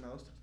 Una, 0.00 0.08
dos, 0.08 0.24
tres. 0.24 0.36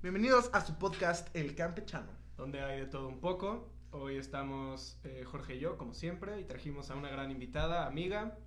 Bienvenidos 0.00 0.48
a 0.54 0.64
su 0.64 0.78
podcast 0.78 1.28
El 1.36 1.54
Campechano. 1.54 2.10
donde 2.36 2.60
hay 2.62 2.80
de 2.80 2.86
todo 2.86 3.08
un 3.08 3.20
poco. 3.20 3.70
Hoy 3.90 4.16
estamos 4.16 4.98
eh, 5.04 5.22
Jorge 5.24 5.56
y 5.56 5.58
yo, 5.60 5.76
como 5.76 5.92
siempre, 5.92 6.40
y 6.40 6.44
trajimos 6.44 6.90
a 6.90 6.96
una 6.96 7.10
gran 7.10 7.30
invitada, 7.30 7.86
amiga. 7.86 8.38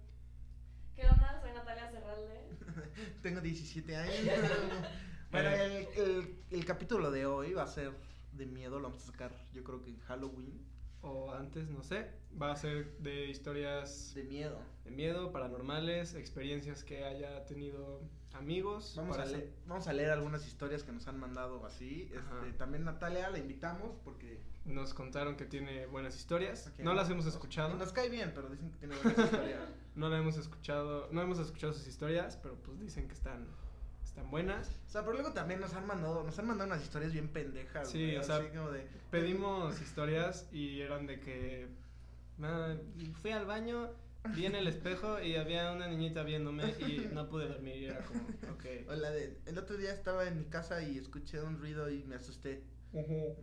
¿Qué 0.96 1.04
onda? 1.08 1.40
Soy 1.42 1.52
Natalia 1.54 1.92
Cerralde. 1.92 2.50
Tengo 3.22 3.42
17 3.42 3.96
años. 3.96 4.16
bueno, 5.32 5.50
el, 5.50 5.72
Eh. 5.72 5.90
el- 5.98 6.36
el 6.50 6.66
capítulo 6.66 7.12
de 7.12 7.26
hoy 7.28 7.54
va 7.54 7.64
a 7.64 7.68
ser 7.68 7.92
de 8.32 8.46
miedo. 8.48 8.80
Lo 8.80 8.90
vamos 8.90 9.04
a 9.04 9.12
sacar, 9.12 9.32
yo 9.54 9.64
creo 9.64 9.82
que 9.84 9.92
en 9.92 10.00
Halloween. 10.00 10.66
O 11.02 11.32
antes, 11.32 11.70
no 11.70 11.84
sé, 11.84 12.10
va 12.42 12.52
a 12.52 12.56
ser 12.56 12.98
de 12.98 13.28
historias 13.30 14.14
De 14.16 14.24
miedo. 14.24 14.60
de 14.86 14.90
miedo, 14.90 15.32
paranormales, 15.32 16.16
experiencias 16.16 16.84
que 16.84 17.04
haya 17.06 17.46
tenido 17.46 18.02
amigos. 18.36 18.94
Vamos 18.96 19.18
a, 19.18 19.26
leer, 19.26 19.52
vamos 19.68 19.88
a 19.88 19.94
leer 19.94 20.12
algunas 20.12 20.46
historias 20.48 20.84
que 20.84 20.92
nos 20.92 21.08
han 21.08 21.20
mandado 21.20 21.66
así. 21.66 22.12
Este, 22.14 22.54
también 22.58 22.86
Natalia 22.86 23.30
la 23.30 23.38
invitamos 23.38 23.96
porque 24.04 24.40
Nos 24.66 24.94
contaron 24.94 25.36
que 25.36 25.46
tiene 25.46 25.86
buenas 25.88 26.16
historias. 26.16 26.72
No 26.80 26.94
las 26.94 27.10
hemos 27.10 27.26
escuchado. 27.26 27.76
Nos 27.76 27.92
cae 27.94 28.10
bien, 28.10 28.32
pero 28.34 28.50
dicen 28.50 28.72
que 28.72 28.78
tiene 28.80 28.96
buenas 28.96 29.26
historias. 29.26 29.62
No 29.96 30.10
la 30.10 30.18
hemos 30.18 30.36
escuchado. 30.38 31.08
No 31.12 31.22
hemos 31.22 31.40
escuchado 31.40 31.72
sus 31.72 31.88
historias, 31.88 32.36
pero 32.44 32.56
pues 32.56 32.78
dicen 32.82 33.08
que 33.08 33.14
están, 33.14 33.48
están 34.04 34.30
buenas. 34.30 34.68
O 34.88 34.90
sea, 34.90 35.02
pero 35.04 35.14
luego 35.14 35.32
también 35.32 35.62
nos 35.62 35.74
han 35.74 35.88
mandado, 35.88 36.22
nos 36.24 36.38
han 36.38 36.48
mandado 36.48 36.70
unas 36.70 36.84
historias 36.84 37.14
bien 37.14 37.30
pendejas. 37.30 37.90
Sí, 37.90 38.04
güey, 38.04 38.18
o 38.18 38.24
sea, 38.24 38.38
así 38.38 38.48
como 38.50 38.72
de. 38.72 38.86
Pedimos 39.10 39.82
historias 39.82 40.50
y 40.52 40.82
eran 40.82 41.08
de 41.08 41.22
que 41.22 41.70
"Ah, 42.42 42.76
fui 43.22 43.32
al 43.32 43.46
baño, 43.46 43.90
vi 44.34 44.46
en 44.46 44.56
el 44.56 44.68
espejo 44.68 45.22
y 45.22 45.36
había 45.36 45.72
una 45.72 45.88
niñita 45.88 46.24
viéndome 46.24 46.64
y 46.80 47.10
no 47.14 47.28
pude 47.30 47.48
dormir 47.48 47.78
y 47.78 47.86
era 47.86 48.04
como, 48.06 48.22
ok. 48.54 48.66
O 48.90 48.96
la 48.96 49.12
de, 49.12 49.42
el 49.46 49.58
otro 49.58 49.78
día 49.78 49.94
estaba 49.94 50.28
en 50.28 50.38
mi 50.40 50.46
casa 50.46 50.82
y 50.82 50.98
escuché 50.98 51.42
un 51.42 51.58
ruido 51.58 51.90
y 51.90 52.04
me 52.04 52.16
asusté. 52.16 52.64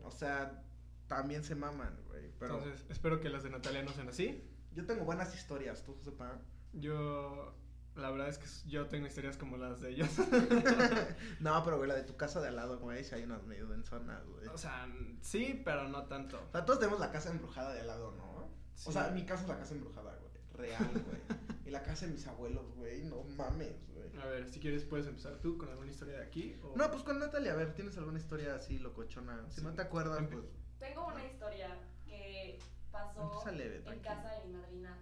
O 0.03 0.11
sea, 0.11 0.63
también 1.07 1.45
se 1.45 1.55
maman, 1.55 1.99
güey. 2.07 2.31
Pero 2.39 2.59
Entonces, 2.59 2.87
espero 2.89 3.21
que 3.21 3.29
las 3.29 3.43
de 3.43 3.51
Natalia 3.51 3.83
no 3.83 3.93
sean 3.93 4.09
así. 4.09 4.43
yo 4.73 4.87
tengo 4.87 5.05
buenas 5.05 5.35
historias, 5.35 5.83
tú 5.85 5.99
sepa. 6.03 6.41
Yo, 6.73 7.55
la 7.97 8.11
verdad 8.11 8.29
es 8.29 8.39
que 8.39 8.47
yo 8.69 8.87
tengo 8.87 9.07
historias 9.07 9.37
como 9.37 9.59
las 9.59 9.81
de 9.81 9.91
ellos. 9.91 10.09
no, 11.41 11.63
pero 11.65 11.77
güey, 11.77 11.89
la 11.89 11.97
de 11.97 12.05
tu 12.05 12.17
casa 12.17 12.41
de 12.41 12.49
al 12.49 12.57
lado, 12.57 12.79
güey, 12.79 13.05
si 13.05 13.15
hay 13.15 13.25
unas 13.25 13.45
medio 13.45 13.67
denzonas, 13.67 14.25
güey. 14.27 14.47
o 14.49 14.57
sea, 14.57 14.89
sí, 15.21 15.61
pero 15.65 15.89
no 15.89 16.07
tanto. 16.07 16.43
O 16.49 16.51
sea, 16.51 16.65
todos 16.65 16.79
tenemos 16.79 16.99
la 17.01 17.11
casa 17.11 17.31
embrujada 17.31 17.75
de 17.75 17.81
al 17.81 17.89
lado, 17.89 18.13
¿no? 18.13 18.51
Sí. 18.75 18.89
O 18.89 18.93
sea, 18.93 19.11
mi 19.11 19.27
casa 19.27 19.43
es 19.43 19.49
la 19.49 19.59
casa 19.59 19.75
embrujada, 19.75 20.17
güey. 20.17 20.22
Real, 20.63 20.91
güey. 20.93 21.39
y 21.67 21.71
la 21.71 21.83
casa 21.83 22.07
de 22.07 22.13
mis 22.13 22.27
abuelos, 22.27 22.75
güey. 22.77 23.03
No 23.05 23.23
mames, 23.25 23.75
güey. 23.95 24.09
A 24.23 24.27
ver, 24.27 24.49
si 24.49 24.61
quieres 24.61 24.85
puedes 24.85 25.07
empezar 25.07 25.39
tú 25.41 25.57
con 25.59 25.69
alguna 25.69 25.91
historia 25.91 26.19
de 26.19 26.25
aquí. 26.25 26.57
O... 26.63 26.77
No, 26.77 26.91
pues 26.91 27.03
con 27.03 27.19
Natalia, 27.19 27.53
a 27.53 27.57
ver, 27.57 27.75
¿tienes 27.75 27.97
alguna 27.99 28.19
historia 28.19 28.55
así 28.55 28.79
locochona? 28.79 29.45
Si 29.51 29.61
Sí. 29.61 29.67
no 29.67 29.75
te 29.75 29.83
acuerdas, 29.83 30.21
Empe- 30.21 30.31
pues. 30.33 30.45
Tengo 30.79 31.07
una 31.07 31.25
historia 31.25 31.79
que 32.07 32.59
pasó 32.91 33.43
leve, 33.53 33.77
en 33.79 33.85
tranquilo. 33.85 34.09
casa 34.15 34.35
de 34.39 34.45
mi 34.49 34.53
madrina. 34.55 34.99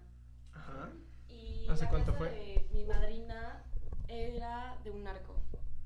Ajá. 0.52 0.90
Y 1.28 1.66
¿Hace 1.68 1.84
la 1.84 1.90
cuánto 1.90 2.12
casa 2.12 2.18
fue? 2.18 2.30
de 2.30 2.68
mi 2.72 2.84
madrina 2.84 3.64
era 4.08 4.78
de 4.84 4.90
un 4.90 5.04
narco. 5.04 5.36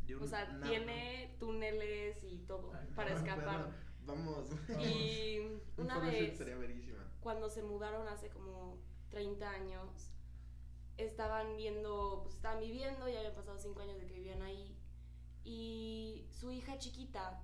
de 0.06 0.16
un 0.16 0.22
O 0.22 0.26
sea, 0.26 0.44
narco. 0.52 0.68
tiene 0.68 1.34
túneles 1.40 2.22
y 2.24 2.38
todo 2.46 2.72
Ay, 2.74 2.86
para 2.94 3.12
Ah, 3.12 3.14
escapar. 3.14 3.44
bueno, 3.44 3.66
vamos. 4.04 4.48
Y 4.86 5.38
una 5.78 5.98
vez, 6.00 6.36
sería 6.36 6.56
verísima. 6.56 6.98
cuando 7.20 7.48
se 7.48 7.62
mudaron 7.62 8.06
hace 8.08 8.28
como 8.28 8.76
30 9.14 9.48
años, 9.48 10.10
estaban 10.96 11.56
viendo, 11.56 12.20
pues 12.22 12.34
estaban 12.34 12.60
viviendo, 12.60 13.08
ya 13.08 13.18
habían 13.18 13.34
pasado 13.34 13.58
5 13.58 13.80
años 13.80 13.98
de 13.98 14.06
que 14.06 14.14
vivían 14.14 14.42
ahí, 14.42 14.76
y 15.44 16.26
su 16.30 16.50
hija 16.50 16.78
chiquita 16.78 17.40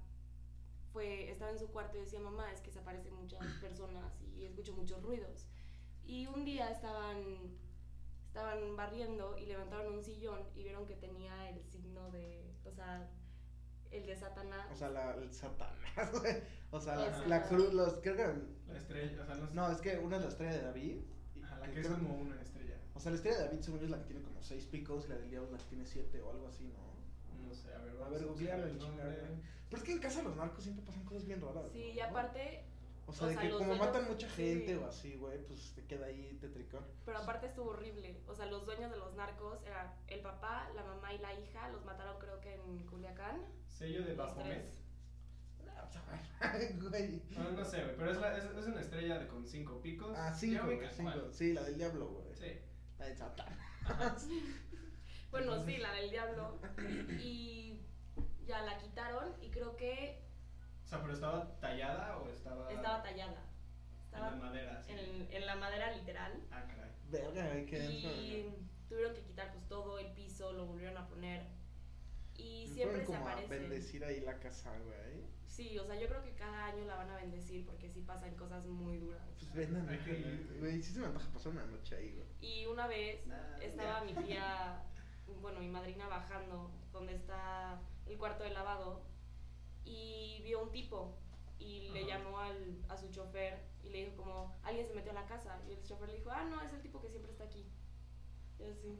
fue, 0.92 1.30
estaba 1.30 1.52
en 1.52 1.58
su 1.58 1.68
cuarto 1.68 1.96
y 1.96 2.00
decía, 2.00 2.18
mamá, 2.18 2.52
es 2.52 2.60
que 2.60 2.72
se 2.72 2.80
aparecen 2.80 3.14
muchas 3.14 3.46
personas 3.60 4.12
y 4.36 4.44
escucho 4.44 4.72
muchos 4.74 5.00
ruidos. 5.02 5.46
Y 6.04 6.26
un 6.26 6.44
día 6.44 6.70
estaban, 6.70 7.22
estaban 8.26 8.74
barriendo 8.76 9.38
y 9.38 9.46
levantaron 9.46 9.94
un 9.94 10.02
sillón 10.02 10.40
y 10.56 10.64
vieron 10.64 10.86
que 10.86 10.96
tenía 10.96 11.50
el 11.50 11.62
signo 11.62 12.10
de, 12.10 12.52
o 12.64 12.72
sea, 12.72 13.08
el 13.92 14.06
de 14.06 14.16
Satanás. 14.16 14.66
O 14.72 14.76
sea, 14.76 14.90
la, 14.90 15.14
el 15.14 15.32
Satanás, 15.32 16.20
güey. 16.20 16.42
O 16.72 16.80
sea, 16.80 16.94
la, 16.94 17.26
la 17.26 17.42
cruz, 17.48 17.72
los, 17.72 17.94
creo 17.94 18.14
que. 18.14 18.72
La 18.72 18.78
estrella, 18.78 19.22
o 19.22 19.26
sea, 19.26 19.34
no, 19.34 19.50
No, 19.50 19.72
es 19.72 19.80
que 19.80 19.98
una 19.98 20.18
es 20.18 20.22
la 20.22 20.28
estrella 20.28 20.52
de 20.52 20.62
David. 20.62 21.00
La 21.60 21.66
que 21.66 21.72
que 21.74 21.80
es 21.80 21.86
creo- 21.86 21.98
como 21.98 22.14
una 22.14 22.40
estrella. 22.42 22.76
O 22.94 23.00
sea, 23.00 23.10
la 23.12 23.16
estrella 23.16 23.38
de 23.38 23.44
David, 23.46 23.60
según 23.60 23.78
yo, 23.80 23.84
es 23.86 23.90
la 23.90 23.98
que 23.98 24.04
tiene 24.04 24.22
como 24.22 24.42
seis 24.42 24.64
picos 24.66 25.04
y 25.06 25.08
la 25.08 25.14
del 25.16 25.30
diablo 25.30 25.46
es 25.48 25.52
la 25.52 25.58
que 25.58 25.64
tiene 25.70 25.86
siete 25.86 26.20
o 26.22 26.30
algo 26.30 26.48
así, 26.48 26.64
¿no? 26.64 27.46
No 27.48 27.54
sé, 27.54 27.72
a 27.74 27.78
ver, 27.78 27.94
A 28.02 28.08
ver, 28.08 28.24
googlealo, 28.26 28.66
el. 28.66 28.78
Pero 28.78 29.82
es 29.82 29.82
que 29.84 29.92
en 29.92 29.98
casa 30.00 30.18
de 30.18 30.24
los 30.24 30.36
narcos 30.36 30.64
siempre 30.64 30.84
pasan 30.84 31.04
cosas 31.04 31.24
bien 31.24 31.40
raras. 31.40 31.70
Sí, 31.72 31.78
¿no? 31.78 31.94
y 31.94 32.00
aparte, 32.00 32.64
O 33.06 33.12
sea, 33.12 33.26
o 33.26 33.28
de 33.28 33.34
sea, 33.34 33.42
que 33.42 33.50
como 33.50 33.64
dueños- 33.66 33.78
matan 33.86 34.08
mucha 34.08 34.28
gente 34.28 34.66
sí. 34.66 34.74
o 34.74 34.86
así, 34.86 35.14
güey, 35.16 35.38
pues 35.46 35.72
te 35.74 35.84
queda 35.86 36.06
ahí 36.06 36.36
tetricón. 36.40 36.84
pero 37.04 37.18
aparte 37.18 37.46
estuvo 37.46 37.70
horrible. 37.70 38.20
O 38.26 38.34
sea, 38.34 38.46
los 38.46 38.66
dueños 38.66 38.90
de 38.90 38.96
los 38.98 39.14
narcos 39.14 39.62
eran 39.64 39.92
el 40.08 40.20
papá, 40.20 40.68
la 40.74 40.82
mamá 40.84 41.14
y 41.14 41.18
la 41.18 41.32
hija. 41.38 41.68
Los 41.70 41.84
mataron 41.84 42.18
creo 42.18 42.40
que 42.40 42.54
en 42.54 42.86
Culiacán. 42.86 43.42
Sello 43.68 44.02
de 44.02 44.08
Los 44.14 44.16
Baphomet. 44.16 44.58
tres. 44.64 44.80
Ah, 45.60 45.62
pues, 45.62 45.68
a 45.68 45.79
ver, 45.79 45.79
güey. 46.90 47.22
No, 47.30 47.50
no 47.52 47.64
sé, 47.64 47.82
güey, 47.84 47.96
pero 47.96 48.10
es, 48.12 48.18
la- 48.18 48.36
es, 48.38 48.44
es 48.44 48.66
una 48.66 48.80
estrella 48.80 49.18
de 49.18 49.26
con 49.26 49.46
cinco 49.46 49.80
picos. 49.82 50.16
Ah, 50.16 50.32
cinco. 50.32 50.66
Sí, 51.32 51.52
la 51.52 51.62
del 51.62 51.76
diablo, 51.76 52.08
güey. 52.08 52.34
Sí. 52.34 52.58
La 52.98 53.06
de 53.06 53.14
Satán. 53.16 53.56
Bueno, 55.30 55.64
sí, 55.64 55.76
la 55.78 55.92
del 55.92 56.10
diablo. 56.10 56.58
Y 57.22 57.80
ya 58.46 58.62
la 58.62 58.78
quitaron 58.78 59.32
y 59.40 59.50
creo 59.50 59.76
que 59.76 60.24
O 60.84 60.88
sea, 60.88 61.00
pero 61.00 61.12
estaba 61.14 61.56
tallada 61.60 62.18
o 62.18 62.28
estaba. 62.28 62.70
estaba 62.72 63.02
tallada. 63.02 63.44
En 64.02 64.04
Estaba 64.06 64.30
la 64.32 64.36
madera, 64.36 64.82
sí. 64.82 64.90
en, 64.92 65.28
en 65.32 65.46
la 65.46 65.54
madera 65.54 65.92
literal. 65.94 66.32
Ah, 66.50 66.64
caray. 66.66 66.90
Verga, 67.10 67.64
qué. 67.66 67.78
Y 67.90 68.54
tuvieron 68.88 69.14
que 69.14 69.22
quitar 69.22 69.52
pues 69.52 69.68
todo 69.68 70.00
el 70.00 70.12
piso, 70.14 70.52
lo 70.52 70.66
volvieron 70.66 70.96
a 70.96 71.06
poner. 71.08 71.46
Y 72.40 72.66
siempre 72.68 73.04
fueron 73.04 73.06
se 73.06 73.06
como 73.06 73.28
a 73.28 73.34
bendecir 73.48 74.04
ahí 74.04 74.20
la 74.20 74.38
casa, 74.38 74.70
güey. 74.78 75.24
Sí, 75.46 75.78
o 75.78 75.84
sea, 75.84 75.98
yo 76.00 76.08
creo 76.08 76.22
que 76.22 76.32
cada 76.34 76.66
año 76.66 76.84
la 76.84 76.96
van 76.96 77.10
a 77.10 77.16
bendecir 77.16 77.66
porque 77.66 77.88
sí 77.90 78.00
pasan 78.02 78.34
cosas 78.36 78.64
muy 78.66 78.98
duras. 78.98 79.22
Pues 79.38 79.52
vendan, 79.52 79.86
güey. 80.58 80.82
Sí 80.82 80.92
se 80.92 81.00
me 81.00 81.06
antoja 81.06 81.28
pasar 81.32 81.52
una 81.52 81.66
noche 81.66 81.96
ahí, 81.96 82.12
güey. 82.12 82.26
Y 82.40 82.66
una 82.66 82.86
vez 82.86 83.26
Nah, 83.26 83.58
estaba 83.60 83.98
ya. 83.98 84.04
mi 84.04 84.24
tía, 84.26 84.82
bueno, 85.42 85.60
mi 85.60 85.68
madrina 85.68 86.06
bajando 86.08 86.70
donde 86.92 87.14
está 87.14 87.80
el 88.06 88.16
cuarto 88.16 88.44
de 88.44 88.50
lavado 88.50 89.02
y 89.84 90.40
vio 90.44 90.62
un 90.62 90.70
tipo 90.70 91.16
y 91.58 91.88
le 91.90 92.00
Ajá. 92.00 92.08
llamó 92.18 92.38
al, 92.38 92.78
a 92.88 92.96
su 92.96 93.10
chofer 93.10 93.58
y 93.82 93.90
le 93.90 94.04
dijo 94.04 94.16
como, 94.16 94.56
alguien 94.62 94.86
se 94.86 94.94
metió 94.94 95.10
a 95.10 95.14
la 95.14 95.26
casa 95.26 95.60
y 95.68 95.72
el 95.72 95.82
chofer 95.82 96.08
le 96.08 96.16
dijo, 96.18 96.30
ah, 96.30 96.44
no, 96.44 96.60
es 96.62 96.72
el 96.72 96.80
tipo 96.80 97.00
que 97.02 97.10
siempre 97.10 97.32
está 97.32 97.44
aquí. 97.44 97.66
Y 98.58 98.64
así, 98.64 98.98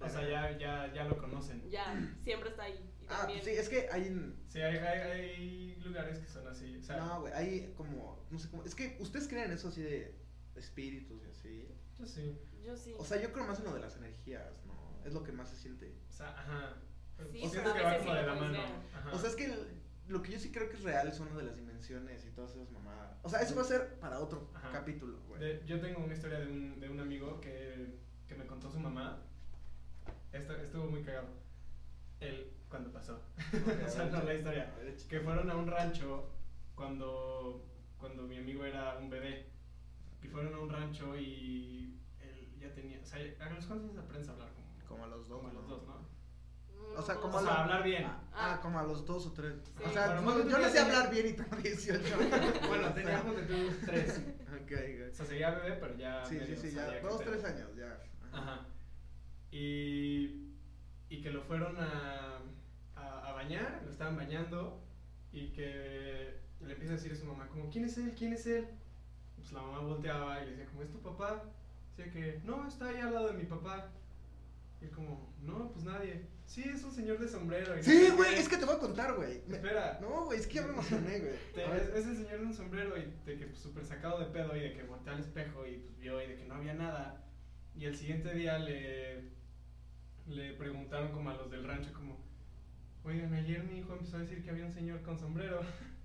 O 0.00 0.08
sea, 0.08 0.28
ya, 0.28 0.56
ya, 0.58 0.92
ya 0.94 1.04
lo 1.04 1.16
conocen. 1.18 1.68
ya, 1.68 1.94
siempre 2.22 2.50
está 2.50 2.62
ahí. 2.64 2.74
Y 3.02 3.06
Ah, 3.08 3.18
también, 3.20 3.40
pues 3.40 3.52
sí, 3.54 3.60
es 3.60 3.68
que 3.68 3.88
hay. 3.90 4.34
Sí, 4.48 4.60
hay, 4.60 4.76
hay, 4.76 5.00
hay 5.10 5.76
lugares 5.76 6.18
que 6.18 6.28
son 6.28 6.46
así. 6.46 6.76
O 6.76 6.82
sea, 6.82 6.96
No, 6.98 7.20
güey, 7.22 7.32
hay 7.32 7.72
como. 7.76 8.24
No 8.30 8.38
sé 8.38 8.48
cómo. 8.50 8.62
Es 8.64 8.74
que 8.74 8.96
ustedes 9.00 9.26
creen 9.28 9.50
eso 9.50 9.68
así 9.68 9.82
de 9.82 10.14
espíritus 10.54 11.22
y 11.26 11.30
así. 11.30 11.68
yo 11.98 12.06
sí. 12.06 12.38
yo 12.64 12.76
sí. 12.76 12.94
O 12.98 13.04
sea, 13.04 13.20
yo 13.20 13.32
creo 13.32 13.46
más 13.46 13.58
en 13.58 13.64
lo 13.66 13.74
de 13.74 13.80
las 13.80 13.96
energías, 13.96 14.64
¿no? 14.66 15.00
Es 15.04 15.12
lo 15.12 15.22
que 15.22 15.32
más 15.32 15.48
se 15.50 15.56
siente. 15.56 15.96
O 16.08 16.12
sea, 16.12 16.30
ajá. 16.30 16.76
Pero 17.16 17.30
Sí, 17.30 17.38
pues 17.40 17.52
pero 17.52 17.62
siento 17.64 17.70
a 17.70 17.74
que 17.74 17.82
va 17.82 17.98
como 17.98 18.14
de 18.14 18.22
la 18.22 18.34
mano. 18.34 18.58
Ajá. 18.94 19.12
O 19.12 19.18
sea, 19.18 19.30
es 19.30 19.36
que 19.36 19.44
el- 19.46 19.78
lo 20.06 20.22
que 20.22 20.32
yo 20.32 20.38
sí 20.38 20.50
creo 20.52 20.68
que 20.70 20.76
es 20.76 20.82
real 20.84 21.12
son 21.12 21.28
lo 21.30 21.36
de 21.36 21.44
las 21.44 21.56
dimensiones 21.56 22.24
y 22.24 22.30
todas 22.30 22.52
esas 22.54 22.70
mamadas. 22.70 23.18
O 23.22 23.28
sea, 23.28 23.40
eso 23.40 23.54
va 23.54 23.62
a 23.62 23.64
ser 23.64 23.98
para 23.98 24.20
otro 24.20 24.50
Ajá. 24.54 24.70
capítulo, 24.72 25.20
güey. 25.26 25.40
De- 25.40 25.62
yo 25.66 25.80
tengo 25.80 26.02
una 26.02 26.14
historia 26.14 26.38
de 26.40 26.46
un, 26.46 26.80
de 26.80 26.88
un 26.88 27.00
amigo 27.00 27.40
que, 27.40 27.98
que 28.26 28.34
me 28.34 28.46
contó 28.46 28.70
su 28.70 28.78
mamá. 28.80 29.22
Esto, 30.32 30.54
estuvo 30.56 30.86
muy 30.90 31.02
cagado. 31.02 31.28
Él, 32.20 32.52
cuando 32.68 32.92
pasó. 32.92 33.20
o 33.86 33.88
sea, 33.88 34.06
no 34.06 34.22
la 34.22 34.34
historia. 34.34 34.74
Que 35.08 35.20
fueron 35.20 35.50
a 35.50 35.54
un 35.56 35.66
rancho 35.66 36.30
cuando, 36.74 37.64
cuando 37.98 38.22
mi 38.24 38.38
amigo 38.38 38.64
era 38.64 38.98
un 38.98 39.08
bebé. 39.10 39.46
Y 40.22 40.26
fueron 40.28 40.54
a 40.54 40.58
un 40.58 40.68
rancho 40.70 41.16
y 41.16 41.98
él 42.20 42.52
ya 42.60 42.74
tenía. 42.74 43.00
O 43.00 43.06
sea, 43.06 43.18
¿a 43.40 43.50
los 43.50 43.66
cuántos 43.66 43.90
años 43.90 43.98
aprendes 44.04 44.28
a 44.28 44.32
hablar? 44.32 44.48
Como, 44.52 44.88
Como 44.88 45.04
a 45.04 45.06
los 45.08 45.28
dos, 45.28 45.38
como 45.38 45.48
a 45.48 45.52
los 45.52 45.68
dos, 45.68 45.86
¿no? 45.86 45.94
Mm, 45.94 46.96
O 46.98 47.02
sea, 47.02 47.14
como 47.16 47.34
O 47.36 47.38
a 47.38 47.42
sea, 47.42 47.50
la- 47.52 47.62
hablar 47.62 47.82
bien. 47.84 48.04
Ah, 48.04 48.20
Ah. 48.32 48.54
ah, 48.54 48.60
como 48.60 48.78
a 48.80 48.82
los 48.82 49.06
dos 49.06 49.26
o 49.26 49.32
tres. 49.32 49.54
Sí. 49.64 49.72
O 49.84 49.90
sea, 49.90 50.08
Pero 50.08 50.20
no, 50.20 50.26
más 50.26 50.48
yo 50.50 50.58
no 50.58 50.68
sé 50.68 50.78
hablar 50.80 51.10
bien 51.10 51.28
y 51.28 51.32
tengo 51.34 51.56
18. 51.56 52.16
bueno, 52.68 52.92
tenía 52.94 53.22
ponte 53.22 53.42
tú 53.42 53.54
tres. 53.86 54.18
Ok, 54.48 54.72
O 54.72 54.74
güey. 54.74 55.12
sea, 55.14 55.24
seguía 55.26 55.50
bebé, 55.52 55.76
pero 55.80 55.96
ya. 55.96 56.24
Sí, 56.24 56.34
sí, 56.34 56.40
medio 56.40 56.56
sí, 56.60 56.70
sabía 56.72 57.00
ya. 57.00 57.08
Dos, 57.08 57.20
tres 57.20 57.44
años, 57.44 57.76
ya. 57.76 58.02
Ajá. 58.32 58.66
Y, 59.50 60.52
y 61.08 61.20
que 61.22 61.30
lo 61.30 61.42
fueron 61.42 61.76
a, 61.78 62.38
a, 62.96 63.28
a 63.28 63.32
bañar, 63.32 63.82
lo 63.84 63.90
estaban 63.90 64.16
bañando 64.16 64.82
y 65.32 65.52
que 65.52 66.38
le 66.60 66.72
empieza 66.72 66.94
a 66.94 66.96
decir 66.96 67.12
a 67.12 67.16
su 67.16 67.26
mamá 67.26 67.48
como, 67.48 67.70
¿quién 67.70 67.84
es 67.84 67.96
él? 67.98 68.14
¿quién 68.16 68.32
es 68.32 68.46
él? 68.46 68.66
Pues 69.36 69.52
la 69.52 69.62
mamá 69.62 69.78
volteaba 69.80 70.42
y 70.42 70.46
le 70.46 70.50
decía 70.52 70.66
como, 70.66 70.82
¿es 70.82 70.90
tu 70.90 71.00
papá? 71.00 71.44
Decía 71.96 72.12
que, 72.12 72.40
no, 72.44 72.66
está 72.66 72.88
ahí 72.88 72.96
al 72.98 73.14
lado 73.14 73.28
de 73.28 73.34
mi 73.38 73.44
papá. 73.44 73.90
Y 74.80 74.86
como, 74.88 75.32
no, 75.42 75.72
pues 75.72 75.84
nadie. 75.84 76.26
Sí, 76.46 76.62
es 76.62 76.82
un 76.84 76.92
señor 76.92 77.18
de 77.18 77.28
sombrero. 77.28 77.78
y 77.78 77.82
Sí, 77.82 78.10
güey, 78.16 78.34
qué". 78.34 78.40
es 78.40 78.48
que 78.48 78.56
te 78.56 78.64
voy 78.64 78.76
a 78.76 78.78
contar, 78.78 79.14
güey. 79.14 79.42
Espera. 79.48 79.98
No, 80.00 80.24
güey, 80.26 80.38
es 80.38 80.46
que 80.46 80.54
ya 80.54 80.62
me 80.62 80.70
emocioné, 80.70 81.18
güey. 81.20 81.34
Es, 81.76 81.88
es 81.88 82.06
el 82.06 82.16
señor 82.16 82.40
de 82.40 82.46
un 82.46 82.54
sombrero 82.54 82.96
y 82.96 83.12
de 83.26 83.36
que 83.38 83.46
pues, 83.46 83.58
súper 83.58 83.84
sacado 83.84 84.20
de 84.20 84.26
pedo 84.26 84.56
y 84.56 84.60
de 84.60 84.72
que 84.72 84.82
volteó 84.84 85.12
al 85.12 85.20
espejo 85.20 85.66
y 85.66 85.78
pues, 85.78 85.98
vio 85.98 86.22
y 86.22 86.28
de 86.28 86.36
que 86.36 86.44
no 86.44 86.54
había 86.54 86.74
nada. 86.74 87.24
Y 87.74 87.84
el 87.86 87.96
siguiente 87.96 88.32
día 88.34 88.58
le, 88.58 89.30
le 90.28 90.52
preguntaron 90.54 91.12
como 91.12 91.30
a 91.30 91.34
los 91.34 91.50
del 91.50 91.64
rancho 91.64 91.92
como, 91.92 92.18
oigan, 93.04 93.32
ayer 93.34 93.62
mi 93.64 93.78
hijo 93.78 93.92
empezó 93.94 94.16
a 94.16 94.20
decir 94.20 94.42
que 94.42 94.50
había 94.50 94.66
un 94.66 94.72
señor 94.72 95.02
con 95.02 95.18
sombrero. 95.18 95.60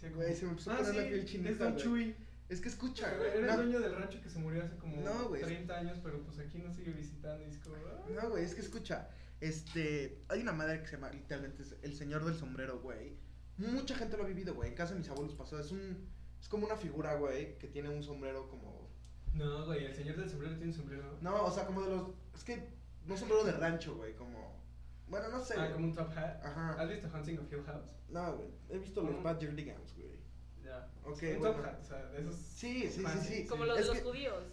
Como, 0.00 0.14
Güey, 0.16 0.34
se 0.34 0.46
me 0.46 0.52
empezó 0.52 0.70
a 0.70 0.76
"Ah, 0.76 0.80
la 0.80 0.84
sí, 0.92 0.98
piel 1.08 1.26
chinita, 1.26 1.50
Es 1.50 1.58
Don 1.58 1.72
güey". 1.72 1.82
Chuy. 1.84 2.16
Es 2.48 2.60
que 2.62 2.68
escucha, 2.70 3.06
Era 3.08 3.18
güey. 3.18 3.30
el 3.38 3.46
No, 3.46 3.56
dueño 3.58 3.80
del 3.80 3.94
rancho 3.94 4.18
que 4.22 4.30
se 4.30 4.38
murió 4.38 4.62
hace 4.64 4.76
como 4.78 4.96
No, 5.02 5.28
güey, 5.28 5.42
es- 5.42 5.46
30 5.46 5.76
años, 5.78 5.98
pero 6.02 6.22
pues 6.22 6.38
aquí 6.38 6.56
nos 6.56 6.74
sigue 6.74 6.92
visitando 6.92 7.44
y 7.44 7.50
es 7.50 7.58
como, 7.58 7.76
"Ah". 7.76 8.06
No, 8.08 8.30
güey, 8.30 8.42
es 8.44 8.54
que 8.54 8.62
escucha. 8.62 9.10
Este. 9.42 10.22
Hay 10.30 10.40
una 10.40 10.52
madre 10.52 10.80
que 10.80 10.86
se 10.86 10.96
llama 10.96 11.10
literalmente 11.10 11.62
el 11.82 11.94
señor 11.94 12.24
del 12.24 12.34
sombrero, 12.34 12.80
güey. 12.80 13.18
Mucha 13.58 13.94
gente 13.94 14.16
lo 14.16 14.24
ha 14.24 14.26
vivido, 14.26 14.54
güey. 14.54 14.70
En 14.70 14.74
casa 14.74 14.94
de 14.94 15.00
mis 15.00 15.08
abuelos 15.10 15.34
pasó. 15.34 15.58
Es 15.60 15.70
un. 15.70 16.08
Es 16.40 16.48
como 16.48 16.64
una 16.64 16.76
figura, 16.76 17.14
güey, 17.16 17.58
que 17.58 17.68
tiene 17.68 17.90
un 17.90 18.02
sombrero 18.02 18.48
como. 18.48 18.88
No, 19.34 19.66
güey, 19.66 19.84
el 19.84 19.94
señor 19.94 20.16
del 20.16 20.30
sombrero 20.30 20.54
tiene 20.56 20.72
un 20.72 20.76
sombrero. 20.78 21.18
No, 21.20 21.44
o 21.44 21.50
sea, 21.50 21.66
como 21.66 21.82
de 21.82 21.90
los. 21.90 22.08
Es 22.34 22.42
que. 22.42 22.79
No 23.10 23.16
sombrero 23.16 23.44
de 23.44 23.52
rancho, 23.52 23.96
güey, 23.96 24.14
como. 24.14 24.60
Bueno, 25.08 25.28
no 25.28 25.40
sé. 25.44 25.54
Ah, 25.54 25.62
güey. 25.64 25.72
como 25.72 25.86
un 25.86 25.94
top 25.94 26.08
hat. 26.16 26.44
Ajá. 26.44 26.80
¿Has 26.80 26.88
visto 26.88 27.08
Hunting 27.12 27.38
of 27.38 27.52
Hill 27.52 27.64
House? 27.64 27.90
No, 28.08 28.36
güey. 28.36 28.48
He 28.68 28.78
visto 28.78 29.02
los. 29.02 29.22
Bad 29.22 29.40
Jerdigans, 29.40 29.94
güey. 29.96 30.18
Ya. 30.64 30.88
Ok, 31.04 31.22
un 31.34 31.38
bueno. 31.40 31.56
top 31.56 31.64
hat, 31.66 31.80
o 31.80 31.84
sea, 31.84 32.06
de 32.06 32.20
esos. 32.20 32.36
Sí, 32.36 32.82
sí, 32.82 32.88
sí, 32.90 33.00
fancy. 33.02 33.34
sí. 33.34 33.46
Como 33.46 33.64
Sí. 33.64 33.68
los 33.68 33.78
de 33.78 33.84
los 33.86 33.96
que- 33.96 34.02
judíos. 34.02 34.44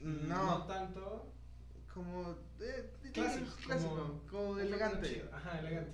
No 0.00 0.26
No, 0.58 0.66
tanto. 0.66 1.32
como. 1.94 2.36
eh, 2.60 2.90
Clásico. 3.12 3.50
clásico, 3.64 3.90
como, 3.96 4.26
como 4.48 4.58
elegante. 4.58 5.28
Ajá, 5.32 5.58
elegante. 5.60 5.92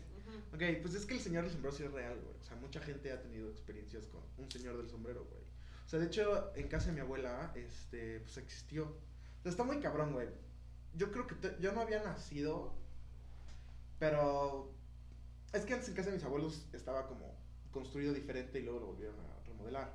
Ok, 0.52 0.62
pues 0.82 0.94
es 0.94 1.06
que 1.06 1.14
el 1.14 1.20
señor 1.20 1.44
del 1.44 1.52
sombrero 1.52 1.76
sí 1.76 1.84
es 1.84 1.90
real, 1.92 2.18
güey. 2.20 2.36
O 2.40 2.42
sea, 2.44 2.56
mucha 2.56 2.80
gente 2.80 3.12
ha 3.12 3.20
tenido 3.20 3.48
experiencias 3.50 4.06
con 4.06 4.22
un 4.38 4.50
señor 4.50 4.76
del 4.76 4.88
sombrero, 4.88 5.24
güey. 5.24 5.42
O 5.84 5.88
sea, 5.88 5.98
de 6.00 6.06
hecho, 6.06 6.52
en 6.56 6.68
casa 6.68 6.86
de 6.86 6.92
mi 6.92 7.00
abuela, 7.00 7.52
este, 7.54 8.20
pues 8.20 8.36
existió. 8.38 8.84
O 8.86 9.42
sea, 9.42 9.50
está 9.50 9.64
muy 9.64 9.78
cabrón, 9.80 10.12
güey. 10.12 10.28
Yo 10.96 11.12
creo 11.12 11.26
que 11.26 11.36
yo 11.60 11.72
no 11.72 11.80
había 11.82 12.02
nacido, 12.02 12.74
pero 13.98 14.72
es 15.52 15.64
que 15.64 15.74
antes 15.74 15.88
en 15.88 15.94
casa 15.94 16.10
de 16.10 16.16
mis 16.16 16.24
abuelos 16.24 16.66
estaba 16.72 17.06
como 17.06 17.34
construido 17.70 18.12
diferente 18.14 18.60
y 18.60 18.62
luego 18.62 18.80
lo 18.80 18.86
volvieron 18.88 19.16
a 19.20 19.46
remodelar. 19.46 19.92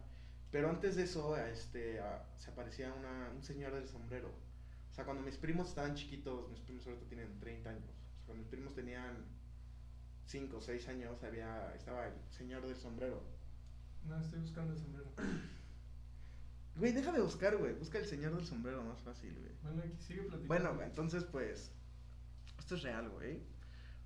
Pero 0.52 0.70
antes 0.70 0.96
de 0.96 1.04
eso, 1.04 1.38
este, 1.38 2.00
a- 2.00 2.26
se 2.38 2.52
aparecía 2.52 2.94
una, 2.94 3.32
un 3.36 3.44
señor 3.44 3.74
del 3.74 3.88
sombrero. 3.88 4.30
O 4.92 4.94
sea, 4.94 5.06
cuando 5.06 5.24
mis 5.24 5.38
primos 5.38 5.70
estaban 5.70 5.96
chiquitos, 5.96 6.50
mis 6.50 6.60
primos 6.62 6.86
ahorita 6.86 7.06
tienen 7.08 7.40
30 7.40 7.70
años. 7.70 7.84
O 7.86 8.18
sea, 8.18 8.26
cuando 8.28 8.44
mis 8.44 8.50
primos 8.52 8.74
tenían 8.76 9.26
5 10.26 10.58
o 10.58 10.62
6 10.62 10.88
años, 10.88 11.24
había, 11.24 11.74
estaba 11.76 12.08
el 12.08 12.14
señor 12.32 12.66
del 12.68 12.76
sombrero. 12.78 13.22
No, 14.08 14.20
estoy 14.20 14.40
buscando 14.40 14.74
el 14.74 14.80
sombrero. 14.80 15.12
Güey, 16.76 16.94
deja 16.94 17.12
de 17.12 17.22
buscar, 17.22 17.58
güey. 17.58 17.74
Busca 17.74 17.98
el 18.00 18.06
señor 18.06 18.36
del 18.36 18.46
sombrero, 18.46 18.84
más 18.84 19.02
fácil, 19.02 19.38
güey. 19.40 19.52
Bueno, 19.64 19.84
aquí 19.84 20.02
sigue 20.02 20.22
platicando. 20.22 20.48
Bueno, 20.48 20.76
güey, 20.76 20.88
entonces, 20.88 21.24
pues, 21.26 21.72
esto 22.60 22.76
es 22.76 22.84
real, 22.84 23.10
güey. 23.10 23.42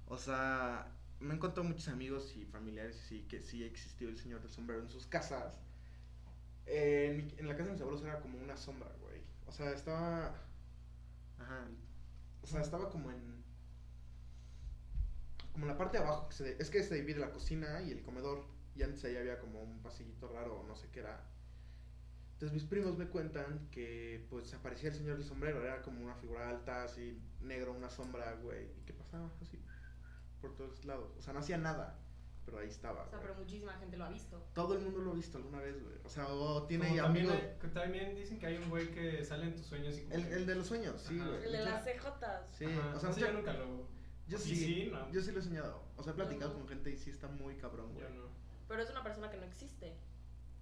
O 0.08 0.18
sea, 0.18 0.92
me 1.20 1.34
han 1.34 1.40
contado 1.40 1.64
muchos 1.64 1.88
amigos 1.88 2.36
y 2.36 2.46
familiares 2.46 2.98
sí, 3.08 3.26
que 3.30 3.42
sí 3.42 3.64
existió 3.64 4.10
el 4.10 4.18
señor 4.18 4.42
del 4.42 4.52
sombrero 4.52 4.82
en 4.82 4.90
sus 4.90 5.06
casas. 5.08 5.60
Eh, 6.66 7.08
en, 7.12 7.18
mi- 7.18 7.36
en 7.38 7.48
la 7.48 7.56
casa 7.56 7.68
de 7.68 7.74
mis 7.74 7.82
abuelos 7.82 8.04
era 8.04 8.20
como 8.22 8.40
una 8.40 8.58
sombra, 8.58 8.92
güey. 9.02 9.22
O 9.48 9.52
sea, 9.52 9.72
estaba... 9.72 10.36
Ajá. 11.40 11.68
O 12.42 12.48
sea, 12.48 12.62
estaba 12.62 12.90
como 12.90 13.12
en... 13.12 13.44
Como 15.54 15.66
en 15.66 15.72
la 15.72 15.78
parte 15.78 15.98
de 15.98 16.04
abajo. 16.04 16.28
Que 16.30 16.36
se 16.36 16.62
es 16.62 16.70
que 16.70 16.84
se 16.84 16.96
divide 16.96 17.20
la 17.20 17.32
cocina 17.32 17.82
y 17.82 17.92
el 17.92 18.02
comedor. 18.04 18.46
Y 18.76 18.84
antes 18.84 19.04
ahí 19.06 19.16
había 19.16 19.40
como 19.40 19.62
un 19.62 19.82
pasillito 19.82 20.28
raro, 20.28 20.64
no 20.68 20.76
sé 20.76 20.90
qué 20.92 21.00
era. 21.00 21.24
Entonces 22.36 22.54
mis 22.54 22.64
primos 22.66 22.98
me 22.98 23.08
cuentan 23.08 23.68
que 23.72 24.26
pues 24.30 24.54
aparecía 24.54 24.90
el 24.90 24.96
señor 24.96 25.18
del 25.18 25.26
sombrero, 25.26 25.64
era 25.64 25.82
como 25.82 26.04
una 26.04 26.16
figura 26.16 26.50
alta, 26.50 26.84
así, 26.84 27.18
negro, 27.42 27.72
una 27.72 27.90
sombra, 27.90 28.34
güey, 28.44 28.66
y 28.78 28.82
que 28.86 28.94
pasaba 28.94 29.30
así 29.42 29.58
por 30.42 30.54
todos 30.56 30.84
lados. 30.86 31.14
O 31.18 31.22
sea, 31.22 31.32
no 31.34 31.40
hacía 31.40 31.58
nada, 31.58 31.98
pero 32.46 32.60
ahí 32.60 32.68
estaba. 32.68 33.04
O 33.04 33.10
sea, 33.10 33.20
güey. 33.20 33.30
pero 33.30 33.40
muchísima 33.42 33.74
gente 33.76 33.96
lo 33.96 34.04
ha 34.04 34.10
visto. 34.10 34.46
Todo 34.54 34.74
el 34.76 34.82
mundo 34.82 35.00
lo 35.00 35.12
ha 35.12 35.14
visto 35.16 35.38
alguna 35.38 35.60
vez, 35.60 35.82
güey. 35.82 35.96
O 36.04 36.10
sea, 36.10 36.28
o 36.28 36.64
tiene 36.68 36.90
Como 36.90 37.02
también, 37.04 37.30
amigos. 37.30 37.42
hay- 37.54 37.58
que 37.60 37.68
también 37.70 38.16
dicen 38.16 38.38
que 38.38 38.46
hay 38.48 38.58
un 38.58 38.70
güey 38.70 38.92
que 38.92 39.24
sale 39.24 39.46
en 39.46 39.56
tus 39.56 39.66
sueños 39.66 39.98
y 39.98 40.02
como 40.04 40.16
El, 40.16 40.28
que- 40.28 40.34
el 40.36 40.46
de 40.46 40.56
los 40.56 40.68
sueños, 40.68 41.02
sí, 41.02 41.18
Ajá. 41.18 41.30
güey. 41.30 41.44
El 41.46 41.52
de 41.54 41.64
las 41.64 41.84
CJs. 41.86 42.50
Sí, 42.52 42.66
Ajá, 42.66 42.96
o 42.96 43.00
sea, 43.00 43.10
no 43.12 43.18
yo 43.18 43.32
nunca 43.32 43.54
lo... 43.54 43.88
yo 44.28 44.38
Sí, 44.38 44.56
sí, 44.56 44.66
sí, 44.66 44.90
¿no? 44.92 45.10
yo 45.10 45.22
sí 45.22 45.32
lo 45.32 45.40
he 45.40 45.44
soñado. 45.44 45.82
O 45.96 46.04
sea, 46.04 46.12
he 46.12 46.16
platicado 46.18 46.52
No. 46.52 46.60
con 46.60 46.68
gente 46.68 46.92
y 46.92 46.98
sí 46.98 47.10
está 47.12 47.30
muy 47.30 47.56
cabrón, 47.56 47.94
güey. 47.94 48.04
Yo 48.06 48.10
no. 48.14 48.28
Pero 48.68 48.82
es 48.84 48.90
una 48.90 49.04
persona 49.04 49.32
que 49.32 49.38
no 49.38 49.46
existe. 49.46 49.96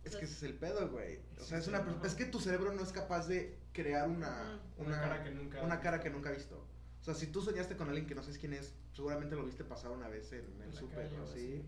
Es 0.04 0.16
que 0.16 0.26
ese 0.26 0.34
es 0.34 0.44
el 0.44 0.56
pedo, 0.56 0.90
güey. 0.90 1.20
O 1.40 1.44
sea, 1.44 1.58
es 1.58 1.68
una 1.68 1.86
es 2.04 2.16
que 2.16 2.26
tu 2.26 2.40
cerebro 2.40 2.74
no 2.74 2.84
es 2.84 2.92
capaz 2.92 3.28
de 3.28 3.58
crear 3.72 4.10
una. 4.10 4.60
Una, 4.78 5.00
cara 5.00 5.24
que 5.24 5.32
nunca... 5.32 5.62
una 5.62 5.80
cara 5.80 6.00
que 6.02 6.10
nunca 6.10 6.30
ha 6.30 6.34
visto. 6.34 6.68
O 7.02 7.04
sea, 7.04 7.14
si 7.14 7.28
tú 7.28 7.42
soñaste 7.42 7.76
con 7.76 7.88
alguien 7.88 8.08
que 8.08 8.16
no 8.16 8.22
sabes 8.22 8.38
quién 8.38 8.54
es, 8.54 8.74
seguramente 8.94 9.36
lo 9.36 9.46
viste 9.46 9.64
pasar 9.64 9.92
una 9.92 10.08
vez 10.08 10.32
en 10.34 10.62
el 10.62 10.74
súper, 10.74 11.12
o 11.20 11.28
Sí. 11.28 11.66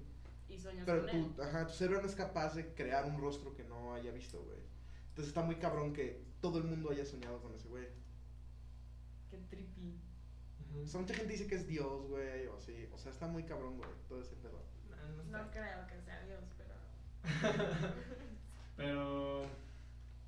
Y 0.48 0.60
sueñas 0.60 0.86
Pero 0.86 1.02
con 1.02 1.10
él. 1.10 1.34
tu, 1.36 1.42
ajá, 1.42 1.68
tu 1.68 1.74
cerebro 1.74 2.02
no 2.02 2.08
es 2.08 2.16
capaz 2.16 2.54
de 2.54 2.74
crear 2.74 3.06
un 3.06 3.20
rostro 3.20 3.54
que 3.54 3.64
no 3.64 3.94
haya 3.96 4.12
visto, 4.12 4.42
güey. 4.44 4.60
Entonces 5.10 5.30
está 5.30 5.42
muy 5.42 5.56
cabrón 5.56 5.94
que 5.94 6.24
todo 6.40 6.60
el 6.60 6.66
mundo 6.66 6.92
haya 6.92 7.06
soñado 7.06 7.42
con 7.42 7.54
ese 7.54 7.68
güey. 7.68 7.88
Qué 9.30 9.38
trippy. 9.50 10.00
O 10.84 10.88
sea, 10.88 11.02
mucha 11.02 11.14
gente 11.14 11.34
dice 11.34 11.48
que 11.48 11.56
es 11.56 11.68
Dios, 11.68 12.08
güey, 12.08 12.48
o 12.48 12.58
así. 12.58 12.88
O 12.94 12.98
sea, 12.98 13.12
está 13.12 13.28
muy 13.28 13.44
cabrón, 13.44 13.78
güey, 13.78 13.90
todo 14.08 14.22
ese 14.22 14.36
pedo. 14.36 14.64
No, 14.90 14.96
no 15.16 15.22
está. 15.24 15.42
No 15.42 15.52
creo 15.52 15.88
que 15.88 16.02
sea 16.02 16.22
Dios, 16.26 16.44
pero. 18.77 19.44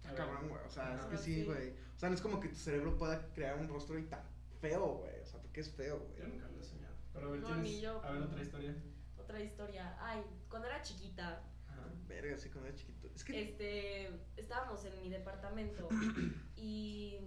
Está 0.03 0.15
cabrón, 0.15 0.49
güey. 0.49 0.61
O 0.65 0.69
sea, 0.69 0.95
es 0.95 1.05
que 1.05 1.17
sí, 1.17 1.35
Sí. 1.35 1.43
güey. 1.45 1.69
O 1.95 1.99
sea, 1.99 2.09
no 2.09 2.15
es 2.15 2.21
como 2.21 2.39
que 2.39 2.49
tu 2.49 2.55
cerebro 2.55 2.97
pueda 2.97 3.27
crear 3.33 3.57
un 3.57 3.67
rostro 3.67 3.97
y 3.97 4.03
tan 4.03 4.21
feo, 4.61 4.99
güey. 4.99 5.19
O 5.21 5.25
sea, 5.25 5.41
porque 5.41 5.61
es 5.61 5.71
feo, 5.71 5.99
Yo 6.15 6.23
güey. 6.23 6.31
nunca 6.33 6.47
lo 6.47 6.59
he 6.59 6.63
soñado. 6.63 6.93
Pero 7.13 7.27
a 7.27 7.31
ver, 7.31 7.39
No, 7.41 7.55
ni 7.57 7.81
yo. 7.81 8.01
A 8.03 8.11
ver, 8.11 8.21
otra 8.21 8.41
historia. 8.41 8.75
Otra 9.17 9.39
historia. 9.41 9.97
Ay, 9.99 10.23
cuando 10.49 10.67
era 10.67 10.81
chiquita, 10.81 11.41
Ajá. 11.67 11.87
Verga, 12.07 12.35
así 12.35 12.49
cuando 12.49 12.69
era 12.69 12.77
chiquito. 12.77 13.09
Es 13.15 13.23
que. 13.23 13.41
este, 13.41 14.09
estábamos 14.37 14.85
en 14.85 14.97
mi 15.01 15.09
departamento 15.09 15.89
y 16.55 17.17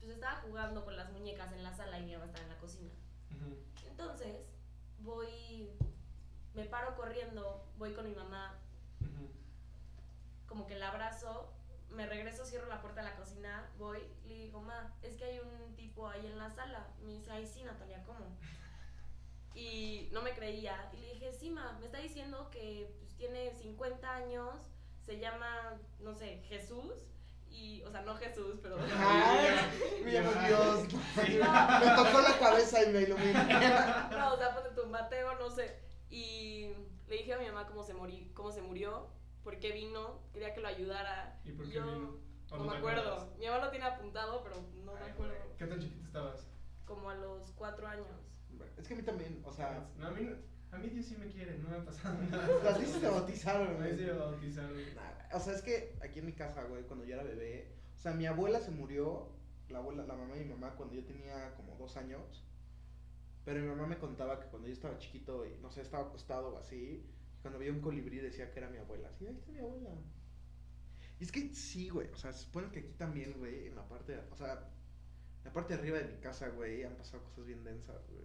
pues 0.00 0.10
estaba 0.12 0.36
jugando 0.40 0.84
con 0.84 0.96
las 0.96 1.12
muñecas 1.12 1.52
en 1.52 1.62
la 1.62 1.72
sala 1.74 1.98
y 1.98 2.04
mi 2.04 2.12
mamá 2.12 2.26
estaba 2.26 2.44
en 2.44 2.50
la 2.50 2.58
cocina. 2.58 2.90
Entonces, 3.86 4.36
voy, 4.98 5.70
me 6.54 6.64
paro 6.64 6.96
corriendo, 6.96 7.70
voy 7.78 7.92
con 7.92 8.06
mi 8.08 8.14
mamá. 8.14 8.58
Como 10.54 10.68
que 10.68 10.76
la 10.76 10.90
abrazo, 10.90 11.52
me 11.90 12.06
regreso, 12.06 12.44
cierro 12.44 12.68
la 12.68 12.80
puerta 12.80 13.02
de 13.02 13.08
la 13.08 13.16
cocina, 13.16 13.68
voy, 13.76 13.98
le 14.24 14.34
digo, 14.34 14.62
ma, 14.62 14.94
es 15.02 15.16
que 15.16 15.24
hay 15.24 15.40
un 15.40 15.74
tipo 15.74 16.08
ahí 16.08 16.24
en 16.26 16.38
la 16.38 16.48
sala. 16.48 16.86
Me 17.02 17.10
dice, 17.10 17.32
ay, 17.32 17.44
sí, 17.44 17.64
Natalia, 17.64 18.04
¿cómo? 18.06 18.20
Y 19.52 20.10
no 20.12 20.22
me 20.22 20.32
creía. 20.32 20.88
Y 20.92 20.98
le 20.98 21.14
dije, 21.14 21.32
sí, 21.32 21.50
ma, 21.50 21.76
me 21.80 21.86
está 21.86 21.98
diciendo 21.98 22.50
que 22.52 22.94
pues, 23.00 23.16
tiene 23.16 23.52
50 23.52 24.14
años, 24.14 24.54
se 25.04 25.18
llama, 25.18 25.76
no 25.98 26.14
sé, 26.14 26.40
Jesús. 26.48 26.92
Y, 27.50 27.82
o 27.82 27.90
sea, 27.90 28.02
no 28.02 28.14
Jesús, 28.14 28.60
pero... 28.62 28.76
Ay, 28.96 30.02
me 30.04 30.12
llamo 30.12 30.30
Dios. 30.46 30.84
Me 31.16 31.96
tocó 31.96 32.20
la 32.20 32.38
cabeza 32.38 32.80
y 32.84 32.92
me 32.92 33.02
iluminó. 33.02 33.40
No, 34.10 34.34
o 34.34 34.36
sea, 34.36 34.54
ponte 34.54 34.70
tu 34.70 34.86
Mateo, 34.86 35.34
no 35.36 35.50
sé. 35.50 35.80
Y 36.10 36.68
le 37.08 37.16
dije 37.16 37.34
a 37.34 37.38
mi 37.38 37.46
mamá 37.46 37.66
cómo 37.66 37.82
se, 37.82 37.92
morí, 37.92 38.30
cómo 38.34 38.52
se 38.52 38.62
murió, 38.62 39.08
por 39.44 39.58
qué 39.60 39.72
vino, 39.72 40.20
quería 40.32 40.52
que 40.54 40.60
lo 40.60 40.68
ayudara. 40.68 41.40
¿Y 41.44 41.52
por 41.52 41.66
qué 41.66 41.72
Yo 41.74 41.84
vino? 41.84 42.16
¿O 42.50 42.56
No, 42.58 42.64
me 42.64 42.76
acuerdo. 42.76 43.00
acuerdas? 43.02 43.38
Mi 43.38 43.46
mamá 43.46 43.64
lo 43.66 43.70
tiene 43.70 43.84
apuntado, 43.86 44.42
pero 44.42 44.56
no 44.84 44.94
me 44.94 45.00
acuerdo. 45.00 45.34
¿Qué 45.58 45.66
tan 45.66 45.78
chiquita 45.80 46.04
estabas? 46.06 46.46
Como 46.84 47.10
a 47.10 47.14
los 47.14 47.50
cuatro 47.52 47.86
años. 47.86 48.06
Es 48.76 48.86
que 48.88 48.94
a 48.94 48.96
mí 48.96 49.02
también, 49.02 49.42
o 49.44 49.52
sea, 49.52 49.88
No, 49.98 50.08
a 50.08 50.10
mí, 50.10 50.22
no- 50.24 50.36
a 50.70 50.78
mí 50.78 50.88
Dios 50.88 51.06
sí 51.06 51.16
me 51.16 51.26
quiere, 51.28 51.58
no 51.58 51.68
me 51.68 51.76
ha 51.76 51.84
pasado 51.84 52.16
nada. 52.30 52.48
las 52.64 52.80
dices 52.80 53.00
se 53.00 53.08
bautizaron, 53.08 53.76
güey. 53.76 53.96
sí 53.96 54.04
me 54.04 54.12
bautizaron. 54.12 54.76
Nah, 54.94 55.36
O 55.36 55.40
sea, 55.40 55.52
es 55.54 55.62
que 55.62 55.96
aquí 56.02 56.18
en 56.20 56.26
mi 56.26 56.32
casa, 56.32 56.64
güey, 56.64 56.82
cuando 56.84 57.04
yo 57.04 57.14
era 57.14 57.22
bebé, 57.22 57.74
o 57.94 57.98
sea, 57.98 58.12
mi 58.12 58.26
abuela 58.26 58.60
se 58.60 58.70
murió, 58.70 59.28
la 59.68 59.78
abuela, 59.78 60.04
la 60.06 60.14
mamá 60.14 60.34
de 60.34 60.44
mi 60.44 60.50
mamá, 60.52 60.74
cuando 60.76 60.94
yo 60.94 61.04
tenía 61.04 61.54
como 61.56 61.74
dos 61.76 61.96
años. 61.96 62.44
Pero 63.44 63.60
mi 63.60 63.68
mamá 63.68 63.86
me 63.86 63.98
contaba 63.98 64.40
que 64.40 64.46
cuando 64.48 64.68
yo 64.68 64.74
estaba 64.74 64.96
chiquito 64.98 65.44
y 65.46 65.56
no 65.58 65.70
sé, 65.70 65.80
estaba 65.82 66.04
acostado 66.04 66.54
o 66.54 66.58
así, 66.58 67.04
cuando 67.44 67.58
veía 67.58 67.72
un 67.72 67.80
colibrí 67.82 68.16
decía 68.20 68.50
que 68.50 68.58
era 68.58 68.70
mi 68.70 68.78
abuela. 68.78 69.10
Sí, 69.18 69.26
ahí 69.26 69.34
está 69.34 69.52
mi 69.52 69.58
abuela. 69.58 69.90
Y 71.20 71.24
es 71.24 71.30
que 71.30 71.54
sí, 71.54 71.90
güey, 71.90 72.08
o 72.10 72.16
sea, 72.16 72.32
se 72.32 72.44
supone 72.44 72.70
que 72.70 72.78
aquí 72.78 72.92
también, 72.96 73.34
güey, 73.38 73.66
en 73.66 73.76
la 73.76 73.86
parte, 73.86 74.18
o 74.30 74.34
sea, 74.36 74.52
en 74.54 75.44
la 75.44 75.52
parte 75.52 75.74
de 75.74 75.80
arriba 75.80 75.98
de 75.98 76.06
mi 76.06 76.16
casa, 76.20 76.48
güey, 76.48 76.84
han 76.84 76.96
pasado 76.96 77.22
cosas 77.22 77.44
bien 77.44 77.62
densas, 77.62 78.02
güey. 78.08 78.24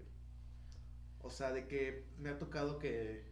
O 1.21 1.29
sea, 1.29 1.51
de 1.51 1.67
que 1.67 2.05
me 2.17 2.29
ha 2.29 2.39
tocado 2.39 2.79
que 2.79 3.25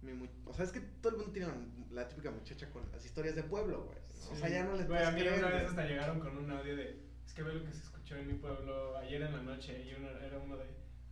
mi 0.00 0.14
mu- 0.14 0.28
o 0.46 0.54
sea, 0.54 0.64
es 0.64 0.72
que 0.72 0.80
todo 0.80 1.10
el 1.12 1.16
mundo 1.18 1.32
tiene 1.32 1.48
la, 1.48 2.02
la 2.02 2.08
típica 2.08 2.30
muchacha 2.30 2.70
con 2.70 2.90
las 2.90 3.04
historias 3.04 3.36
de 3.36 3.42
pueblo, 3.42 3.84
güey. 3.84 3.98
O 4.32 4.34
sea, 4.34 4.48
ya 4.48 4.64
no 4.64 4.74
les 4.76 4.86
Güey, 4.88 5.04
a 5.04 5.10
mí 5.10 5.20
creer, 5.20 5.38
una 5.40 5.48
vez 5.48 5.56
güey. 5.56 5.66
hasta 5.66 5.86
llegaron 5.86 6.20
con 6.20 6.38
un 6.38 6.50
audio 6.50 6.74
de. 6.74 7.06
Es 7.26 7.34
que 7.34 7.42
ve 7.42 7.52
lo 7.54 7.64
que 7.66 7.72
se 7.72 7.82
escuchó 7.82 8.16
en 8.16 8.26
mi 8.28 8.34
pueblo 8.34 8.96
ayer 8.96 9.20
en 9.22 9.32
la 9.32 9.42
noche. 9.42 9.84
Y 9.84 9.92
uno, 9.94 10.08
era 10.08 10.38
uno 10.38 10.56
de. 10.56 10.64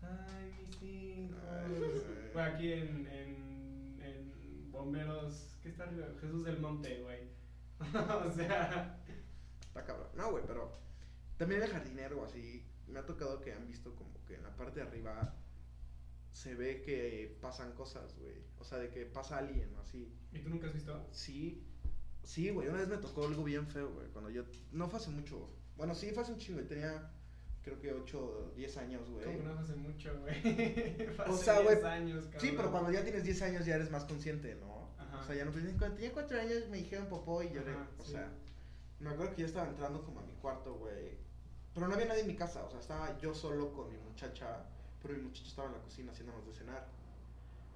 Ay, 0.02 0.52
mis 0.58 0.82
hijos. 0.82 1.38
Fue 2.32 2.42
aquí 2.42 2.72
en, 2.72 3.06
en 3.06 3.55
Bomberos. 4.76 5.56
¿Qué 5.62 5.70
está 5.70 5.84
arriba? 5.84 6.06
Jesús 6.20 6.44
del 6.44 6.60
Monte, 6.60 7.02
güey. 7.02 7.28
o 8.28 8.32
sea. 8.32 9.02
Está 9.60 9.84
cabrón. 9.84 10.08
No, 10.14 10.30
güey, 10.30 10.44
pero 10.46 10.72
también 11.36 11.62
el 11.62 11.70
jardinero, 11.70 12.24
así, 12.24 12.64
me 12.86 12.98
ha 12.98 13.06
tocado 13.06 13.40
que 13.40 13.52
han 13.52 13.66
visto 13.66 13.94
como 13.94 14.24
que 14.24 14.36
en 14.36 14.42
la 14.42 14.54
parte 14.56 14.80
de 14.80 14.86
arriba 14.86 15.34
se 16.32 16.54
ve 16.54 16.82
que 16.82 17.38
pasan 17.40 17.72
cosas, 17.72 18.14
güey. 18.18 18.44
O 18.58 18.64
sea, 18.64 18.78
de 18.78 18.90
que 18.90 19.06
pasa 19.06 19.38
alguien, 19.38 19.74
así. 19.80 20.12
¿Y 20.32 20.38
tú 20.38 20.50
nunca 20.50 20.66
has 20.66 20.74
visto? 20.74 21.08
Sí, 21.10 21.66
sí, 22.22 22.50
güey. 22.50 22.68
Una 22.68 22.78
vez 22.78 22.88
me 22.88 22.98
tocó 22.98 23.26
algo 23.26 23.44
bien 23.44 23.66
feo, 23.66 23.92
güey. 23.92 24.08
Cuando 24.08 24.30
yo. 24.30 24.44
No 24.72 24.88
fue 24.88 24.98
hace 24.98 25.10
mucho. 25.10 25.50
Bueno, 25.76 25.94
sí, 25.94 26.10
fue 26.12 26.22
hace 26.22 26.32
un 26.32 26.38
chingo. 26.38 26.60
y 26.60 26.64
Tenía, 26.64 27.10
creo 27.66 27.80
que 27.80 27.92
8 27.92 28.18
o 28.18 28.54
10 28.54 28.76
años, 28.76 29.10
güey. 29.10 29.24
Como 29.24 29.42
no 29.42 29.58
hace 29.58 29.74
mucho, 29.74 30.16
güey. 30.20 31.08
O 31.28 31.36
sea, 31.36 31.60
güey, 31.60 31.74
10 31.74 31.84
años, 31.84 32.24
cabrón. 32.26 32.40
Sí, 32.40 32.54
pero 32.56 32.70
cuando 32.70 32.92
ya 32.92 33.02
tienes 33.02 33.24
10 33.24 33.42
años 33.42 33.66
ya 33.66 33.74
eres 33.74 33.90
más 33.90 34.04
consciente, 34.04 34.54
¿no? 34.54 34.88
Ajá. 34.98 35.20
O 35.20 35.24
sea, 35.24 35.34
ya 35.34 35.44
no 35.44 35.50
piensas, 35.50 35.74
cuando 35.76 35.96
tenía 35.96 36.12
4 36.12 36.40
años 36.40 36.68
me 36.70 36.76
dijeron 36.76 37.06
popó 37.08 37.42
y 37.42 37.50
lloré. 37.50 37.72
Ajá, 37.72 37.88
o 37.98 38.04
sí. 38.04 38.12
sea, 38.12 38.30
me 39.00 39.10
acuerdo 39.10 39.34
que 39.34 39.40
yo 39.42 39.48
estaba 39.48 39.68
entrando 39.68 40.00
como 40.04 40.20
a 40.20 40.22
mi 40.22 40.34
cuarto, 40.34 40.74
güey. 40.74 41.18
Pero 41.74 41.88
no 41.88 41.94
había 41.94 42.06
nadie 42.06 42.20
en 42.20 42.28
mi 42.28 42.36
casa, 42.36 42.64
o 42.64 42.70
sea, 42.70 42.78
estaba 42.78 43.18
yo 43.18 43.34
solo 43.34 43.72
con 43.72 43.90
mi 43.90 43.98
muchacha, 43.98 44.64
pero 45.02 45.14
mi 45.14 45.22
muchacha 45.22 45.48
estaba 45.48 45.68
en 45.68 45.74
la 45.74 45.82
cocina 45.82 46.12
haciéndonos 46.12 46.46
de 46.46 46.54
cenar. 46.54 46.86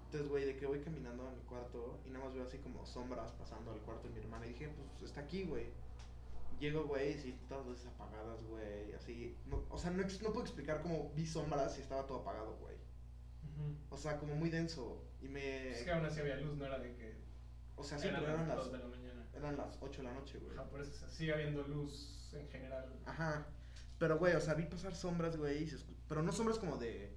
Entonces, 0.04 0.28
güey, 0.30 0.44
de 0.44 0.56
que 0.56 0.66
voy 0.66 0.80
caminando 0.80 1.26
a 1.26 1.32
mi 1.32 1.42
cuarto 1.42 1.98
y 2.06 2.10
nada 2.10 2.24
más 2.26 2.34
veo 2.34 2.44
así 2.44 2.58
como 2.58 2.86
sombras 2.86 3.32
pasando 3.32 3.72
al 3.72 3.80
cuarto 3.80 4.06
de 4.06 4.14
mi 4.14 4.20
hermana 4.20 4.46
y 4.46 4.50
dije, 4.50 4.70
pues 4.98 5.10
está 5.10 5.20
aquí, 5.20 5.42
güey. 5.44 5.66
Llego, 6.60 6.84
güey, 6.84 7.12
y 7.12 7.18
sí, 7.18 7.40
todas 7.48 7.66
las 7.66 7.72
luces 7.76 7.86
apagadas, 7.88 8.42
güey, 8.44 8.92
así. 8.92 9.36
No, 9.46 9.64
o 9.70 9.78
sea, 9.78 9.90
no, 9.90 10.02
no 10.02 10.28
puedo 10.32 10.42
explicar 10.42 10.82
cómo 10.82 11.10
vi 11.14 11.26
sombras 11.26 11.76
y 11.78 11.80
estaba 11.80 12.06
todo 12.06 12.18
apagado, 12.20 12.56
güey. 12.58 12.76
O 13.90 13.96
sea, 13.96 14.18
como 14.18 14.34
muy 14.36 14.48
denso. 14.50 15.04
Y 15.20 15.28
me. 15.28 15.70
Es 15.70 15.82
que 15.82 15.90
aún 15.90 16.04
así 16.04 16.20
había 16.20 16.36
luz, 16.36 16.56
no 16.56 16.64
era 16.66 16.78
de 16.78 16.94
que. 16.94 17.14
O 17.76 17.82
sea, 17.82 17.98
sí, 17.98 18.08
eran 18.08 18.20
pero 18.20 18.34
eran 18.34 18.48
las 18.48 18.56
las, 18.58 18.66
2 18.66 18.72
de 18.72 18.78
la 18.78 18.86
mañana. 18.88 19.26
eran 19.34 19.56
las 19.56 19.78
8 19.80 20.02
de 20.02 20.08
la 20.08 20.14
noche, 20.14 20.38
güey. 20.38 20.52
Ajá, 20.56 20.68
por 20.68 20.80
eso 20.80 21.10
sigue 21.10 21.32
habiendo 21.32 21.62
luz 21.62 22.30
en 22.34 22.48
general. 22.48 22.92
Ajá. 23.06 23.46
Pero, 23.98 24.18
güey, 24.18 24.34
o 24.34 24.40
sea, 24.40 24.54
vi 24.54 24.64
pasar 24.64 24.94
sombras, 24.94 25.36
güey. 25.36 25.62
y 25.62 25.66
se 25.66 25.76
escu- 25.76 25.94
Pero 26.08 26.22
no 26.22 26.32
sombras 26.32 26.58
como 26.58 26.76
de. 26.76 27.14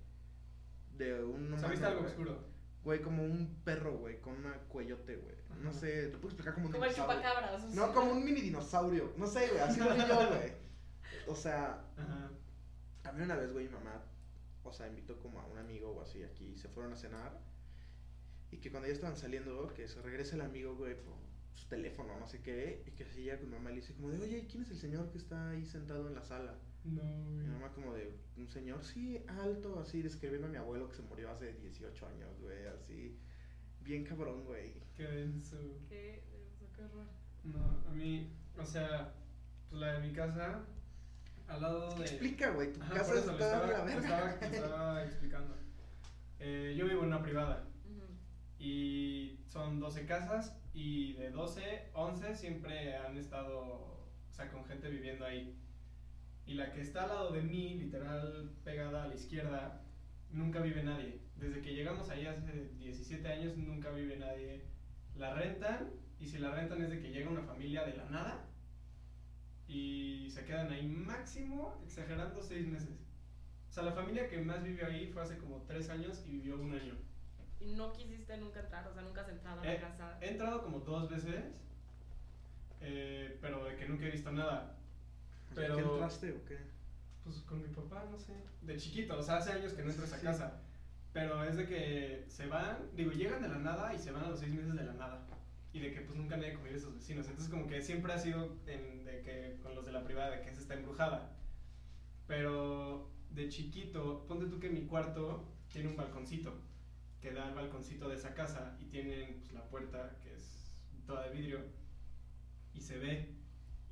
De 0.98 1.24
un. 1.24 1.46
O 1.54 1.58
sea, 1.58 1.68
humano, 1.68 1.70
¿viste 1.72 1.86
algo 1.86 2.00
güey. 2.02 2.12
oscuro? 2.12 2.44
Güey, 2.84 3.02
como 3.02 3.24
un 3.24 3.62
perro, 3.64 3.98
güey, 3.98 4.20
con 4.20 4.34
una 4.36 4.54
cuellote, 4.68 5.16
güey. 5.16 5.36
No 5.62 5.72
sé, 5.72 6.08
te 6.08 6.18
puedo 6.18 6.28
explicar 6.30 6.54
como 6.54 6.66
un 6.68 6.72
Como 6.74 6.84
el 6.86 6.92
dinosaurio. 6.94 7.22
chupacabras. 7.22 7.64
o 7.64 7.76
No, 7.76 7.94
como 7.94 8.12
un 8.12 8.26
mini 8.26 8.42
dinosaurio. 8.42 9.14
No 9.18 9.26
sé, 9.28 9.48
güey, 9.48 9.60
así 9.62 9.80
lo 9.80 9.94
vi 9.94 10.02
yo, 10.08 10.28
güey. 10.28 10.52
O 11.28 11.36
sea, 11.36 11.86
Ajá. 11.98 12.30
a 13.06 13.12
mí 13.14 13.22
una 13.24 13.36
vez, 13.38 13.54
güey, 13.54 13.68
mi 13.68 13.74
mamá, 13.74 14.04
o 14.64 14.74
sea, 14.74 14.88
invitó 14.88 15.18
como 15.20 15.40
a 15.40 15.46
un 15.48 15.58
amigo 15.58 15.92
o 15.92 16.02
así 16.02 16.24
aquí, 16.24 16.54
y 16.54 16.58
se 16.58 16.68
fueron 16.68 16.92
a 16.92 16.98
cenar. 16.98 17.40
Y 18.52 18.58
que 18.58 18.70
cuando 18.70 18.88
ya 18.88 18.94
estaban 18.94 19.16
saliendo, 19.16 19.74
que 19.74 19.88
se 19.88 20.02
regresa 20.02 20.36
el 20.36 20.42
amigo, 20.42 20.76
güey, 20.76 20.96
por 21.02 21.14
su 21.56 21.68
teléfono, 21.70 22.20
no 22.20 22.28
sé 22.28 22.42
qué, 22.42 22.84
y 22.86 22.92
que 22.92 23.06
así 23.06 23.24
ya 23.24 23.38
con 23.40 23.50
mi 23.50 23.56
mamá 23.56 23.70
le 23.70 23.78
dice 23.78 23.94
como 23.94 24.10
de, 24.10 24.20
oye, 24.20 24.46
¿quién 24.50 24.64
es 24.64 24.72
el 24.72 24.78
señor 24.78 25.10
que 25.12 25.18
está 25.20 25.52
ahí 25.52 25.66
sentado 25.66 26.08
en 26.10 26.16
la 26.16 26.24
sala? 26.24 26.56
No, 26.86 27.02
Mi 27.04 27.36
güey. 27.44 27.48
mamá 27.48 27.72
como 27.72 27.94
de, 27.94 28.18
un 28.38 28.48
señor, 28.48 28.84
sí, 28.84 29.24
alto, 29.28 29.80
así, 29.80 30.02
describiendo 30.02 30.48
a 30.48 30.50
mi 30.50 30.58
abuelo 30.58 30.90
que 30.90 30.96
se 30.96 31.02
murió 31.04 31.32
hace 31.32 31.54
18 31.54 32.08
años, 32.08 32.40
güey, 32.42 32.66
así, 32.68 33.18
bien 33.82 34.04
cabrón, 34.04 34.44
güey. 34.46 34.74
Qué 34.96 35.04
denso. 35.04 35.58
Qué 35.88 36.24
denso, 36.32 36.66
qué 36.76 36.84
horror. 36.84 37.06
No, 37.44 37.84
a 37.90 37.94
mí, 37.94 38.32
o 38.58 38.66
sea, 38.66 39.14
pues 39.70 39.80
la 39.82 39.94
de 40.00 40.08
mi 40.08 40.14
casa, 40.14 40.66
al 41.48 41.62
lado 41.62 41.88
Es 41.90 41.94
que 41.96 42.00
de. 42.02 42.06
explica, 42.10 42.50
güey, 42.52 42.74
tu 42.74 42.82
Ajá, 42.82 42.94
casa 42.96 43.16
está 43.20 43.32
estaba, 43.34 43.66
de 43.66 43.72
la 43.74 43.84
verga. 43.84 44.00
estaba, 44.02 44.30
estaba 44.56 45.04
explicando. 45.06 45.56
Eh, 46.40 46.76
yo 46.78 46.86
vivo 46.86 47.02
en 47.02 47.08
una 47.08 47.22
privada 47.24 47.66
y 48.60 49.40
son 49.48 49.80
12 49.80 50.06
casas 50.06 50.56
y 50.74 51.14
de 51.14 51.32
12, 51.32 51.90
11 51.94 52.36
siempre 52.36 52.96
han 52.98 53.18
estado, 53.18 53.60
o 53.60 54.34
sea, 54.34 54.50
con 54.52 54.66
gente 54.66 54.90
viviendo 54.90 55.26
ahí. 55.26 55.58
Y 56.46 56.56
la 56.56 56.72
que 56.72 56.82
está 56.82 57.04
al 57.04 57.10
lado 57.10 57.32
de 57.32 57.42
mí, 57.42 57.76
literal 57.76 58.52
pegada 58.64 59.04
a 59.04 59.08
la 59.08 59.16
izquierda, 59.16 59.82
nunca 60.32 60.60
vive 60.62 60.84
nadie. 60.84 61.22
Desde 61.38 61.62
que 61.62 61.74
llegamos 61.74 62.10
ahí 62.10 62.26
hace 62.26 62.70
17 62.80 63.28
años, 63.28 63.58
nunca 63.58 63.92
vive 63.92 64.18
nadie. 64.18 64.66
La 65.16 65.34
rentan 65.34 65.92
y 66.20 66.28
si 66.28 66.38
la 66.38 66.52
rentan 66.52 66.82
es 66.82 66.90
de 66.90 67.00
que 67.00 67.12
llega 67.12 67.30
una 67.30 67.44
familia 67.44 67.86
de 67.86 67.98
la 67.98 68.10
nada 68.10 68.46
y 69.68 70.30
se 70.30 70.46
quedan 70.46 70.72
ahí 70.72 70.88
máximo, 70.88 71.82
exagerando, 71.86 72.42
6 72.42 72.68
meses. 72.68 73.00
O 73.70 73.74
sea, 73.74 73.84
la 73.84 73.94
familia 73.94 74.28
que 74.28 74.40
más 74.40 74.64
vivió 74.64 74.86
ahí 74.86 75.08
fue 75.08 75.24
hace 75.24 75.38
como 75.38 75.64
3 75.64 75.90
años 75.90 76.24
y 76.28 76.32
vivió 76.32 76.60
un 76.60 76.74
año. 76.74 76.96
Y 77.60 77.74
no 77.74 77.94
quisiste 77.94 78.38
nunca 78.38 78.60
entrar, 78.60 78.88
o 78.88 78.94
sea, 78.94 79.02
nunca 79.02 79.22
has 79.22 79.30
entrado 79.30 79.62
a 79.62 79.66
la 79.66 79.80
casa. 79.80 80.18
He 80.22 80.32
entrado 80.32 80.64
como 80.64 80.80
dos 80.80 81.10
veces, 81.10 81.46
eh, 82.82 83.38
pero 83.42 83.64
de 83.66 83.76
que 83.78 83.88
nunca 83.88 84.06
he 84.06 84.12
visto 84.12 84.32
nada. 84.32 84.78
Pero- 85.56 85.76
¿Qué 85.76 85.82
entraste 85.82 86.32
o 86.32 86.46
qué? 86.46 86.58
Pues 87.24 87.38
con 87.42 87.62
mi 87.62 87.70
papá, 87.70 88.06
no 88.12 88.18
sé. 88.18 88.34
De 88.62 88.78
chiquito, 88.78 89.18
o 89.18 89.24
sea, 89.24 89.38
hace 89.38 89.52
años 89.54 89.74
que 89.74 89.82
no 89.84 89.90
entro 89.90 90.04
a 90.04 90.08
esa 90.08 90.18
Sí. 90.20 90.24
casa. 90.26 90.62
Pero 91.14 91.44
es 91.44 91.56
de 91.58 91.68
que 91.68 92.26
se 92.28 92.48
van, 92.48 92.90
digo, 92.96 93.12
llegan 93.12 93.42
de 93.42 93.48
la 93.48 93.60
nada 93.60 93.94
y 93.94 94.00
se 94.00 94.12
van 94.12 94.24
a 94.26 94.30
los 94.30 94.40
seis 94.40 94.52
meses 94.54 94.74
de 94.76 94.84
la 94.84 94.94
nada. 94.94 95.26
Y 95.72 95.80
de 95.80 95.92
que 95.94 96.02
pues 96.02 96.18
nunca 96.18 96.38
nadie 96.38 96.54
convive 96.54 96.76
a 96.76 96.80
sus 96.80 96.94
vecinos. 96.94 97.28
Entonces 97.28 97.50
como 97.52 97.68
que 97.68 97.82
siempre 97.82 98.14
ha 98.14 98.18
sido 98.18 98.58
en- 98.68 99.06
de 99.06 99.22
que 99.22 99.60
con 99.62 99.74
los 99.76 99.86
de 99.86 99.92
la 99.92 100.04
privada, 100.04 100.32
de 100.38 100.42
que 100.42 100.50
esa 100.50 100.62
está 100.62 100.74
embrujada. 100.76 101.36
Pero 102.28 103.12
de 103.32 103.50
chiquito, 103.50 104.26
ponte 104.28 104.46
tú 104.48 104.60
que 104.60 104.70
mi 104.70 104.86
cuarto 104.86 105.48
tiene 105.72 105.90
un 105.90 105.96
balconcito 105.96 106.62
que 107.22 107.32
da 107.32 107.48
al 107.48 107.56
balconcito 107.56 108.10
de 108.10 108.16
esa 108.16 108.34
casa 108.34 108.76
y 108.80 108.86
tienen 108.86 109.40
pues, 109.40 109.54
la 109.54 109.68
puerta 109.70 110.18
que 110.22 110.34
es 110.36 110.74
toda 111.06 111.28
de 111.28 111.36
vidrio 111.36 111.60
y 112.74 112.82
se 112.82 112.98
ve. 112.98 113.36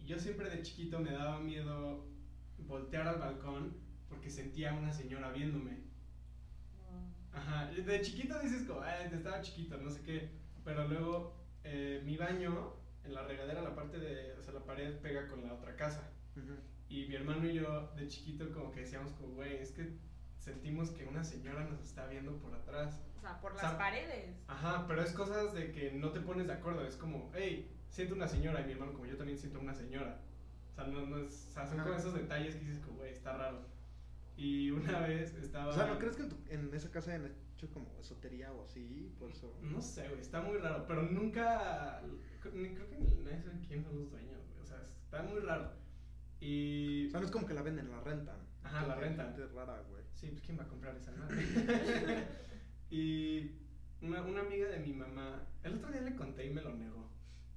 Yo 0.05 0.17
siempre 0.19 0.49
de 0.49 0.61
chiquito 0.61 0.99
me 0.99 1.11
daba 1.11 1.39
miedo 1.39 2.05
voltear 2.59 3.07
al 3.07 3.19
balcón 3.19 3.75
porque 4.09 4.29
sentía 4.29 4.71
a 4.71 4.77
una 4.79 4.91
señora 4.91 5.31
viéndome. 5.31 5.81
Ajá, 7.33 7.67
de 7.71 8.01
chiquito 8.01 8.37
dices 8.39 8.63
como, 8.63 8.81
"Ay, 8.81 9.09
te 9.09 9.15
estaba 9.15 9.41
chiquito, 9.41 9.77
no 9.77 9.89
sé 9.89 10.01
qué. 10.03 10.29
Pero 10.65 10.87
luego 10.87 11.37
eh, 11.63 12.01
mi 12.03 12.17
baño, 12.17 12.73
en 13.03 13.13
la 13.13 13.23
regadera, 13.23 13.61
la 13.61 13.75
parte 13.75 13.99
de, 13.99 14.33
o 14.33 14.43
sea, 14.43 14.53
la 14.53 14.65
pared 14.65 14.97
pega 14.99 15.27
con 15.27 15.43
la 15.45 15.53
otra 15.53 15.75
casa. 15.75 16.09
Ujú. 16.35 16.55
Y 16.89 17.05
mi 17.07 17.15
hermano 17.15 17.47
y 17.47 17.53
yo 17.53 17.91
de 17.95 18.07
chiquito 18.07 18.51
como 18.51 18.71
que 18.71 18.81
decíamos 18.81 19.13
como, 19.13 19.35
güey, 19.35 19.57
es 19.57 19.71
que 19.71 19.95
sentimos 20.39 20.89
que 20.89 21.05
una 21.05 21.23
señora 21.23 21.63
nos 21.65 21.79
está 21.81 22.07
viendo 22.07 22.37
por 22.39 22.53
atrás. 22.53 22.99
O 23.17 23.21
sea, 23.21 23.39
por 23.39 23.51
O 23.51 23.55
las 23.55 23.61
sea, 23.61 23.77
paredes. 23.77 24.35
Ajá, 24.47 24.85
pero 24.87 25.03
es 25.03 25.13
cosas 25.13 25.53
de 25.53 25.71
que 25.71 25.91
no 25.91 26.11
te 26.11 26.19
pones 26.19 26.47
de 26.47 26.53
acuerdo. 26.53 26.85
Es 26.85 26.97
como, 26.97 27.31
hey, 27.35 27.71
siento 27.91 28.15
una 28.15 28.27
señora. 28.27 28.61
Y 28.61 28.65
mi 28.65 28.71
hermano, 28.73 28.93
como 28.93 29.05
yo 29.05 29.15
también 29.17 29.37
siento 29.37 29.59
una 29.59 29.75
señora. 29.75 30.19
O 30.71 30.73
sea, 30.73 30.85
no, 30.87 31.05
no 31.05 31.17
es, 31.19 31.47
o 31.49 31.51
sea 31.53 31.67
son 31.67 31.79
como 31.79 31.93
esos 31.93 32.13
detalles 32.15 32.55
que 32.55 32.61
dices, 32.65 32.79
como, 32.79 32.97
güey, 32.97 33.11
está 33.11 33.37
raro. 33.37 33.59
Y 34.35 34.71
una 34.71 35.01
vez 35.01 35.35
estaba. 35.35 35.67
O 35.69 35.73
sea, 35.73 35.85
¿no 35.85 35.99
crees 35.99 36.15
que 36.15 36.23
en, 36.23 36.29
tu- 36.29 36.43
en 36.49 36.73
esa 36.73 36.89
casa 36.89 37.11
hayan 37.13 37.31
hecho 37.55 37.69
como 37.71 37.85
esotería 37.99 38.51
o 38.51 38.63
así? 38.63 39.13
Por 39.19 39.29
eso. 39.29 39.55
No 39.61 39.79
sé, 39.81 40.07
güey, 40.07 40.21
está 40.21 40.41
muy 40.41 40.57
raro. 40.57 40.85
Pero 40.87 41.03
nunca. 41.03 42.01
Creo 42.41 42.53
que 42.53 42.59
nadie 43.23 43.41
sabe 43.43 43.59
quién 43.67 43.83
son 43.83 43.99
los 43.99 44.09
dueños, 44.09 44.39
güey. 44.49 44.61
O 44.63 44.65
sea, 44.65 44.81
está 45.03 45.21
muy 45.23 45.41
raro. 45.41 45.71
Y. 46.39 47.05
O 47.07 47.11
sea, 47.11 47.19
no 47.19 47.25
es 47.25 47.31
como 47.31 47.45
que 47.45 47.53
la 47.53 47.61
venden, 47.61 47.91
la 47.91 47.99
rentan. 48.01 48.37
Ajá, 48.63 48.87
la 48.87 48.95
rentan. 48.95 49.35
gente 49.35 49.45
rara, 49.53 49.81
güey. 49.89 50.01
Sí, 50.15 50.27
pues 50.29 50.41
¿quién 50.41 50.57
va 50.57 50.63
a 50.63 50.67
comprar 50.67 50.95
esa 50.95 51.11
madre? 51.11 51.45
y 52.89 53.51
una, 54.01 54.21
una 54.23 54.41
amiga 54.41 54.67
de 54.69 54.79
mi 54.79 54.93
mamá, 54.93 55.43
el 55.63 55.75
otro 55.75 55.91
día 55.91 56.01
le 56.01 56.15
conté 56.15 56.45
y 56.45 56.49
me 56.51 56.61
lo 56.61 56.73
negó, 56.75 57.09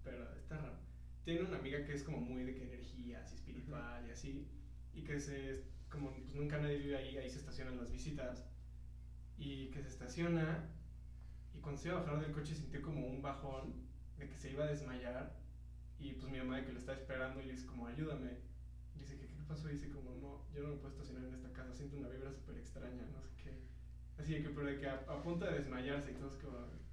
pero 0.04 0.32
está 0.36 0.58
raro. 0.58 0.78
Tiene 1.24 1.42
una 1.42 1.58
amiga 1.58 1.84
que 1.84 1.94
es 1.94 2.02
como 2.02 2.20
muy 2.20 2.44
de 2.44 2.54
que 2.54 2.64
energías 2.64 3.32
y 3.32 3.34
espiritual 3.36 4.06
y 4.06 4.10
así, 4.10 4.48
y 4.92 5.02
que 5.02 5.18
se, 5.18 5.64
como 5.88 6.12
pues 6.12 6.34
nunca 6.34 6.58
nadie 6.58 6.78
vive 6.78 6.96
ahí, 6.96 7.16
ahí 7.16 7.30
se 7.30 7.38
estacionan 7.38 7.78
las 7.78 7.90
visitas, 7.90 8.46
y 9.36 9.70
que 9.70 9.82
se 9.82 9.88
estaciona, 9.88 10.70
y 11.54 11.60
cuando 11.60 11.80
se 11.80 11.88
iba 11.88 11.98
a 11.98 12.02
bajar 12.02 12.20
del 12.20 12.32
coche 12.32 12.54
sintió 12.54 12.82
como 12.82 13.06
un 13.06 13.22
bajón 13.22 13.74
de 14.18 14.28
que 14.28 14.38
se 14.38 14.52
iba 14.52 14.64
a 14.64 14.68
desmayar, 14.68 15.36
y 15.98 16.12
pues 16.12 16.30
mi 16.30 16.38
mamá 16.38 16.58
de 16.58 16.66
que 16.66 16.72
lo 16.72 16.78
está 16.78 16.92
esperando 16.92 17.40
y 17.40 17.50
dice 17.50 17.66
como 17.66 17.86
ayúdame. 17.86 18.38
Y 18.94 19.00
dice 19.00 19.18
que 19.18 19.26
qué 19.26 19.42
pasó 19.48 19.68
y 19.70 19.74
dice 19.74 19.90
como 19.90 20.14
no, 20.14 20.46
yo 20.54 20.62
no 20.62 20.68
me 20.70 20.76
puedo 20.76 20.90
estacionar 20.90 21.24
en 21.24 21.34
esta 21.34 21.52
casa, 21.52 21.74
siento 21.74 21.96
una 21.96 22.08
vibra 22.08 22.30
súper 22.32 22.58
extraña, 22.58 23.02
no 23.10 23.20
sé 23.20 23.28
qué. 23.42 23.62
Así 24.18 24.34
que, 24.34 24.50
pero 24.50 24.66
de 24.66 24.78
que 24.78 24.86
a, 24.86 25.04
a 25.08 25.36
de 25.36 25.58
desmayarse 25.58 26.12
y 26.12 26.14
todo 26.14 26.28
es 26.28 26.36
como... 26.36 26.83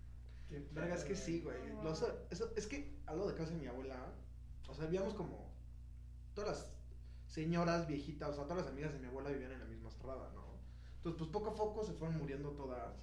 ¿qué 0.52 0.68
Verga, 0.72 0.96
es 0.96 1.04
que 1.04 1.16
sí, 1.16 1.42
güey. 1.42 1.58
Eso- 2.30 2.52
es 2.56 2.68
que 2.68 3.00
a 3.06 3.14
lo 3.16 3.28
de 3.28 3.36
casa 3.36 3.52
de 3.52 3.58
mi 3.58 3.68
abuela, 3.68 4.14
o 4.68 4.74
sea, 4.74 4.86
vivíamos 4.86 5.14
como. 5.14 5.50
Todas 6.34 6.50
las 6.50 6.74
señoras 7.28 7.88
viejitas, 7.88 8.30
o 8.30 8.34
sea, 8.36 8.44
todas 8.44 8.60
las 8.64 8.68
amigas 8.68 8.94
de 8.94 9.00
mi 9.00 9.08
abuela 9.08 9.30
vivían 9.30 9.52
en 9.52 9.60
la 9.60 9.66
misma 9.66 9.90
cerrada, 9.90 10.30
¿no? 10.34 10.44
Entonces, 10.98 11.18
pues 11.20 11.32
poco 11.32 11.50
a 11.52 11.56
poco 11.56 11.84
se 11.84 11.94
fueron 11.94 12.18
muriendo 12.18 12.52
todas. 12.52 12.94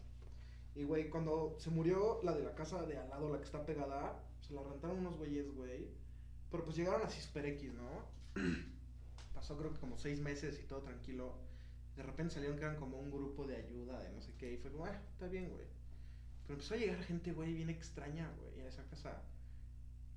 Y, 0.74 0.84
güey, 0.84 1.08
cuando 1.10 1.56
se 1.58 1.70
murió 1.70 2.20
la 2.22 2.32
de 2.34 2.44
la 2.44 2.54
casa 2.54 2.82
de 2.86 2.96
al 2.98 3.08
lado, 3.08 3.30
la 3.30 3.38
que 3.38 3.44
está 3.44 3.64
pegada, 3.66 4.22
se 4.40 4.54
la 4.54 4.62
rentaron 4.62 4.98
unos 4.98 5.16
güeyes, 5.16 5.50
güey. 5.54 5.88
Pero 6.50 6.64
pues 6.64 6.76
llegaron 6.76 7.02
así 7.02 7.20
super 7.20 7.44
X, 7.46 7.72
¿no? 7.74 8.06
Pasó 9.34 9.56
creo 9.56 9.72
que 9.72 9.80
como 9.80 9.96
seis 9.98 10.20
meses 10.20 10.58
y 10.60 10.66
todo 10.66 10.82
tranquilo. 10.82 11.34
De 11.96 12.02
repente 12.02 12.34
salieron 12.34 12.58
que 12.58 12.64
eran 12.64 12.76
como 12.76 12.98
un 12.98 13.10
grupo 13.10 13.44
de 13.46 13.56
ayuda, 13.56 14.00
de 14.00 14.10
no 14.10 14.20
sé 14.20 14.32
qué, 14.38 14.52
y 14.52 14.56
fue 14.58 14.70
como, 14.70 14.84
ah, 14.86 15.00
está 15.12 15.26
bien, 15.26 15.50
güey. 15.50 15.66
Pero 16.48 16.54
empezó 16.54 16.72
a 16.72 16.78
llegar 16.78 17.04
gente, 17.04 17.32
güey, 17.32 17.52
bien 17.52 17.68
extraña, 17.68 18.32
güey, 18.40 18.62
a 18.62 18.68
esa 18.68 18.82
casa. 18.84 19.22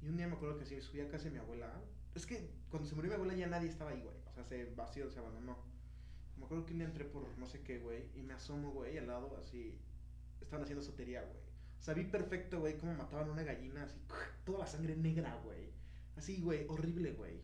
Y 0.02 0.08
un 0.08 0.16
día 0.16 0.30
me 0.30 0.36
acuerdo 0.36 0.58
que 0.58 0.66
sí, 0.66 0.80
subí 0.80 1.02
a 1.02 1.10
casa 1.10 1.26
de 1.26 1.32
mi 1.32 1.40
abuela. 1.40 1.70
Es 2.16 2.26
que 2.26 2.50
cuando 2.70 2.88
se 2.88 2.96
murió 2.96 3.10
mi 3.10 3.16
abuela 3.16 3.36
ya 3.36 3.48
nadie 3.48 3.68
estaba 3.68 3.92
ahí, 3.92 4.02
güey. 4.02 4.16
O 4.30 4.34
sea, 4.34 4.46
se 4.46 4.64
vació, 4.74 5.12
se 5.12 5.20
abandonó. 5.20 5.58
Me 6.38 6.46
acuerdo 6.46 6.66
que 6.66 6.72
un 6.72 6.80
día 6.80 6.88
entré 6.88 7.04
por 7.04 7.28
no 7.38 7.46
sé 7.46 7.64
qué, 7.64 7.80
güey, 7.80 8.06
y 8.16 8.22
me 8.22 8.34
asomo, 8.34 8.72
güey, 8.72 8.98
al 8.98 9.08
lado, 9.08 9.36
así. 9.38 9.78
Estaban 10.40 10.64
haciendo 10.64 10.82
sotería, 10.82 11.22
güey. 11.22 11.38
O 11.82 11.84
sea, 11.84 11.96
vi 11.96 12.06
perfecto, 12.06 12.62
güey, 12.62 12.78
cómo 12.78 12.94
mataban 12.94 13.28
a 13.28 13.34
una 13.34 13.44
gallina, 13.44 13.84
así, 13.84 14.00
toda 14.46 14.60
la 14.60 14.68
sangre 14.68 14.96
negra, 14.96 15.38
güey. 15.44 15.74
Así, 16.16 16.40
güey, 16.40 16.66
horrible, 16.70 17.12
güey. 17.12 17.42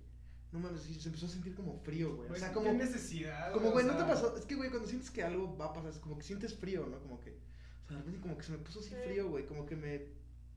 No 0.53 0.59
mames, 0.59 0.83
se 0.83 1.09
empezó 1.09 1.25
a 1.25 1.29
sentir 1.29 1.53
como 1.55 1.77
frío, 1.79 2.15
güey. 2.15 2.29
O 2.31 2.35
sea, 2.35 2.49
¿qué 2.49 2.53
como. 2.53 2.71
necesidad? 2.71 3.51
Como, 3.51 3.71
güey, 3.71 3.85
¿no 3.85 3.93
te 3.93 3.99
sea, 3.99 4.07
pasó? 4.07 4.37
Es 4.37 4.45
que, 4.45 4.55
güey, 4.55 4.69
cuando 4.69 4.87
sientes 4.87 5.11
que 5.11 5.23
algo 5.23 5.57
va 5.57 5.65
a 5.65 5.73
pasar, 5.73 5.91
es 5.91 5.99
como 5.99 6.17
que 6.17 6.23
sientes 6.23 6.55
frío, 6.55 6.85
¿no? 6.85 6.99
Como 7.01 7.19
que. 7.19 7.37
O 7.87 7.89
sea, 7.89 7.97
de 7.97 8.03
repente 8.03 8.21
como 8.21 8.37
que 8.37 8.43
se 8.43 8.51
me 8.51 8.57
puso 8.59 8.79
así 8.81 8.89
Sí. 8.89 8.95
frío, 9.05 9.29
güey. 9.29 9.45
Como 9.45 9.65
que 9.65 9.75
me 9.75 10.01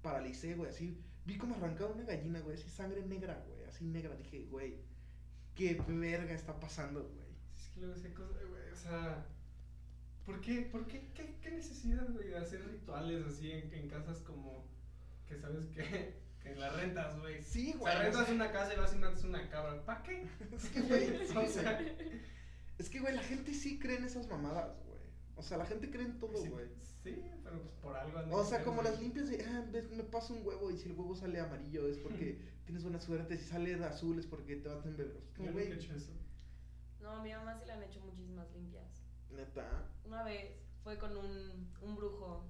paralicé, 0.02 0.54
güey. 0.54 0.70
Así. 0.70 1.00
Vi 1.26 1.36
como 1.38 1.54
arrancaba 1.54 1.92
una 1.92 2.04
gallina, 2.04 2.40
güey. 2.40 2.56
Así 2.56 2.68
sangre 2.68 3.04
negra, 3.06 3.42
güey. 3.46 3.64
Así 3.64 3.84
negra. 3.84 4.16
Dije, 4.16 4.46
güey, 4.50 4.74
¿qué 5.54 5.80
verga 5.88 6.34
está 6.34 6.58
pasando, 6.58 7.02
güey? 7.14 7.28
Es 7.56 7.68
que 7.68 7.80
luego 7.80 7.94
sé 7.96 8.12
cosas, 8.14 8.36
güey, 8.48 8.70
o 8.72 8.76
sea, 8.76 9.26
¿por 10.24 10.40
qué, 10.40 10.62
por 10.72 10.86
qué, 10.86 11.08
qué, 11.14 11.36
qué 11.42 11.50
necesidad, 11.50 12.08
güey, 12.10 12.28
de 12.28 12.38
hacer 12.38 12.66
rituales 12.66 13.24
así 13.26 13.50
en, 13.52 13.72
en 13.74 13.88
casas 13.88 14.18
como 14.22 14.64
que 15.28 15.36
sabes 15.38 15.66
que, 15.68 16.14
que 16.42 16.54
la 16.56 16.70
rentas, 16.70 17.18
güey? 17.20 17.42
Sí, 17.42 17.72
O 17.76 17.80
güey. 17.80 17.92
sea, 17.92 18.00
o 18.00 18.04
rentas 18.04 18.24
sea, 18.26 18.34
una 18.34 18.50
casa 18.50 18.74
y 18.74 18.76
vas 18.78 18.94
y 18.94 18.96
matas 18.98 19.24
una 19.24 19.48
cabra, 19.50 19.84
¿para 19.84 20.02
qué? 20.02 20.26
Es 20.56 20.68
que, 20.70 20.80
güey, 20.88 21.26
sí, 21.26 21.36
O 21.36 21.46
sea, 21.46 21.80
Es 22.78 22.88
que, 22.88 22.98
güey, 23.00 23.14
la 23.14 23.22
gente 23.22 23.52
sí 23.52 23.78
cree 23.78 23.98
en 23.98 24.04
esas 24.04 24.26
mamadas, 24.28 24.74
güey. 24.86 25.00
O 25.36 25.42
sea, 25.42 25.58
la 25.58 25.66
gente 25.66 25.90
cree 25.90 26.06
en 26.06 26.18
todo, 26.18 26.42
güey. 26.44 26.66
sí, 26.82 26.89
pero 27.02 27.62
pues 27.62 27.74
por 27.82 27.96
algo 27.96 28.36
O 28.36 28.44
sea, 28.44 28.62
como 28.62 28.82
las 28.82 29.00
limpias 29.00 29.28
de, 29.28 29.44
ah, 29.44 29.64
ves, 29.70 29.90
me 29.90 30.04
paso 30.04 30.34
un 30.34 30.46
huevo 30.46 30.70
y 30.70 30.76
si 30.76 30.88
el 30.88 30.96
huevo 30.96 31.14
sale 31.14 31.40
amarillo 31.40 31.88
es 31.88 31.98
porque 31.98 32.40
tienes 32.64 32.82
buena 32.82 33.00
suerte, 33.00 33.36
si 33.36 33.44
sale 33.44 33.76
de 33.76 33.84
azul 33.84 34.18
es 34.18 34.26
porque 34.26 34.56
te 34.56 34.68
vas 34.68 34.84
a 34.84 34.88
embeber. 34.88 35.22
Como, 35.36 35.52
güey, 35.52 35.72
hecho 35.72 35.94
eso. 35.94 36.12
No, 37.00 37.10
a 37.10 37.22
mi 37.22 37.32
mamá 37.32 37.56
sí 37.58 37.64
le 37.66 37.72
han 37.72 37.82
hecho 37.82 38.00
muchísimas 38.00 38.52
limpias. 38.52 39.02
neta. 39.30 39.88
Una 40.04 40.22
vez 40.22 40.52
fue 40.82 40.98
con 40.98 41.16
un, 41.16 41.68
un 41.80 41.96
brujo 41.96 42.44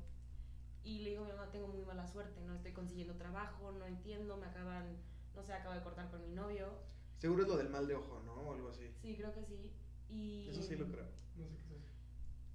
y 0.82 1.00
le 1.00 1.10
digo 1.10 1.22
a 1.22 1.26
mi 1.26 1.32
mamá, 1.32 1.50
tengo 1.50 1.68
muy 1.68 1.82
mala 1.82 2.06
suerte, 2.06 2.40
no 2.40 2.54
estoy 2.54 2.72
consiguiendo 2.72 3.14
trabajo, 3.14 3.70
no 3.72 3.84
entiendo, 3.86 4.36
me 4.36 4.46
acaban, 4.46 4.96
no 5.34 5.42
sé, 5.42 5.52
acabo 5.52 5.74
de 5.74 5.82
cortar 5.82 6.10
con 6.10 6.22
mi 6.22 6.30
novio. 6.30 6.68
Seguro 7.18 7.42
es 7.42 7.48
lo 7.48 7.56
del 7.56 7.68
mal 7.68 7.86
de 7.86 7.94
ojo, 7.94 8.22
¿no? 8.24 8.32
O 8.32 8.54
algo 8.54 8.70
así. 8.70 8.90
Sí, 9.02 9.14
creo 9.16 9.32
que 9.34 9.44
sí. 9.44 9.70
Y, 10.08 10.48
Eso 10.48 10.62
sí 10.62 10.76
lo 10.76 10.86
creo. 10.86 11.06
No 11.36 11.46
sé 11.46 11.56
qué 11.56 11.76
es 11.76 11.82
eso. 11.82 11.92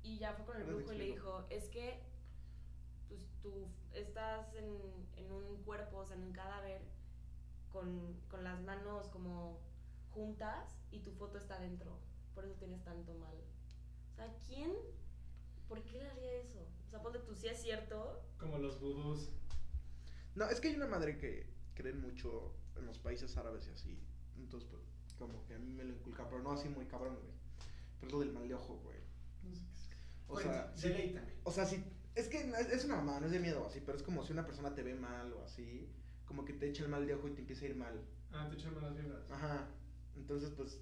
Y 0.05 0.19
ya 0.19 0.33
fue 0.33 0.45
con 0.45 0.57
el 0.57 0.63
brujo 0.63 0.93
y 0.93 0.97
le 0.97 1.05
dijo, 1.05 1.45
es 1.50 1.67
que 1.69 2.00
pues, 3.07 3.27
tú 3.41 3.67
estás 3.91 4.53
en, 4.53 4.67
en 5.15 5.31
un 5.31 5.63
cuerpo, 5.63 5.97
o 5.97 6.05
sea, 6.05 6.15
en 6.15 6.24
un 6.24 6.31
cadáver, 6.31 6.81
con, 7.71 8.13
con 8.29 8.43
las 8.43 8.62
manos 8.62 9.09
como 9.09 9.59
juntas 10.12 10.77
y 10.91 11.00
tu 11.00 11.12
foto 11.12 11.39
está 11.39 11.59
dentro. 11.59 11.97
Por 12.35 12.45
eso 12.45 12.53
tienes 12.53 12.83
tanto 12.83 13.15
mal. 13.15 13.35
O 14.12 14.15
sea, 14.15 14.38
¿quién? 14.45 14.71
¿Por 15.67 15.83
qué 15.83 15.93
le 15.93 16.07
haría 16.07 16.33
eso? 16.33 16.59
O 16.88 16.89
sea, 16.89 17.01
ponte 17.01 17.19
tú, 17.19 17.35
si 17.35 17.47
es 17.47 17.59
cierto. 17.59 18.21
Como 18.38 18.59
los 18.59 18.79
vudús. 18.79 19.31
No, 20.35 20.45
es 20.45 20.62
que 20.62 20.67
hay 20.67 20.75
una 20.75 20.85
madre 20.85 21.17
que 21.17 21.51
creen 21.74 22.00
mucho 22.00 22.53
en 22.75 22.85
los 22.85 23.00
países 23.00 23.35
árabes 23.38 23.67
y 23.67 23.71
así. 23.71 24.00
Entonces, 24.38 24.69
pues, 24.69 24.83
como 25.17 25.43
que 25.45 25.55
a 25.55 25.59
mí 25.59 25.71
me 25.71 25.83
lo 25.83 25.93
inculca, 25.93 26.29
pero 26.29 26.43
no 26.43 26.51
así 26.51 26.69
muy 26.69 26.85
cabrón, 26.85 27.15
güey. 27.15 27.33
Pero 28.00 28.07
es 28.07 28.13
lo 28.13 28.19
del 28.19 28.31
mal 28.31 28.47
de 28.47 28.53
ojo, 28.53 28.75
güey. 28.83 29.04
O 30.27 30.39
sea, 30.39 30.51
Cuenta, 30.51 30.72
sí- 30.77 30.88
deleítame. 30.89 31.34
O 31.44 31.51
sea, 31.51 31.65
si. 31.65 31.84
Es 32.15 32.29
que 32.29 32.50
es 32.72 32.86
una 32.86 32.96
mamá, 32.96 33.20
no 33.20 33.25
es 33.25 33.32
de 33.34 33.39
miedo 33.39 33.65
así, 33.65 33.82
pero 33.86 33.98
es 33.98 34.03
como 34.03 34.24
si 34.24 34.32
una 34.32 34.46
persona 34.46 34.74
te 34.74 34.84
ve 34.84 34.96
mal 34.96 35.34
o 35.34 35.44
así, 35.44 35.89
como 36.25 36.46
que 36.46 36.53
te 36.53 36.67
echa 36.70 36.84
el 36.84 36.89
mal 36.89 37.05
de 37.05 37.13
ojo 37.13 37.27
y 37.27 37.32
te 37.34 37.41
empieza 37.41 37.65
a 37.65 37.70
ir 37.70 37.75
mal. 37.75 38.01
Ah, 38.32 38.48
te 38.50 38.55
echan 38.55 38.73
malas 38.73 38.95
vibras. 38.95 39.30
Ajá. 39.32 39.67
Entonces, 40.15 40.49
pues. 40.52 40.82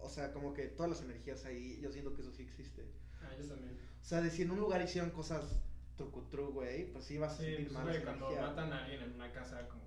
O 0.00 0.08
sea, 0.08 0.32
como 0.32 0.52
que 0.52 0.66
todas 0.66 0.90
las 0.90 1.00
energías 1.02 1.44
ahí, 1.44 1.78
yo 1.80 1.90
siento 1.92 2.12
que 2.12 2.22
eso 2.22 2.32
sí 2.32 2.42
existe. 2.42 2.84
Ah, 3.22 3.30
yo 3.38 3.46
también. 3.46 3.78
O 4.00 4.04
sea, 4.04 4.20
de 4.20 4.30
si 4.30 4.42
en 4.42 4.50
un 4.50 4.58
lugar 4.58 4.82
hicieron 4.82 5.10
cosas 5.10 5.60
trucutru, 5.96 6.52
güey, 6.52 6.92
pues 6.92 7.04
sí 7.04 7.18
vas 7.18 7.34
a 7.34 7.36
Sí, 7.36 7.44
sentir 7.44 7.66
pues, 7.68 7.72
mal 7.74 7.84
güey, 7.86 8.02
cuando 8.02 8.26
energía. 8.26 8.48
matan 8.48 8.72
a 8.72 8.84
alguien 8.84 9.02
en 9.02 9.12
una 9.12 9.32
casa, 9.32 9.68
como. 9.68 9.82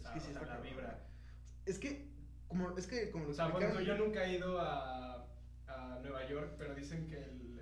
Es 0.00 0.06
o 0.08 0.12
que 0.12 0.20
sea, 0.20 0.30
sí 0.30 0.36
o 0.36 0.44
sea, 0.44 0.54
la 0.56 0.60
vibra. 0.60 1.06
Es 1.64 1.78
que, 1.78 2.10
como, 2.48 2.76
es 2.76 2.86
que 2.88 3.10
como 3.12 3.24
lo 3.26 3.30
O 3.30 3.34
sea, 3.34 3.48
ejemplo, 3.48 3.80
yo 3.80 3.96
nunca 3.96 4.24
he 4.24 4.34
ido 4.36 4.58
a, 4.60 5.26
a 5.68 5.98
Nueva 6.02 6.28
York, 6.28 6.54
pero 6.58 6.74
dicen 6.74 7.06
que 7.06 7.16
el 7.22 7.59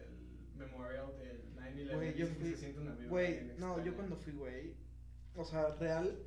memorial 0.58 1.16
del 1.18 1.54
9-11 1.56 1.94
Güey, 1.94 2.14
yo 2.16 2.26
fui- 2.26 2.50
se 2.50 2.56
siente 2.56 2.80
una 2.80 2.92
vibra. 2.92 3.08
Güey, 3.08 3.52
no, 3.58 3.84
yo 3.84 3.94
cuando 3.94 4.16
fui, 4.16 4.32
güey, 4.32 4.74
o 5.34 5.44
sea, 5.44 5.74
real, 5.76 6.18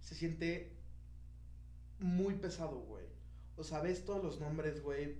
se 0.00 0.14
siente 0.14 0.72
muy 1.98 2.34
pesado, 2.34 2.80
güey. 2.80 3.04
O 3.56 3.64
sea, 3.64 3.80
ves 3.80 4.04
todos 4.04 4.22
los 4.22 4.40
nombres, 4.40 4.82
güey, 4.82 5.16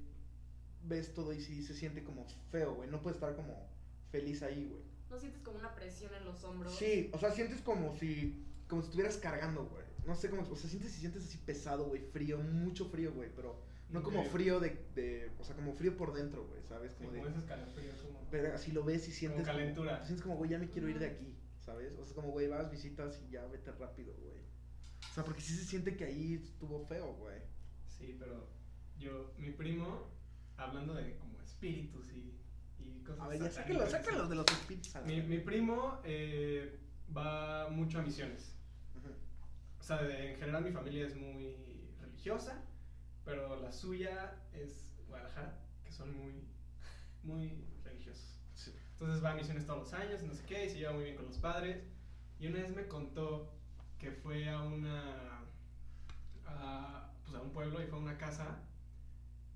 ves 0.82 1.14
todo 1.14 1.32
y 1.32 1.40
sí 1.40 1.62
se 1.62 1.74
siente 1.74 2.02
como 2.04 2.26
feo, 2.50 2.74
güey. 2.74 2.90
No 2.90 3.00
puedes 3.02 3.16
estar 3.16 3.34
como 3.36 3.68
feliz 4.10 4.42
ahí, 4.42 4.66
güey. 4.66 4.82
¿No 5.10 5.18
sientes 5.18 5.40
como 5.42 5.58
una 5.58 5.74
presión 5.74 6.12
en 6.14 6.24
los 6.24 6.42
hombros? 6.44 6.74
Sí, 6.76 7.10
o 7.12 7.18
sea, 7.18 7.30
sientes 7.30 7.60
como 7.60 7.96
si, 7.96 8.44
como 8.68 8.82
si 8.82 8.86
estuvieras 8.86 9.16
cargando, 9.18 9.66
güey. 9.66 9.84
No 10.06 10.14
sé 10.16 10.28
cómo, 10.28 10.42
o 10.42 10.56
sea, 10.56 10.68
sientes 10.68 10.94
y 10.96 11.00
sientes 11.00 11.24
así 11.24 11.38
pesado, 11.38 11.86
güey, 11.86 12.02
frío, 12.02 12.38
mucho 12.38 12.86
frío, 12.90 13.12
güey, 13.14 13.30
pero 13.34 13.58
no 13.90 14.02
como 14.02 14.24
frío 14.24 14.58
de, 14.60 14.70
de, 14.94 15.30
o 15.38 15.44
sea, 15.44 15.54
como 15.54 15.72
frío 15.72 15.96
por 15.96 16.12
dentro, 16.14 16.46
güey, 16.46 16.62
¿sabes? 16.64 16.92
Sí, 16.92 17.04
Como 17.04 17.10
como 17.12 17.24
de, 17.24 17.30
ese 17.30 17.38
escalofrío, 17.40 17.92
como. 18.02 18.28
pero 18.30 18.54
así 18.54 18.72
lo 18.72 18.84
ves 18.84 19.06
y 19.08 19.12
sientes 19.12 19.42
como- 19.42 19.52
calentura. 19.58 20.02
sientes 20.04 20.22
como, 20.22 20.36
güey, 20.36 20.50
ya 20.50 20.58
me 20.58 20.68
quiero 20.70 20.88
ir 20.88 20.98
de 20.98 21.06
aquí, 21.06 21.36
¿sabes? 21.60 21.96
O 21.98 22.04
sea, 22.04 22.14
como, 22.14 22.30
güey, 22.30 22.48
vas, 22.48 22.70
visitas 22.70 23.20
y 23.26 23.30
ya 23.30 23.46
vete 23.46 23.70
rápido, 23.72 24.14
güey. 24.22 24.38
O 25.10 25.14
sea, 25.14 25.24
porque 25.24 25.40
sí 25.42 25.54
se 25.54 25.64
siente 25.64 25.96
que 25.96 26.04
ahí 26.04 26.34
estuvo 26.34 26.80
feo, 26.86 27.14
güey. 27.14 27.38
Sí, 27.86 28.16
pero 28.18 28.48
yo, 28.98 29.32
mi 29.38 29.50
primo, 29.50 30.08
hablando 30.56 30.94
de 30.94 31.16
como 31.18 31.40
espíritus 31.42 32.10
y, 32.12 32.34
y 32.80 33.02
cosas 33.04 33.20
A 33.24 33.28
ver, 33.28 33.40
ya 33.42 33.50
sácalo, 33.50 33.86
sácalo 33.88 34.26
de 34.28 34.34
los 34.34 34.46
espíritus. 34.50 34.94
Mi, 35.04 35.22
mi 35.22 35.38
primo 35.38 36.00
eh, 36.04 36.80
va 37.16 37.68
mucho 37.70 37.98
a 38.00 38.02
misiones. 38.02 38.50
O 39.78 39.82
sea, 39.86 40.02
de- 40.02 40.30
en 40.32 40.36
general 40.38 40.64
mi 40.64 40.72
familia 40.72 41.06
es 41.06 41.14
muy 41.14 41.54
religiosa, 42.00 42.62
pero 43.24 43.60
la 43.60 43.72
suya 43.72 44.34
es 44.52 44.94
Guadalajara, 45.08 45.58
que 45.84 45.92
son 45.92 46.16
muy, 46.16 46.44
muy 47.22 47.64
religiosos. 47.82 48.40
Sí. 48.54 48.72
Entonces 48.92 49.24
va 49.24 49.32
a 49.32 49.34
misiones 49.34 49.66
todos 49.66 49.80
los 49.80 49.92
años, 49.94 50.22
no 50.22 50.34
sé 50.34 50.44
qué, 50.46 50.66
y 50.66 50.70
se 50.70 50.78
lleva 50.78 50.92
muy 50.92 51.04
bien 51.04 51.16
con 51.16 51.26
los 51.26 51.38
padres. 51.38 51.82
Y 52.38 52.46
una 52.46 52.60
vez 52.60 52.74
me 52.74 52.86
contó 52.86 53.52
que 53.98 54.10
fue 54.10 54.48
a 54.48 54.60
una. 54.60 55.40
a, 56.46 57.10
pues 57.22 57.36
a 57.36 57.40
un 57.40 57.52
pueblo 57.52 57.82
y 57.82 57.86
fue 57.86 57.98
a 57.98 58.02
una 58.02 58.18
casa 58.18 58.62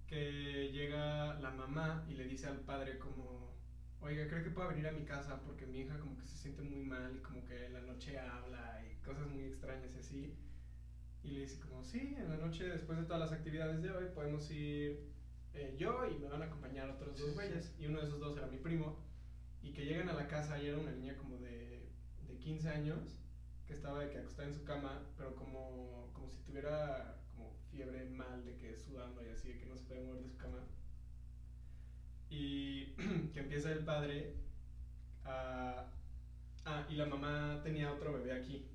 que 0.06 0.70
llega 0.72 1.34
la 1.40 1.50
mamá 1.50 2.06
y 2.08 2.14
le 2.14 2.24
dice 2.24 2.46
al 2.46 2.60
padre 2.60 2.98
como. 2.98 3.48
Oiga, 4.00 4.28
creo 4.28 4.44
que 4.44 4.50
pueda 4.50 4.68
venir 4.68 4.86
a 4.86 4.92
mi 4.92 5.04
casa 5.04 5.40
porque 5.44 5.66
mi 5.66 5.80
hija 5.80 5.98
como 5.98 6.16
que 6.16 6.24
se 6.24 6.36
siente 6.36 6.62
muy 6.62 6.84
mal 6.84 7.16
y 7.16 7.20
como 7.20 7.44
que 7.44 7.66
en 7.66 7.72
la 7.72 7.80
noche 7.80 8.16
habla 8.16 8.80
y 8.86 9.04
cosas 9.04 9.26
muy 9.26 9.42
extrañas 9.42 9.90
y 9.94 9.98
así. 9.98 10.34
Y 11.22 11.30
le 11.30 11.40
dice 11.40 11.60
como, 11.60 11.82
sí, 11.84 12.14
en 12.16 12.28
la 12.28 12.36
noche 12.36 12.68
después 12.68 12.98
de 12.98 13.04
todas 13.04 13.20
las 13.20 13.32
actividades 13.32 13.82
de 13.82 13.90
hoy 13.90 14.06
podemos 14.14 14.50
ir 14.50 15.08
eh, 15.54 15.74
yo 15.76 16.06
y 16.06 16.18
me 16.18 16.28
van 16.28 16.42
a 16.42 16.46
acompañar 16.46 16.88
otros 16.90 17.18
dos 17.18 17.34
güeyes. 17.34 17.74
Y 17.78 17.86
uno 17.86 18.00
de 18.00 18.06
esos 18.06 18.20
dos 18.20 18.36
era 18.36 18.46
mi 18.46 18.58
primo. 18.58 18.96
Y 19.62 19.72
que 19.72 19.84
llegan 19.84 20.08
a 20.08 20.14
la 20.14 20.28
casa 20.28 20.62
y 20.62 20.66
era 20.66 20.78
una 20.78 20.92
niña 20.92 21.16
como 21.16 21.38
de, 21.38 21.88
de 22.26 22.38
15 22.38 22.68
años 22.68 23.18
que 23.66 23.74
estaba 23.74 24.00
de 24.00 24.10
que 24.10 24.18
acostada 24.18 24.48
en 24.48 24.54
su 24.54 24.64
cama, 24.64 25.02
pero 25.16 25.34
como, 25.34 26.10
como 26.14 26.30
si 26.30 26.40
tuviera 26.42 27.20
como 27.30 27.52
fiebre 27.70 28.08
mal 28.08 28.42
de 28.44 28.56
que 28.56 28.74
sudando 28.78 29.22
y 29.22 29.28
así, 29.28 29.48
de 29.48 29.58
que 29.58 29.66
no 29.66 29.76
se 29.76 29.84
puede 29.84 30.00
mover 30.00 30.22
de 30.22 30.28
su 30.30 30.38
cama. 30.38 30.64
Y 32.30 32.94
que 33.34 33.40
empieza 33.40 33.70
el 33.72 33.84
padre 33.84 34.34
a... 35.24 35.92
Ah, 36.64 36.86
y 36.88 36.94
la 36.94 37.06
mamá 37.06 37.60
tenía 37.62 37.92
otro 37.92 38.12
bebé 38.14 38.32
aquí. 38.32 38.66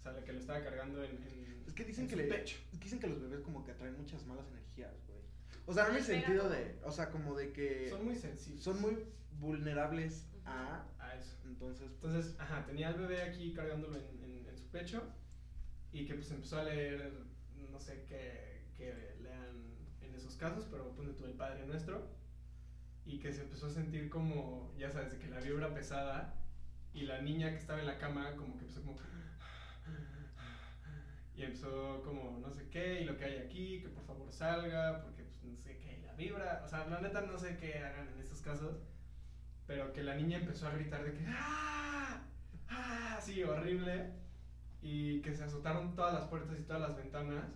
O 0.00 0.02
sea, 0.02 0.12
la 0.12 0.24
que 0.24 0.32
lo 0.32 0.38
estaba 0.40 0.62
cargando 0.64 1.04
en, 1.04 1.10
en, 1.10 1.64
Es 1.66 1.74
que 1.74 1.84
dicen 1.84 2.04
en 2.04 2.08
que 2.10 2.16
su 2.16 2.22
le- 2.22 2.28
pecho. 2.28 2.56
Es 2.72 2.78
que 2.78 2.84
dicen 2.84 2.98
que 3.00 3.06
los 3.06 3.20
bebés 3.20 3.40
como 3.40 3.62
que 3.64 3.72
atraen 3.72 3.96
muchas 3.96 4.24
malas 4.26 4.46
energías, 4.48 4.94
güey. 5.06 5.20
O 5.66 5.74
sea, 5.74 5.84
no 5.84 5.90
en 5.90 5.96
el 5.96 6.02
sentido 6.04 6.48
de, 6.48 6.78
o 6.84 6.90
sea, 6.90 7.10
como 7.10 7.34
de 7.36 7.52
que 7.52 7.88
Son 7.90 8.04
muy 8.04 8.16
sensibles. 8.16 8.64
son 8.64 8.80
muy 8.80 8.96
vulnerables 9.38 10.26
a, 10.44 10.84
A 10.98 11.14
eso. 11.16 11.36
entonces, 11.44 11.90
Entonces, 11.92 12.34
ajá, 12.38 12.64
tenía 12.64 12.88
al 12.88 12.94
bebé 12.94 13.22
aquí 13.22 13.52
cargándolo 13.52 13.96
en, 13.96 14.24
en- 14.24 14.46
en 14.48 14.56
su 14.56 14.66
pecho 14.70 15.02
y 15.92 16.06
que 16.06 16.14
pues 16.14 16.30
empezó 16.30 16.58
a 16.60 16.64
leer, 16.64 17.12
no 17.70 17.78
sé 17.78 18.04
qué, 18.08 18.62
qué 18.76 19.16
lean 19.22 19.76
en 20.00 20.14
esos 20.14 20.34
casos, 20.36 20.66
pero 20.70 20.92
pone 20.94 21.12
tú 21.12 21.24
el 21.26 21.34
Padre 21.34 21.66
Nuestro 21.66 22.08
y 23.04 23.18
que 23.18 23.32
se 23.32 23.42
empezó 23.42 23.66
a 23.66 23.70
sentir 23.70 24.08
como, 24.08 24.72
ya 24.78 24.90
sabes, 24.90 25.12
de 25.12 25.18
que 25.18 25.28
la 25.28 25.40
vibra 25.40 25.74
pesada 25.74 26.34
y 26.94 27.02
la 27.02 27.20
niña 27.20 27.50
que 27.50 27.56
estaba 27.58 27.80
en 27.80 27.86
la 27.86 27.98
cama 27.98 28.34
como 28.36 28.56
que 28.56 28.62
empezó 28.62 28.82
como... 28.82 28.96
Y 31.40 31.44
empezó 31.44 32.02
como 32.02 32.38
no 32.38 32.50
sé 32.50 32.68
qué, 32.68 33.00
y 33.00 33.04
lo 33.04 33.16
que 33.16 33.24
hay 33.24 33.38
aquí, 33.38 33.80
que 33.80 33.88
por 33.88 34.04
favor 34.04 34.30
salga, 34.30 35.00
porque 35.02 35.22
pues 35.22 35.42
no 35.42 35.56
sé 35.56 35.78
qué, 35.78 36.02
la 36.04 36.12
vibra. 36.12 36.60
O 36.62 36.68
sea, 36.68 36.86
la 36.86 37.00
neta 37.00 37.22
no 37.22 37.38
sé 37.38 37.56
qué 37.56 37.78
hagan 37.78 38.08
en 38.08 38.20
estos 38.20 38.42
casos. 38.42 38.76
Pero 39.66 39.90
que 39.94 40.02
la 40.02 40.16
niña 40.16 40.36
empezó 40.36 40.68
a 40.68 40.72
gritar 40.72 41.02
de 41.02 41.14
que 41.14 41.24
¡Ah! 41.26 42.26
¡Ah! 42.68 43.18
Sí, 43.22 43.42
horrible. 43.42 44.12
Y 44.82 45.22
que 45.22 45.34
se 45.34 45.44
azotaron 45.44 45.94
todas 45.94 46.12
las 46.12 46.24
puertas 46.24 46.58
y 46.58 46.64
todas 46.64 46.82
las 46.82 46.94
ventanas. 46.94 47.46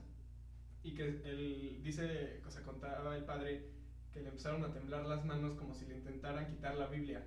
Y 0.83 0.95
que 0.95 1.05
él 1.05 1.81
dice, 1.83 2.41
o 2.47 2.51
sea, 2.51 2.63
contaba 2.63 3.15
el 3.15 3.25
padre 3.25 3.69
que 4.15 4.21
le 4.21 4.31
empezaron 4.31 4.65
a 4.65 4.73
temblar 4.73 5.05
las 5.05 5.27
manos 5.27 5.57
como 5.57 5.75
si 5.75 5.85
le 5.85 5.97
intentaran 5.97 6.49
quitar 6.49 6.75
la 6.77 6.87
Biblia. 6.87 7.23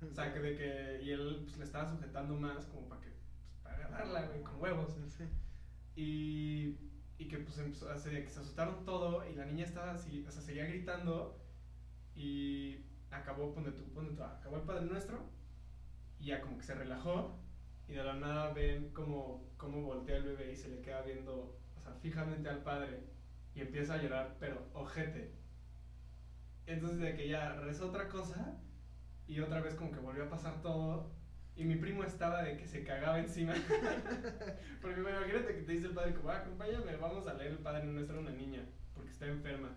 O 0.00 0.14
sea, 0.14 0.32
que 0.32 0.40
de 0.40 0.56
que. 0.56 1.00
Y 1.02 1.10
él 1.10 1.40
pues, 1.44 1.58
le 1.58 1.64
estaba 1.64 1.90
sujetando 1.90 2.36
más 2.36 2.64
como 2.64 2.88
para 2.88 3.02
que. 3.02 3.10
Pues, 3.10 3.60
para 3.62 3.76
agarrarla, 3.76 4.22
güey, 4.28 4.42
con 4.42 4.62
huevos. 4.62 4.96
Sí. 5.08 5.24
Y, 5.98 6.76
y 7.18 7.28
que 7.28 7.38
pues 7.38 7.58
empezó 7.58 7.90
a 7.90 7.96
ser- 7.96 8.24
que 8.24 8.30
se 8.30 8.40
asustaron 8.40 8.84
todo 8.84 9.28
y 9.28 9.34
la 9.34 9.46
niña 9.46 9.64
estaba 9.64 9.92
así, 9.92 10.24
o 10.28 10.30
sea, 10.30 10.42
seguía 10.42 10.66
gritando 10.66 11.36
y 12.14 12.76
acabó, 13.10 13.52
ponte 13.54 13.72
tú, 13.72 13.84
ponte 13.94 14.12
tú, 14.14 14.22
acabó 14.24 14.56
el 14.58 14.62
Padre 14.64 14.86
Nuestro 14.86 15.18
y 16.20 16.26
ya 16.26 16.40
como 16.40 16.58
que 16.58 16.64
se 16.64 16.74
relajó 16.74 17.38
y 17.88 17.94
de 17.94 18.04
la 18.04 18.14
nada 18.14 18.52
ven 18.52 18.92
como, 18.92 19.42
como 19.56 19.82
voltea 19.82 20.16
el 20.16 20.24
bebé 20.24 20.52
y 20.52 20.56
se 20.56 20.68
le 20.68 20.80
queda 20.82 21.02
viendo, 21.02 21.58
o 21.76 21.80
sea, 21.80 21.94
fijamente 21.94 22.48
al 22.48 22.62
Padre 22.62 23.04
y 23.54 23.60
empieza 23.62 23.94
a 23.94 24.02
llorar, 24.02 24.36
pero 24.40 24.68
ojete. 24.74 25.32
Entonces 26.66 26.98
de 27.00 27.14
que 27.14 27.28
ya 27.28 27.54
rezó 27.54 27.86
otra 27.88 28.08
cosa 28.08 28.54
y 29.26 29.40
otra 29.40 29.60
vez 29.60 29.74
como 29.74 29.92
que 29.92 30.00
volvió 30.00 30.24
a 30.24 30.30
pasar 30.30 30.60
todo 30.62 31.10
y 31.58 31.64
mi 31.64 31.74
primo 31.74 32.04
estaba 32.04 32.44
de 32.44 32.56
que 32.56 32.68
se 32.68 32.84
cagaba 32.84 33.18
encima. 33.18 33.52
Porque 34.80 35.02
bueno, 35.02 35.18
imagínate 35.18 35.56
que 35.56 35.62
te 35.62 35.72
dice 35.72 35.88
el 35.88 35.92
padre 35.92 36.14
como, 36.14 36.30
ah, 36.30 36.36
acompáñame, 36.36 36.96
vamos 36.96 37.26
a 37.26 37.34
leer 37.34 37.50
el 37.50 37.58
Padre 37.58 37.84
Nuestro 37.84 38.18
a 38.18 38.20
una 38.20 38.30
niña, 38.30 38.64
porque 38.94 39.10
está 39.10 39.26
enferma. 39.26 39.74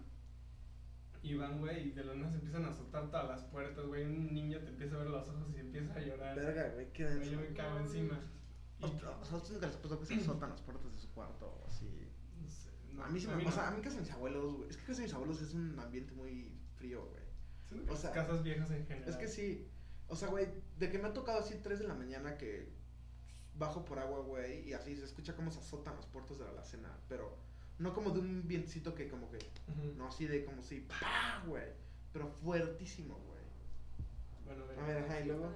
Y 1.23 1.35
van, 1.35 1.59
güey, 1.59 1.87
y 1.87 1.91
de 1.91 2.03
la 2.03 2.13
nada 2.13 2.29
se 2.29 2.35
empiezan 2.35 2.65
a 2.65 2.69
azotar 2.69 3.09
todas 3.09 3.27
las 3.27 3.43
puertas, 3.45 3.83
güey, 3.87 4.05
un 4.05 4.31
niño 4.31 4.59
te 4.59 4.69
empieza 4.69 4.95
a 4.95 4.99
ver 4.99 5.07
los 5.07 5.27
ojos 5.27 5.47
y 5.55 5.59
empieza 5.59 5.95
a 5.95 6.01
llorar. 6.01 6.35
Verga, 6.35 6.69
güey, 6.69 6.93
qué 6.93 7.05
denso. 7.05 7.31
yo 7.31 7.39
me 7.39 7.47
cago 7.47 7.79
encima. 7.79 8.19
Y, 8.79 8.85
O 8.85 9.25
sea, 9.25 9.37
¿a 9.37 9.37
ustedes 9.37 9.61
les 9.61 9.75
que 9.75 10.05
se 10.05 10.15
azotan 10.15 10.51
las 10.51 10.61
puertas 10.61 10.91
de 10.91 10.99
su 10.99 11.11
cuarto 11.13 11.47
o 11.47 11.67
así? 11.67 12.07
no 12.39 12.49
sé, 12.49 12.69
no, 12.93 13.03
a 13.03 13.09
mí 13.09 13.19
sí 13.19 13.27
me 13.27 13.43
no. 13.43 13.49
O 13.49 13.51
sea, 13.51 13.69
a 13.69 13.71
mí 13.71 13.81
casa 13.81 13.95
de 13.95 14.01
mis 14.01 14.11
abuelos, 14.11 14.53
güey. 14.55 14.69
Es 14.69 14.77
que 14.77 14.83
casa 14.83 14.99
de 14.99 15.07
mis 15.07 15.13
abuelos 15.15 15.41
es 15.41 15.53
un 15.55 15.79
ambiente 15.79 16.13
muy 16.13 16.51
frío, 16.75 17.05
güey. 17.07 17.89
O 17.89 17.95
sea, 17.95 18.11
casas 18.11 18.43
viejas 18.43 18.69
en 18.69 18.85
general. 18.85 19.09
Es 19.09 19.15
que 19.15 19.27
sí. 19.27 19.67
O 20.11 20.15
sea, 20.15 20.27
güey, 20.27 20.47
de 20.77 20.89
que 20.91 20.99
me 20.99 21.07
ha 21.07 21.13
tocado 21.13 21.39
así 21.39 21.55
3 21.63 21.79
de 21.79 21.87
la 21.87 21.93
mañana 21.93 22.37
que 22.37 22.67
bajo 23.55 23.85
por 23.85 23.97
agua, 23.97 24.19
güey, 24.19 24.67
y 24.67 24.73
así 24.73 24.95
se 24.95 25.05
escucha 25.05 25.35
cómo 25.35 25.51
se 25.51 25.59
azotan 25.59 25.95
las 25.95 26.05
puertas 26.05 26.37
de 26.37 26.43
la 26.45 26.51
alacena, 26.51 26.89
pero 27.07 27.37
no 27.79 27.93
como 27.93 28.11
de 28.11 28.19
un 28.19 28.47
vientecito 28.47 28.93
que 28.93 29.07
como 29.07 29.29
que, 29.31 29.39
no 29.95 30.07
así 30.07 30.25
de 30.27 30.43
como 30.45 30.61
si, 30.61 30.81
¡pah! 30.81 31.43
güey, 31.47 31.63
pero 32.11 32.27
fuertísimo, 32.27 33.15
güey. 33.15 33.41
Bueno, 34.45 34.65
A 34.81 34.85
ver, 34.87 35.03
ajá, 35.05 35.19
y 35.21 35.25
luego. 35.25 35.49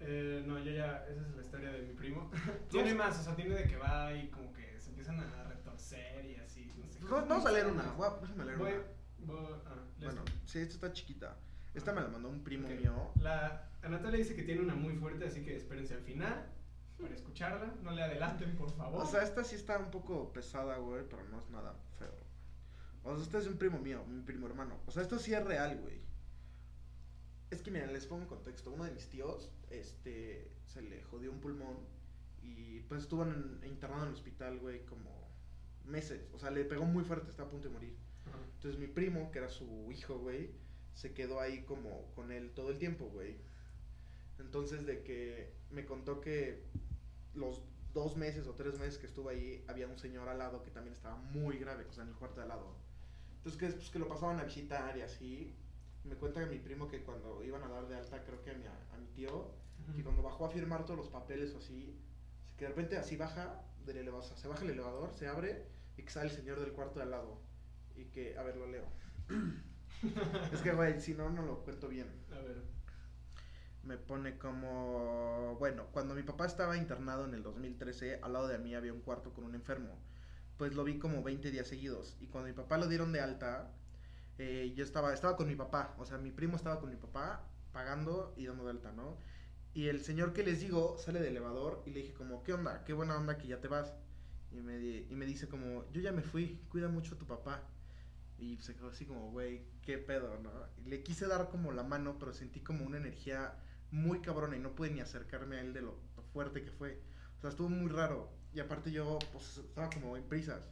Eh, 0.00 0.44
no, 0.46 0.60
yo 0.60 0.70
ya, 0.70 1.04
esa 1.08 1.20
es 1.26 1.34
la 1.34 1.42
historia 1.42 1.72
de 1.72 1.82
mi 1.82 1.92
primo. 1.94 2.30
tiene 2.70 2.94
más, 2.94 3.18
o 3.18 3.22
sea, 3.24 3.34
tiene 3.34 3.54
de 3.56 3.64
que 3.64 3.76
va 3.76 4.12
y 4.14 4.28
como 4.28 4.52
que 4.52 4.78
se 4.80 4.90
empiezan 4.90 5.18
a 5.18 5.44
retorcer 5.48 6.24
y 6.24 6.36
así, 6.36 6.70
no 6.78 6.86
sé. 6.88 7.00
Vamos- 7.02 7.28
vamos 7.28 7.46
a 7.46 7.50
leer 7.52 7.66
una, 7.66 7.82
voy 7.94 8.06
a- 8.06 8.20
déjame 8.20 8.44
leer 8.44 8.58
Voy, 8.58 8.72
una. 8.72 9.32
voy, 9.32 9.54
ah, 9.66 9.74
Bueno, 10.00 10.22
sí, 10.46 10.60
esta 10.60 10.74
está 10.74 10.92
chiquita. 10.92 11.36
Esta 11.74 11.92
me 11.92 12.00
la 12.00 12.08
mandó 12.08 12.28
un 12.28 12.42
primo 12.44 12.68
Ok. 12.68 12.74
mío. 12.74 13.10
La 13.20 13.67
Anatolia 13.82 14.18
dice 14.18 14.34
que 14.34 14.42
tiene 14.42 14.60
una 14.62 14.74
muy 14.74 14.94
fuerte, 14.96 15.26
así 15.26 15.42
que 15.44 15.56
espérense 15.56 15.94
al 15.94 16.02
final 16.02 16.50
para 17.00 17.14
escucharla. 17.14 17.74
No 17.82 17.92
le 17.92 18.02
adelanten, 18.02 18.56
por 18.56 18.70
favor. 18.72 19.02
O 19.02 19.06
sea, 19.06 19.22
esta 19.22 19.44
sí 19.44 19.54
está 19.56 19.78
un 19.78 19.90
poco 19.90 20.32
pesada, 20.32 20.76
güey, 20.78 21.04
pero 21.08 21.24
no 21.28 21.38
es 21.40 21.48
nada 21.50 21.74
feo. 21.98 22.12
O 23.04 23.14
sea, 23.14 23.24
este 23.24 23.38
es 23.38 23.46
un 23.46 23.56
primo 23.58 23.78
mío, 23.78 24.04
mi 24.06 24.22
primo 24.22 24.46
hermano. 24.46 24.78
O 24.86 24.90
sea, 24.90 25.02
esto 25.02 25.18
sí 25.18 25.32
es 25.32 25.44
real, 25.44 25.78
güey. 25.80 26.00
Es 27.50 27.62
que, 27.62 27.70
miren, 27.70 27.92
les 27.92 28.04
pongo 28.06 28.22
en 28.22 28.28
contexto. 28.28 28.70
Uno 28.72 28.84
de 28.84 28.90
mis 28.90 29.08
tíos, 29.08 29.50
este, 29.70 30.50
se 30.66 30.82
le 30.82 31.02
jodió 31.04 31.30
un 31.30 31.40
pulmón 31.40 31.78
y 32.42 32.80
pues 32.80 33.02
estuvo 33.02 33.22
en- 33.22 33.60
internado 33.64 34.02
en 34.02 34.08
el 34.08 34.14
hospital, 34.14 34.58
güey, 34.58 34.84
como 34.84 35.28
meses. 35.84 36.28
O 36.34 36.38
sea, 36.38 36.50
le 36.50 36.64
pegó 36.64 36.84
muy 36.84 37.04
fuerte, 37.04 37.30
está 37.30 37.44
a 37.44 37.48
punto 37.48 37.68
de 37.68 37.74
morir. 37.74 37.96
Entonces 38.56 38.78
mi 38.78 38.88
primo, 38.88 39.30
que 39.30 39.38
era 39.38 39.48
su 39.48 39.90
hijo, 39.92 40.18
güey, 40.18 40.50
se 40.92 41.14
quedó 41.14 41.40
ahí 41.40 41.62
como 41.62 42.12
con 42.14 42.32
él 42.32 42.50
todo 42.52 42.70
el 42.70 42.78
tiempo, 42.78 43.06
güey. 43.06 43.38
Entonces 44.38 44.86
de 44.86 45.02
que 45.02 45.52
me 45.70 45.84
contó 45.84 46.20
que 46.20 46.64
los 47.34 47.62
dos 47.94 48.16
meses 48.16 48.46
o 48.46 48.54
tres 48.54 48.78
meses 48.78 48.98
que 48.98 49.06
estuvo 49.06 49.28
ahí, 49.28 49.64
había 49.68 49.86
un 49.86 49.98
señor 49.98 50.28
al 50.28 50.38
lado 50.38 50.62
que 50.62 50.70
también 50.70 50.94
estaba 50.94 51.16
muy 51.16 51.58
grave, 51.58 51.84
o 51.88 51.92
sea, 51.92 52.04
en 52.04 52.10
el 52.10 52.16
cuarto 52.16 52.36
de 52.36 52.42
al 52.42 52.48
lado. 52.48 52.76
Entonces 53.36 53.58
que, 53.58 53.68
pues, 53.68 53.90
que 53.90 53.98
lo 53.98 54.08
pasaban 54.08 54.38
a 54.38 54.44
visitar 54.44 54.96
y 54.96 55.02
así. 55.02 55.54
Me 56.04 56.14
cuenta 56.14 56.40
que 56.40 56.46
mi 56.46 56.58
primo 56.58 56.88
que 56.88 57.02
cuando 57.02 57.42
iban 57.42 57.62
a 57.62 57.68
dar 57.68 57.86
de 57.88 57.96
alta, 57.96 58.24
creo 58.24 58.40
que 58.42 58.50
a 58.50 58.54
mi, 58.54 58.64
a 58.66 58.96
mi 58.98 59.06
tío, 59.08 59.50
que 59.94 60.02
cuando 60.02 60.22
bajó 60.22 60.46
a 60.46 60.50
firmar 60.50 60.84
todos 60.84 60.98
los 60.98 61.08
papeles 61.08 61.54
o 61.54 61.58
así, 61.58 61.98
que 62.56 62.64
de 62.64 62.68
repente 62.70 62.96
así 62.96 63.16
baja 63.16 63.64
del 63.84 63.98
elevador, 63.98 64.24
o 64.24 64.28
sea, 64.28 64.36
se 64.36 64.48
baja 64.48 64.64
el 64.64 64.70
elevador, 64.70 65.12
se 65.14 65.28
abre 65.28 65.66
y 65.96 66.02
que 66.02 66.10
sale 66.10 66.30
el 66.30 66.36
señor 66.36 66.60
del 66.60 66.72
cuarto 66.72 66.98
de 66.98 67.04
al 67.04 67.10
lado. 67.10 67.40
Y 67.96 68.04
que, 68.06 68.38
a 68.38 68.42
ver, 68.42 68.56
lo 68.56 68.66
leo. 68.66 68.84
es 70.52 70.60
que, 70.60 70.72
güey, 70.72 71.00
si 71.00 71.14
no, 71.14 71.28
no 71.30 71.42
lo 71.42 71.64
cuento 71.64 71.88
bien. 71.88 72.08
A 72.30 72.38
ver. 72.38 72.77
Me 73.84 73.96
pone 73.96 74.36
como, 74.38 75.56
bueno, 75.58 75.86
cuando 75.92 76.14
mi 76.14 76.22
papá 76.22 76.46
estaba 76.46 76.76
internado 76.76 77.24
en 77.24 77.34
el 77.34 77.42
2013, 77.42 78.20
al 78.22 78.32
lado 78.32 78.48
de 78.48 78.58
mí 78.58 78.74
había 78.74 78.92
un 78.92 79.00
cuarto 79.00 79.32
con 79.32 79.44
un 79.44 79.54
enfermo. 79.54 79.98
Pues 80.56 80.74
lo 80.74 80.84
vi 80.84 80.98
como 80.98 81.22
20 81.22 81.50
días 81.50 81.68
seguidos. 81.68 82.16
Y 82.20 82.26
cuando 82.26 82.48
mi 82.48 82.54
papá 82.54 82.76
lo 82.78 82.88
dieron 82.88 83.12
de 83.12 83.20
alta, 83.20 83.72
eh, 84.38 84.72
yo 84.76 84.84
estaba, 84.84 85.14
estaba 85.14 85.36
con 85.36 85.48
mi 85.48 85.54
papá. 85.54 85.94
O 85.98 86.04
sea, 86.04 86.18
mi 86.18 86.30
primo 86.30 86.56
estaba 86.56 86.80
con 86.80 86.90
mi 86.90 86.96
papá 86.96 87.48
pagando 87.72 88.34
y 88.36 88.46
dando 88.46 88.64
de 88.64 88.70
alta, 88.70 88.92
¿no? 88.92 89.16
Y 89.74 89.88
el 89.88 90.00
señor 90.02 90.32
que 90.32 90.42
les 90.42 90.60
digo 90.60 90.96
sale 90.98 91.20
del 91.20 91.30
elevador 91.30 91.82
y 91.86 91.90
le 91.90 92.00
dije 92.00 92.14
como, 92.14 92.42
¿qué 92.42 92.52
onda? 92.52 92.84
Qué 92.84 92.92
buena 92.92 93.16
onda 93.16 93.38
que 93.38 93.46
ya 93.46 93.60
te 93.60 93.68
vas. 93.68 93.94
Y 94.50 94.60
me, 94.60 94.78
y 95.08 95.14
me 95.14 95.26
dice 95.26 95.48
como, 95.48 95.88
yo 95.92 96.00
ya 96.00 96.12
me 96.12 96.22
fui, 96.22 96.60
cuida 96.68 96.88
mucho 96.88 97.14
a 97.14 97.18
tu 97.18 97.26
papá. 97.26 97.62
Y 98.38 98.56
se 98.58 98.74
quedó 98.74 98.88
así 98.88 99.04
como, 99.04 99.30
güey, 99.30 99.66
qué 99.82 99.98
pedo, 99.98 100.38
¿no? 100.38 100.50
Y 100.78 100.88
le 100.88 101.02
quise 101.02 101.26
dar 101.26 101.48
como 101.50 101.72
la 101.72 101.82
mano, 101.82 102.18
pero 102.18 102.32
sentí 102.32 102.60
como 102.60 102.84
una 102.84 102.96
energía 102.96 103.54
muy 103.90 104.20
cabrona 104.20 104.56
y 104.56 104.60
no 104.60 104.74
pude 104.74 104.90
ni 104.90 105.00
acercarme 105.00 105.56
a 105.56 105.60
él 105.60 105.72
de 105.72 105.82
lo 105.82 105.96
fuerte 106.32 106.62
que 106.62 106.70
fue. 106.70 107.00
O 107.38 107.40
sea, 107.40 107.50
estuvo 107.50 107.68
muy 107.68 107.90
raro. 107.90 108.30
Y 108.52 108.60
aparte 108.60 108.90
yo, 108.90 109.18
pues, 109.32 109.58
estaba 109.58 109.90
como 109.90 110.16
en 110.16 110.24
prisas. 110.24 110.68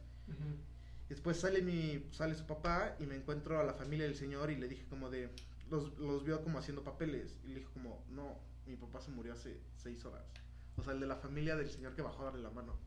Después 1.09 1.39
sale 1.39 1.61
mi, 1.61 2.07
sale 2.11 2.35
su 2.35 2.45
papá 2.45 2.95
y 2.99 3.05
me 3.05 3.15
encuentro 3.15 3.59
a 3.59 3.63
la 3.63 3.73
familia 3.73 4.05
del 4.05 4.15
señor 4.15 4.51
y 4.51 4.57
le 4.57 4.67
dije 4.67 4.85
como 4.89 5.09
de, 5.09 5.29
los, 5.69 5.97
los 5.97 6.23
vio 6.23 6.43
como 6.43 6.59
haciendo 6.59 6.83
papeles. 6.83 7.39
Y 7.43 7.49
le 7.49 7.59
dije 7.59 7.71
como, 7.73 8.03
no, 8.09 8.39
mi 8.65 8.75
papá 8.75 9.01
se 9.01 9.11
murió 9.11 9.33
hace 9.33 9.61
seis 9.75 10.03
horas. 10.05 10.25
O 10.75 10.83
sea, 10.83 10.93
el 10.93 10.99
de 10.99 11.07
la 11.07 11.15
familia 11.15 11.55
del 11.55 11.69
señor 11.69 11.95
que 11.95 12.01
bajó 12.01 12.23
a 12.23 12.25
darle 12.25 12.41
la 12.41 12.49
mano. 12.49 12.77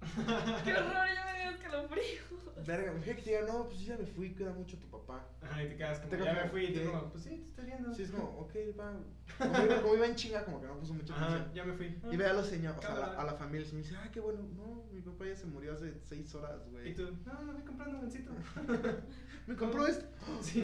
Qué 0.64 0.72
horror, 0.74 1.06
ya 1.14 1.24
me 1.32 1.40
dio 1.40 1.50
escalofrío. 1.50 2.38
Verga, 2.66 2.92
me 2.92 2.98
dije 2.98 3.16
que 3.16 3.22
te 3.22 3.30
diga, 3.30 3.42
no, 3.52 3.64
pues 3.66 3.80
yo 3.80 3.94
ya 3.94 3.98
me 3.98 4.06
fui, 4.06 4.34
cuida 4.34 4.52
mucho 4.52 4.76
a 4.76 4.80
tu 4.80 4.88
papá. 4.88 5.26
Ajá, 5.42 5.62
y 5.62 5.68
te 5.68 5.76
quedas 5.76 5.98
como, 6.00 6.10
Te 6.10 6.24
ya 6.24 6.34
me 6.34 6.48
fui, 6.50 6.64
y 6.66 6.72
¿qué? 6.74 6.84
como, 6.84 7.10
pues 7.10 7.24
sí, 7.24 7.30
te 7.30 7.48
estoy 7.48 7.64
viendo. 7.66 7.94
Sí, 7.94 8.02
es 8.02 8.10
como, 8.10 8.24
ok, 8.40 8.54
va. 8.78 8.92
Como 9.38 9.64
iba, 9.64 9.82
como 9.82 9.94
iba 9.94 10.06
en 10.06 10.14
chinga, 10.16 10.44
como 10.44 10.60
que 10.60 10.66
no 10.66 10.78
puso 10.78 10.92
mucha 10.94 11.14
Ajá, 11.14 11.26
atención. 11.26 11.54
ya 11.54 11.64
me 11.64 11.72
fui. 11.72 11.98
Y 12.10 12.16
ve 12.16 12.26
a 12.26 12.32
los 12.34 12.46
señores, 12.46 12.78
o 12.78 12.82
sea, 12.82 12.90
a 12.90 12.94
la, 12.94 13.00
Cámara. 13.06 13.22
a 13.22 13.24
la 13.24 13.34
familia 13.34 13.66
y 13.70 13.72
me 13.72 13.78
dice, 13.78 13.96
ah, 13.96 14.10
qué 14.12 14.20
bueno, 14.20 14.40
no, 14.54 14.84
mi 14.92 15.00
papá 15.00 15.24
ya 15.26 15.34
se 15.36 15.46
murió 15.46 15.72
hace 15.72 15.94
seis 16.04 16.34
horas, 16.34 16.68
güey. 16.70 16.90
Y 16.90 16.94
tú, 16.94 17.10
no, 17.24 17.42
no 17.42 17.52
voy 17.54 17.62
comprando 17.62 18.00
gancito. 18.00 18.32
Me 19.46 19.56
compró 19.56 19.86
esto. 19.86 20.04
Sí, 20.42 20.62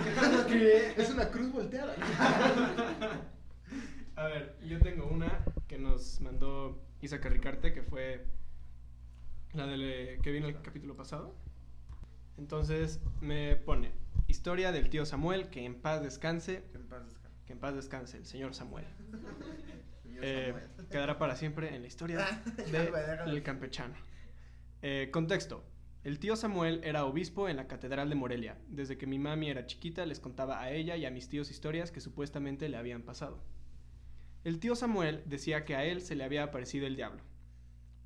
Es 0.96 1.10
una 1.10 1.30
cruz 1.30 1.50
volteada. 1.50 1.94
A 4.16 4.24
ver, 4.26 4.56
yo 4.66 4.78
tengo 4.80 5.06
una 5.06 5.42
que 5.66 5.78
nos 5.78 6.20
mandó 6.20 6.82
Isa 7.00 7.18
Carricarte, 7.20 7.72
que 7.72 7.82
fue 7.82 8.26
la 9.54 9.66
de 9.66 10.18
que 10.22 10.30
vino 10.32 10.48
el 10.48 10.60
capítulo 10.62 10.96
pasado. 10.96 11.34
Entonces 12.36 13.00
me 13.20 13.56
pone, 13.56 13.92
historia 14.26 14.72
del 14.72 14.88
tío 14.90 15.06
Samuel, 15.06 15.48
que 15.48 15.64
en 15.64 15.74
paz 15.80 16.02
descanse, 16.02 16.64
Que 16.72 16.78
en 16.78 16.86
paz 16.88 17.04
descanse. 17.06 17.38
que 17.46 17.52
en 17.52 17.58
paz 17.60 17.74
descanse, 17.74 18.16
el 18.18 18.26
señor 18.26 18.54
Samuel. 18.54 18.84
Señor 20.02 20.24
Eh, 20.24 20.46
Samuel. 20.52 20.88
quedará 20.90 21.18
para 21.18 21.36
siempre 21.36 21.74
en 21.74 21.82
la 21.82 21.88
historia 21.88 22.42
déjalo. 22.70 23.30
del 23.32 23.42
campechano. 23.42 23.94
Eh, 24.82 25.08
contexto. 25.12 25.64
El 26.02 26.18
tío 26.18 26.36
Samuel 26.36 26.80
era 26.84 27.06
obispo 27.06 27.48
en 27.48 27.56
la 27.56 27.66
Catedral 27.66 28.10
de 28.10 28.14
Morelia. 28.14 28.58
Desde 28.68 28.98
que 28.98 29.06
mi 29.06 29.18
mami 29.18 29.48
era 29.48 29.66
chiquita 29.66 30.04
les 30.04 30.20
contaba 30.20 30.60
a 30.60 30.70
ella 30.70 30.96
y 30.96 31.06
a 31.06 31.10
mis 31.10 31.28
tíos 31.30 31.50
historias 31.50 31.90
que 31.90 32.00
supuestamente 32.02 32.68
le 32.68 32.76
habían 32.76 33.02
pasado. 33.02 33.42
El 34.44 34.60
tío 34.60 34.76
Samuel 34.76 35.22
decía 35.24 35.64
que 35.64 35.74
a 35.76 35.84
él 35.84 36.02
se 36.02 36.14
le 36.14 36.24
había 36.24 36.42
aparecido 36.44 36.86
el 36.86 36.96
diablo. 36.96 37.22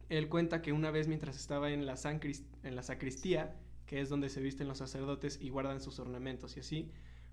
Él 0.09 0.29
cuenta 0.29 0.63
que 0.63 0.73
una 0.73 0.91
vez 0.91 1.07
mientras 1.07 1.37
estaba 1.37 1.71
en 1.71 1.85
la, 1.85 1.97
sacristía, 1.97 3.57
que 3.87 4.01
es 4.01 4.09
donde 4.09 4.31
se 4.31 4.41
visten 4.41 4.69
los 4.69 4.79
sacerdotes 4.79 5.39
y 5.41 5.51
guardan 5.51 5.81
sus 5.81 5.99
ornamentos 5.99 6.57
y 6.57 6.61
así, 6.61 6.93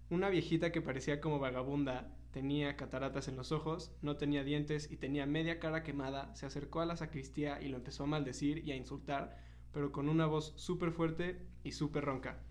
Una 0.10 0.30
viejita 0.30 0.72
que 0.72 0.82
parecía 0.82 1.20
como 1.20 1.40
vagabunda, 1.40 2.16
tenía 2.32 2.76
cataratas 2.76 3.28
en 3.28 3.38
los 3.38 3.52
ojos, 3.52 3.92
no 4.02 4.18
tenía 4.18 4.44
dientes 4.44 4.92
y 4.92 4.98
tenía 4.98 5.26
media 5.26 5.60
cara 5.60 5.82
quemada, 5.84 6.36
se 6.36 6.46
acercó 6.46 6.82
a 6.82 6.86
la 6.86 6.96
sacristía 6.96 7.60
y 7.62 7.70
lo 7.70 7.78
empezó 7.78 8.04
a 8.04 8.08
maldecir 8.08 8.60
y 8.68 8.72
a 8.72 8.76
insultar, 8.76 9.38
pero 9.72 9.92
con 9.92 10.08
una 10.08 10.28
voz 10.28 10.54
súper 10.58 10.92
fuerte 10.92 11.42
y 11.64 11.72
súper 11.72 12.06
ronca. 12.06 12.44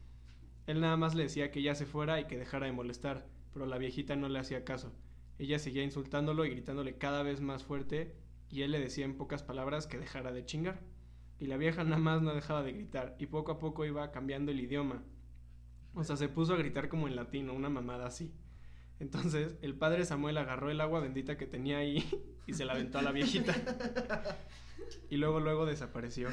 Él 0.67 0.81
nada 0.81 0.97
más 0.97 1.15
le 1.15 1.25
decía 1.25 1.51
que 1.51 1.63
ya 1.63 1.75
se 1.75 1.87
fuera 1.87 2.19
y 2.19 2.25
que 2.25 2.39
dejara 2.39 2.67
de 2.67 2.73
molestar, 2.73 3.29
pero 3.53 3.67
la 3.67 3.79
viejita 3.79 4.17
no 4.17 4.29
le 4.29 4.39
hacía 4.39 4.65
caso. 4.65 4.93
Ella 5.39 5.59
seguía 5.59 5.85
insultándolo 5.85 6.45
y 6.45 6.51
gritándole 6.51 6.97
cada 6.97 7.23
vez 7.23 7.41
más 7.41 7.63
fuerte, 7.63 8.17
y 8.55 8.63
él 8.63 8.71
le 8.71 8.79
decía 8.79 9.05
en 9.05 9.17
pocas 9.17 9.43
palabras 9.43 9.89
que 9.89 9.99
dejara 9.99 10.31
de 10.31 10.47
chingar. 10.47 10.79
Y 11.41 11.49
la 11.49 11.57
vieja 11.57 11.83
nada 11.83 11.99
más 11.99 12.23
no 12.23 12.33
dejaba 12.33 12.63
de 12.63 12.73
gritar, 12.73 13.17
y 13.19 13.27
poco 13.27 13.51
a 13.51 13.59
poco 13.59 13.85
iba 13.85 14.13
cambiando 14.13 14.53
el 14.53 14.61
idioma. 14.61 15.03
O 15.93 16.05
sea, 16.05 16.15
se 16.17 16.29
puso 16.29 16.55
a 16.55 16.57
gritar 16.57 16.89
como 16.89 17.09
en 17.09 17.17
latino, 17.17 17.53
una 17.53 17.69
mamada 17.69 18.07
así. 18.07 18.33
Entonces, 19.01 19.57
el 19.61 19.75
padre 19.75 20.05
Samuel 20.05 20.39
agarró 20.39 20.71
el 20.71 20.81
agua 20.81 21.01
bendita 21.01 21.37
que 21.37 21.49
tenía 21.49 21.79
ahí 21.79 22.09
y 22.47 22.53
se 22.53 22.65
la 22.65 22.75
aventó 22.75 23.01
a 23.01 23.03
la 23.03 23.11
viejita. 23.11 23.57
Y 25.11 25.17
luego, 25.17 25.41
luego 25.41 25.67
desapareció. 25.67 26.29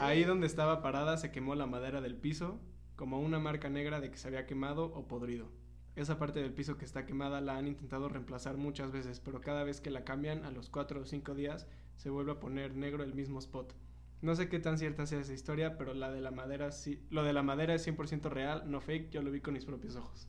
Ahí 0.00 0.24
donde 0.24 0.46
estaba 0.46 0.82
parada 0.82 1.16
se 1.16 1.32
quemó 1.32 1.54
la 1.54 1.66
madera 1.66 2.02
del 2.02 2.16
piso, 2.16 2.60
como 2.96 3.18
una 3.18 3.38
marca 3.38 3.70
negra 3.70 4.00
de 4.00 4.10
que 4.10 4.18
se 4.18 4.28
había 4.28 4.44
quemado 4.44 4.92
o 4.92 5.08
podrido. 5.08 5.50
Esa 5.96 6.18
parte 6.18 6.40
del 6.40 6.52
piso 6.52 6.76
que 6.76 6.84
está 6.84 7.06
quemada 7.06 7.40
la 7.40 7.56
han 7.56 7.68
intentado 7.68 8.08
reemplazar 8.08 8.56
muchas 8.56 8.90
veces, 8.90 9.20
pero 9.20 9.40
cada 9.40 9.62
vez 9.62 9.80
que 9.80 9.90
la 9.90 10.04
cambian, 10.04 10.44
a 10.44 10.50
los 10.50 10.68
4 10.68 11.00
o 11.00 11.04
5 11.04 11.34
días, 11.34 11.68
se 11.96 12.10
vuelve 12.10 12.32
a 12.32 12.40
poner 12.40 12.74
negro 12.74 13.04
el 13.04 13.14
mismo 13.14 13.38
spot. 13.38 13.74
No 14.20 14.34
sé 14.34 14.48
qué 14.48 14.58
tan 14.58 14.78
cierta 14.78 15.06
sea 15.06 15.20
esa 15.20 15.32
historia, 15.32 15.76
pero 15.76 15.94
la 15.94 16.10
de 16.10 16.20
la 16.20 16.30
madera 16.30 16.72
sí, 16.72 17.00
lo 17.10 17.22
de 17.22 17.32
la 17.32 17.42
madera 17.42 17.74
es 17.74 17.86
100% 17.86 18.30
real, 18.30 18.64
no 18.70 18.80
fake, 18.80 19.10
yo 19.10 19.22
lo 19.22 19.30
vi 19.30 19.40
con 19.40 19.54
mis 19.54 19.64
propios 19.64 19.94
ojos. 19.96 20.26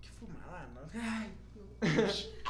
Qué 0.00 0.08
fumada, 0.08 0.68
¿no? 0.74 0.80
Ay. 1.00 1.32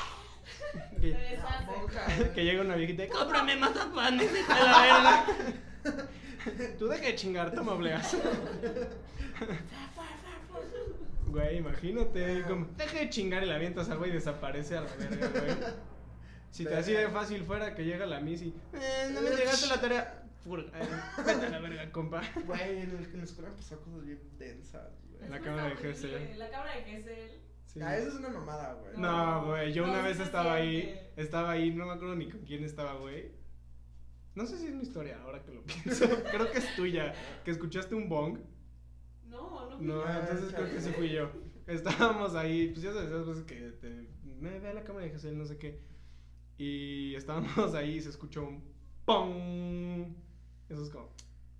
Que, 1.00 1.38
monja, 1.66 2.06
que 2.34 2.44
llega 2.44 2.60
una 2.60 2.76
viejita 2.76 3.04
y 3.04 3.08
cómprame 3.08 3.56
mazapanes, 3.56 4.30
hija 4.38 4.54
de 4.54 4.62
la 4.62 4.80
verga. 4.82 6.76
Tú 6.78 6.86
deja 6.88 7.06
de 7.06 7.14
chingar, 7.16 7.52
toma 7.52 7.72
obleas. 7.72 8.16
Güey, 11.30 11.58
imagínate, 11.58 12.42
como, 12.48 12.66
deja 12.76 12.98
de 12.98 13.08
chingar 13.10 13.42
y 13.42 13.46
la 13.46 13.54
avientas 13.56 13.88
al 13.90 13.98
güey 13.98 14.10
y 14.10 14.14
desaparece 14.14 14.76
a 14.76 14.80
la 14.82 14.94
verga, 14.96 15.28
güey. 15.28 15.74
Si 16.50 16.64
te 16.64 16.74
así 16.74 16.92
de 16.92 17.08
fácil 17.08 17.44
fuera 17.44 17.74
que 17.74 17.84
llega 17.84 18.06
la 18.06 18.20
Missy, 18.20 18.52
eh, 18.72 19.10
no 19.14 19.20
me 19.20 19.30
llegaste 19.30 19.68
la 19.68 19.80
tarea. 19.80 20.16
Furga, 20.42 20.70
eh, 20.80 20.88
vete 21.24 21.46
a 21.46 21.50
la 21.50 21.58
verga, 21.60 21.92
compa. 21.92 22.22
Güey, 22.46 22.60
en, 22.80 22.90
el- 22.90 23.04
en 23.12 23.18
la 23.18 23.24
escuela 23.24 23.50
pasado 23.54 23.82
cosas 23.82 24.04
bien 24.04 24.18
densas, 24.38 24.90
güey. 25.10 25.22
En 25.24 25.30
la 25.30 25.40
cámara 25.40 25.68
de. 25.68 25.76
Gesell. 25.76 26.38
La 26.38 26.50
cámara 26.50 26.74
de 26.76 26.82
Gesell. 26.82 27.40
Sí. 27.66 27.80
Ah, 27.82 27.96
eso 27.96 28.08
es 28.08 28.14
una 28.14 28.30
mamada, 28.30 28.72
güey. 28.74 28.96
No, 28.96 29.46
güey, 29.46 29.72
yo 29.72 29.86
No, 29.86 29.92
una 29.92 30.02
vez 30.02 30.18
estaba 30.18 30.54
ahí, 30.54 30.98
estaba 31.16 31.52
ahí, 31.52 31.70
no 31.72 31.86
me 31.86 31.92
acuerdo 31.92 32.16
ni 32.16 32.28
con 32.28 32.40
quién 32.40 32.64
estaba, 32.64 32.94
güey. 32.94 33.30
No 34.34 34.46
sé 34.46 34.58
si 34.58 34.66
es 34.66 34.74
mi 34.74 34.82
historia, 34.82 35.20
ahora 35.22 35.42
que 35.44 35.52
lo 35.52 35.62
pienso. 35.84 36.06
Creo 36.32 36.50
que 36.50 36.58
es 36.58 36.74
tuya, 36.74 37.12
que 37.44 37.50
escuchaste 37.52 37.94
un 37.94 38.08
bong. 38.08 38.38
No, 39.40 39.70
no 39.70 39.76
fui 39.76 39.86
No, 39.86 40.04
yo. 40.04 40.20
Entonces 40.20 40.54
creo 40.54 40.70
que 40.70 40.80
sí 40.80 40.90
fui 40.92 41.10
yo. 41.10 41.30
Estábamos 41.66 42.34
ahí, 42.34 42.68
pues 42.68 42.82
ya 42.82 42.92
sabes, 42.92 43.08
esas 43.08 43.26
veces 43.26 43.44
que 43.44 43.54
te, 43.80 44.08
me 44.40 44.58
ve 44.58 44.68
a 44.68 44.74
la 44.74 44.82
cámara 44.84 45.06
de 45.06 45.12
Jesús, 45.12 45.32
no 45.32 45.44
sé 45.44 45.58
qué. 45.58 45.80
Y 46.58 47.14
estábamos 47.14 47.74
ahí 47.74 47.96
y 47.96 48.00
se 48.00 48.10
escuchó 48.10 48.42
un 48.42 48.62
¡pum! 49.04 50.14
Eso 50.68 50.82
es 50.82 50.90
como, 50.90 51.10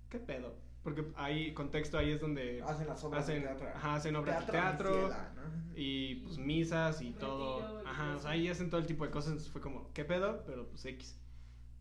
¿qué 0.09 0.19
pedo? 0.19 0.55
Porque 0.83 1.05
ahí, 1.15 1.53
contexto, 1.53 1.97
ahí 1.97 2.11
es 2.11 2.19
donde 2.19 2.61
Hacen 2.63 2.87
las 2.87 3.03
obras 3.03 3.23
hacen, 3.23 3.41
de 3.41 3.47
teatro. 3.47 3.67
ajá, 3.69 3.95
hacen 3.95 4.15
obras 4.15 4.45
de 4.45 4.51
Teatro 4.51 5.09
¿no? 5.09 5.73
y 5.75 6.15
pues 6.15 6.37
misas 6.39 7.01
y 7.01 7.09
Retiro 7.09 7.27
todo. 7.27 7.87
Ajá, 7.87 8.15
o 8.15 8.19
sea, 8.19 8.31
ahí 8.31 8.47
hacen 8.47 8.69
todo 8.69 8.81
el 8.81 8.87
tipo 8.87 9.05
de 9.05 9.11
cosas. 9.11 9.31
Entonces 9.31 9.51
fue 9.51 9.61
como, 9.61 9.91
¿qué 9.93 10.05
pedo? 10.05 10.43
Pero 10.45 10.67
pues 10.67 10.83
X. 10.85 11.19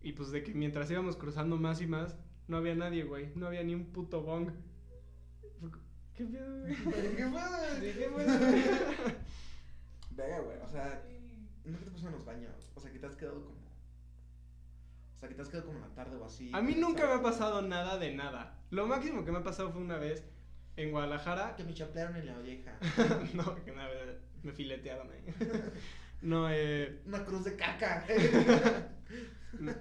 Y 0.03 0.13
pues 0.13 0.31
de 0.31 0.43
que 0.43 0.53
mientras 0.55 0.91
íbamos 0.91 1.17
cruzando 1.17 1.57
más 1.57 1.81
y 1.81 1.87
más, 1.87 2.17
no 2.47 2.59
había 2.59 2.75
nadie, 2.75 3.05
güey. 3.05 3.33
No 3.37 3.47
había 3.47 3.63
ni 3.63 3.75
un 3.75 3.87
puto 3.87 4.23
bong. 4.23 4.51
¿Qué 6.21 6.27
pedo, 6.27 6.61
güey? 6.61 6.77
¿Qué 6.77 8.09
pedo? 8.11 8.21
Venga, 10.11 10.41
güey, 10.41 10.59
o 10.63 10.69
sea, 10.69 11.03
¿no 11.65 11.79
te 11.79 11.91
pasa 11.91 12.07
en 12.09 12.13
los 12.13 12.25
baños? 12.27 12.71
O 12.75 12.81
sea, 12.81 12.93
que 12.93 12.99
te 12.99 13.07
has 13.07 13.17
quedado 13.17 13.43
como. 13.43 13.57
O 15.17 15.19
sea, 15.19 15.31
que 15.31 15.35
te 15.35 15.41
has 15.41 15.49
quedado 15.49 15.67
como 15.69 15.79
en 15.79 15.89
la 15.89 15.95
tarde 15.95 16.17
o 16.17 16.25
así. 16.27 16.51
A 16.53 16.61
mí 16.61 16.75
nunca 16.75 17.07
me 17.07 17.15
ha 17.15 17.23
pasado 17.23 17.63
nada 17.63 17.97
de 17.97 18.15
nada. 18.15 18.59
Lo 18.69 18.87
máximo 18.87 19.25
que 19.25 19.33
me 19.33 19.39
ha 19.39 19.43
pasado 19.43 19.73
fue 19.73 19.81
una 19.81 19.97
vez 19.97 20.23
en 20.77 20.91
Guadalajara. 20.91 21.57
Que 21.57 21.65
me 21.65 21.73
chaplearon 21.73 22.17
en 22.17 22.27
la 22.27 22.37
oreja. 22.39 22.79
no, 23.35 23.55
que 23.65 23.71
una 23.73 23.89
vez 23.89 24.19
me 24.43 24.53
filetearon 24.53 25.11
ahí. 25.11 25.25
no, 26.21 26.51
eh. 26.51 27.01
Una 27.07 27.25
cruz 27.25 27.45
de 27.45 27.57
caca. 27.57 28.05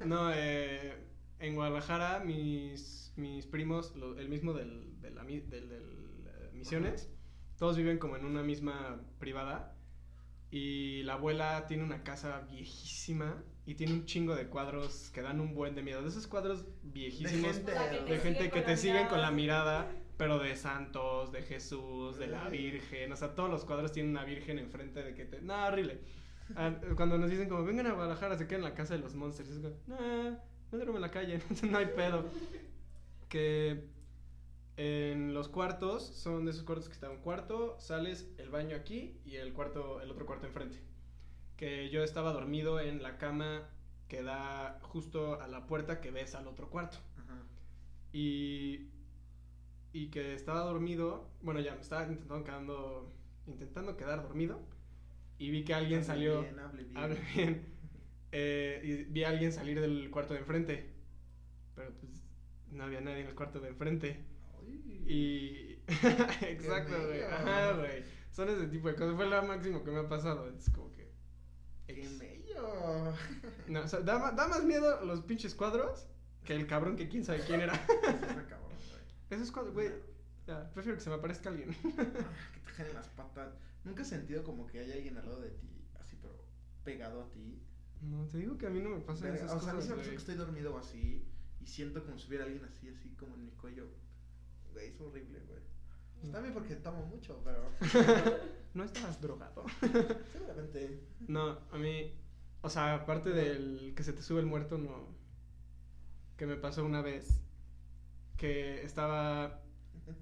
No, 0.06 0.32
eh, 0.34 1.06
en 1.40 1.56
Guadalajara 1.56 2.20
mis, 2.20 3.12
mis 3.18 3.46
primos, 3.46 3.94
lo- 3.98 4.18
el 4.18 4.30
mismo 4.30 4.54
del, 4.54 4.98
Misiones, 6.60 7.10
todos 7.58 7.78
viven 7.78 7.98
como 7.98 8.18
en 8.18 8.26
una 8.26 8.44
misma 8.44 9.02
privada 9.18 9.76
y 10.52 11.04
la 11.04 11.14
abuela 11.14 11.66
tiene 11.68 11.84
una 11.84 12.04
casa 12.04 12.42
viejísima 12.50 13.44
y 13.66 13.76
tiene 13.76 13.94
un 13.94 14.06
chingo 14.06 14.36
de 14.36 14.48
cuadros 14.48 15.10
que 15.14 15.22
dan 15.22 15.40
un 15.40 15.54
buen 15.54 15.76
de 15.76 15.84
miedo. 15.84 16.02
De 16.02 16.10
esos 16.10 16.28
cuadros 16.28 16.66
viejísimos 16.84 17.56
gente. 17.56 17.72
O 17.72 17.76
sea, 17.76 17.92
que 17.92 17.98
te 17.98 18.14
de 18.14 18.20
gente 18.20 18.50
que 18.50 18.62
te 18.62 18.78
siguen 18.78 19.08
con 19.08 19.22
la 19.22 19.32
mirada. 19.32 19.86
mirada, 19.86 20.04
pero 20.18 20.40
de 20.40 20.56
santos, 20.56 21.32
de 21.32 21.44
Jesús, 21.44 22.18
de 22.18 22.28
la 22.28 22.50
Virgen, 22.50 23.12
o 23.12 23.16
sea, 23.16 23.36
todos 23.36 23.50
los 23.50 23.64
cuadros 23.64 23.92
tienen 23.92 24.12
una 24.12 24.26
Virgen 24.26 24.60
enfrente 24.60 25.02
de 25.02 25.14
que 25.14 25.26
te... 25.26 25.40
No, 25.42 25.68
horrible. 25.68 26.02
Ah, 26.56 26.76
Cuando 26.96 27.18
nos 27.18 27.30
dicen 27.30 27.48
como, 27.48 27.64
vengan 27.64 27.88
a 27.88 27.94
Guadalajara, 27.94 28.38
se 28.38 28.48
quedan 28.48 28.62
en 28.62 28.70
la 28.70 28.74
casa 28.74 28.96
de 28.96 29.00
los 29.00 29.16
monsters, 29.16 29.50
es 29.50 29.60
como, 29.60 29.76
nah, 29.88 30.32
no 30.72 30.78
duermo 30.78 30.96
en 30.96 31.02
la 31.02 31.12
calle, 31.12 31.40
no 31.70 31.78
hay 31.78 31.86
pedo. 31.86 32.26
Que 33.30 33.88
en 34.80 35.34
los 35.34 35.50
cuartos, 35.50 36.06
son 36.06 36.46
de 36.46 36.52
esos 36.52 36.64
cuartos 36.64 36.88
que 36.88 36.94
está 36.94 37.10
un 37.10 37.18
cuarto, 37.18 37.76
sales 37.80 38.32
el 38.38 38.50
baño 38.50 38.78
aquí 38.78 39.20
y 39.26 39.36
el 39.36 39.52
cuarto, 39.54 40.00
el 40.02 40.10
otro 40.10 40.26
cuarto 40.26 40.48
enfrente. 40.48 40.80
Que 41.58 41.90
yo 41.90 42.02
estaba 42.02 42.32
dormido 42.32 42.80
en 42.80 43.04
la 43.04 43.18
cama 43.18 43.70
que 44.08 44.24
da 44.24 44.80
justo 44.84 45.42
a 45.42 45.48
la 45.50 45.68
puerta 45.68 46.00
que 46.00 46.12
ves 46.12 46.34
al 46.34 46.48
otro 46.48 46.70
cuarto. 46.70 46.98
Ajá. 47.18 47.44
Y, 48.14 48.88
y 49.92 50.10
que 50.12 50.34
estaba 50.34 50.62
dormido, 50.62 51.30
bueno, 51.42 51.60
ya 51.60 51.76
me 51.76 51.82
estaba 51.82 52.04
intentando, 52.04 52.46
quedando, 52.46 53.14
intentando 53.48 53.98
quedar 53.98 54.24
dormido 54.24 54.62
y 55.38 55.50
vi 55.52 55.66
que 55.66 55.74
alguien 55.74 56.04
Hable 56.04 56.06
salió, 56.06 56.42
bien, 56.42 56.60
hable 56.60 56.84
bien. 56.86 56.98
hable 56.98 57.20
bien, 57.36 57.66
eh, 58.32 58.82
y 58.84 59.04
vi 59.12 59.24
a 59.26 59.30
alguien 59.30 59.52
salir 59.52 59.82
del 59.82 60.10
cuarto 60.10 60.34
de 60.36 60.40
enfrente, 60.40 60.94
pero 61.76 61.92
pues 62.00 62.24
no 62.72 62.86
había 62.86 63.02
nadie 63.02 63.22
en 63.22 63.28
el 63.28 63.36
cuarto 63.36 63.60
de 63.60 63.70
enfrente. 63.70 64.29
Y. 65.08 65.80
Exacto, 65.88 66.96
güey. 66.96 67.20
bello. 67.20 67.28
Ajá, 67.28 67.74
güey. 67.74 68.04
Son 68.32 68.50
ese 68.50 68.68
tipo 68.68 68.88
de 68.88 68.96
cosas. 68.96 69.16
Fue 69.16 69.26
lo 69.26 69.44
máximo 69.44 69.84
que 69.84 69.92
me 69.92 70.00
ha 70.00 70.10
pasado. 70.10 70.50
Es 70.50 70.70
como 70.70 70.92
que. 70.94 71.10
¡Qué 71.88 72.08
bello! 72.20 73.14
No, 73.68 73.82
o 73.82 73.88
sea, 73.88 74.02
da, 74.02 74.32
más 74.32 74.64
miedo 74.64 75.04
los 75.06 75.22
pinches 75.22 75.56
cuadros 75.56 76.08
que 76.46 76.54
el 76.54 76.68
cabrón 76.68 76.96
que 76.96 77.10
quién 77.10 77.26
sabe 77.26 77.44
quién 77.46 77.62
era. 77.62 77.74
Está 78.04 78.46
cabrón, 78.48 78.72
güey. 78.90 79.02
Esos 79.30 79.52
cuadros, 79.52 79.74
güey. 79.74 79.92
Ya, 80.46 80.70
prefiero 80.72 80.98
que 80.98 81.04
se 81.04 81.10
me 81.10 81.16
aparezca 81.16 81.50
alguien. 81.50 81.76
Ah, 81.98 82.52
que 82.54 82.60
te 82.60 82.72
jalen 82.72 82.94
las 82.94 83.08
patas. 83.10 83.54
¿Nunca 83.84 84.02
has 84.02 84.10
sentido 84.10 84.44
como 84.44 84.68
que 84.68 84.80
hay 84.80 84.92
alguien 84.92 85.18
al 85.18 85.26
lado 85.26 85.42
de 85.42 85.50
ti, 85.50 85.86
así, 86.00 86.18
pero 86.22 86.44
pegado 86.84 87.22
a 87.22 87.30
ti? 87.32 87.62
No, 88.02 88.26
te 88.28 88.38
digo 88.38 88.58
que 88.58 88.68
a 88.68 88.70
mí 88.70 88.80
no 88.80 88.90
me 88.90 88.98
Verga, 88.98 89.36
esas 89.36 89.52
o 89.54 89.60
sea, 89.60 89.72
a 89.72 89.74
mí 89.74 89.80
cosas, 89.80 89.86
se 89.86 89.90
me 89.90 89.96
pasa 89.96 89.96
güey. 89.96 90.10
que 90.10 90.16
estoy 90.16 90.36
dormido 90.36 90.76
o 90.76 90.78
así 90.78 91.26
y 91.60 91.68
siento 91.68 92.04
como 92.06 92.18
si 92.18 92.28
hubiera 92.28 92.46
alguien 92.46 92.64
así, 92.66 92.90
así 92.90 93.10
como 93.16 93.36
en 93.36 93.46
mi 93.46 93.52
cuello. 93.52 93.88
Güey, 94.80 94.92
es 94.92 95.02
horrible, 95.02 95.40
güey. 95.42 95.60
Está 96.24 96.40
bien 96.40 96.54
porque 96.54 96.76
tomo 96.76 97.06
mucho, 97.06 97.42
pero 97.44 97.70
No 98.74 98.84
estabas 98.86 99.20
drogado. 99.20 99.66
seguramente. 100.32 101.04
No, 101.28 101.60
a 101.72 101.78
mí. 101.78 102.14
O 102.62 102.70
sea, 102.70 102.96
aparte 102.96 103.32
del 103.32 103.94
que 103.96 104.04
se 104.04 104.14
te 104.14 104.22
sube 104.22 104.40
el 104.40 104.46
muerto, 104.46 104.78
no. 104.78 105.18
Que 106.38 106.46
me 106.46 106.56
pasó 106.56 106.86
una 106.86 107.02
vez. 107.02 107.42
Que 108.38 108.84
estaba. 108.84 109.64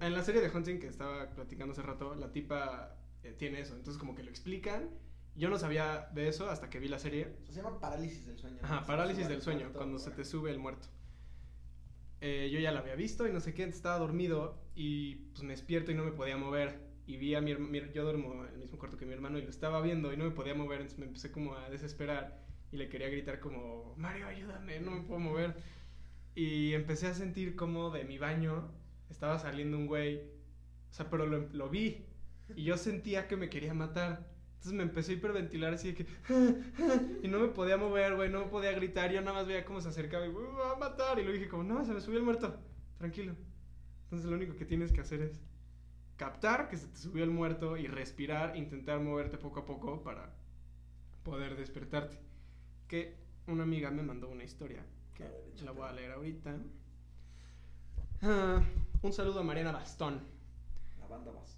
En 0.00 0.12
la 0.12 0.24
serie 0.24 0.40
de 0.40 0.50
Hunting 0.50 0.80
que 0.80 0.88
estaba 0.88 1.30
platicando 1.30 1.72
hace 1.72 1.82
rato, 1.82 2.14
la 2.14 2.32
tipa 2.32 2.96
eh, 3.22 3.32
tiene 3.32 3.60
eso. 3.60 3.74
Entonces, 3.76 3.98
como 3.98 4.14
que 4.14 4.22
lo 4.24 4.30
explican. 4.30 4.90
Yo 5.36 5.48
no 5.48 5.58
sabía 5.58 6.10
de 6.14 6.26
eso 6.26 6.50
hasta 6.50 6.68
que 6.68 6.80
vi 6.80 6.88
la 6.88 6.98
serie. 6.98 7.36
O 7.42 7.44
sea, 7.44 7.54
se 7.54 7.62
llama 7.62 7.78
parálisis 7.78 8.26
del 8.26 8.38
sueño. 8.38 8.58
¿no? 8.60 8.66
Ajá, 8.66 8.86
parálisis 8.86 9.28
del 9.28 9.40
sueño, 9.40 9.72
cuando 9.72 10.00
se 10.00 10.10
te 10.10 10.24
sube 10.24 10.50
el 10.50 10.58
muerto. 10.58 10.88
Eh, 12.20 12.50
yo 12.52 12.58
ya 12.58 12.72
la 12.72 12.80
había 12.80 12.96
visto 12.96 13.26
y 13.28 13.32
no 13.32 13.40
sé 13.40 13.54
qué, 13.54 13.64
estaba 13.64 13.98
dormido 13.98 14.58
y 14.74 15.16
pues 15.32 15.42
me 15.42 15.50
despierto 15.50 15.92
y 15.92 15.94
no 15.94 16.04
me 16.04 16.12
podía 16.12 16.36
mover. 16.36 16.80
Y 17.06 17.16
vi 17.16 17.34
a 17.34 17.40
mi 17.40 17.52
hermano, 17.52 17.92
yo 17.94 18.04
duermo 18.04 18.44
en 18.46 18.54
el 18.54 18.58
mismo 18.58 18.78
cuarto 18.78 18.96
que 18.98 19.06
mi 19.06 19.12
hermano 19.14 19.38
y 19.38 19.42
lo 19.42 19.50
estaba 19.50 19.80
viendo 19.80 20.12
y 20.12 20.16
no 20.16 20.24
me 20.24 20.30
podía 20.32 20.54
mover, 20.54 20.80
entonces 20.80 20.98
me 20.98 21.06
empecé 21.06 21.32
como 21.32 21.54
a 21.54 21.70
desesperar 21.70 22.44
y 22.70 22.76
le 22.76 22.88
quería 22.88 23.08
gritar 23.08 23.40
como, 23.40 23.94
Mario, 23.96 24.26
ayúdame, 24.26 24.80
no 24.80 24.90
me 24.90 25.02
puedo 25.02 25.20
mover. 25.20 25.56
Y 26.34 26.74
empecé 26.74 27.08
a 27.08 27.14
sentir 27.14 27.56
como 27.56 27.90
de 27.90 28.04
mi 28.04 28.18
baño 28.18 28.70
estaba 29.10 29.38
saliendo 29.38 29.76
un 29.78 29.86
güey 29.86 30.18
O 30.90 30.94
sea, 30.94 31.10
pero 31.10 31.26
lo, 31.26 31.48
lo 31.52 31.68
vi. 31.70 32.06
Y 32.56 32.64
yo 32.64 32.76
sentía 32.76 33.28
que 33.28 33.36
me 33.36 33.50
quería 33.50 33.74
matar. 33.74 34.27
Entonces 34.58 34.72
me 34.72 34.82
empecé 34.82 35.12
a 35.12 35.14
hiperventilar 35.14 35.72
así 35.74 35.92
de 35.92 35.94
que... 35.94 36.06
Y 37.22 37.28
no 37.28 37.38
me 37.38 37.48
podía 37.48 37.76
mover, 37.76 38.16
güey, 38.16 38.28
no 38.28 38.40
me 38.40 38.46
podía 38.46 38.72
gritar. 38.72 39.10
Yo 39.12 39.20
nada 39.20 39.32
más 39.34 39.46
veía 39.46 39.64
cómo 39.64 39.80
se 39.80 39.88
acercaba 39.88 40.26
y, 40.26 40.30
"Güey, 40.30 40.46
me 40.48 40.58
va 40.58 40.72
a 40.72 40.76
matar. 40.76 41.18
Y 41.20 41.24
lo 41.24 41.30
dije 41.32 41.48
como, 41.48 41.62
no, 41.62 41.84
se 41.84 41.92
me 41.94 42.00
subió 42.00 42.18
el 42.18 42.24
muerto. 42.24 42.58
Tranquilo. 42.98 43.34
Entonces 44.04 44.28
lo 44.28 44.36
único 44.36 44.56
que 44.56 44.64
tienes 44.64 44.92
que 44.92 45.00
hacer 45.00 45.22
es 45.22 45.32
captar 46.16 46.68
que 46.68 46.76
se 46.76 46.88
te 46.88 46.96
subió 46.98 47.22
el 47.22 47.30
muerto 47.30 47.76
y 47.76 47.86
respirar, 47.86 48.56
intentar 48.56 48.98
moverte 49.00 49.38
poco 49.38 49.60
a 49.60 49.64
poco 49.64 50.02
para 50.02 50.34
poder 51.22 51.56
despertarte. 51.56 52.18
Que 52.88 53.16
una 53.46 53.62
amiga 53.62 53.90
me 53.92 54.02
mandó 54.02 54.28
una 54.28 54.42
historia 54.44 54.84
que 55.14 55.22
ver, 55.22 55.62
la 55.62 55.70
voy 55.70 55.88
a 55.88 55.92
leer 55.92 56.12
ahorita. 56.12 56.56
Ah, 58.22 58.60
un 59.02 59.12
saludo 59.12 59.40
a 59.40 59.44
Mariana 59.44 59.70
Bastón. 59.72 60.20
La 60.98 61.06
banda 61.06 61.30
Bastón. 61.30 61.57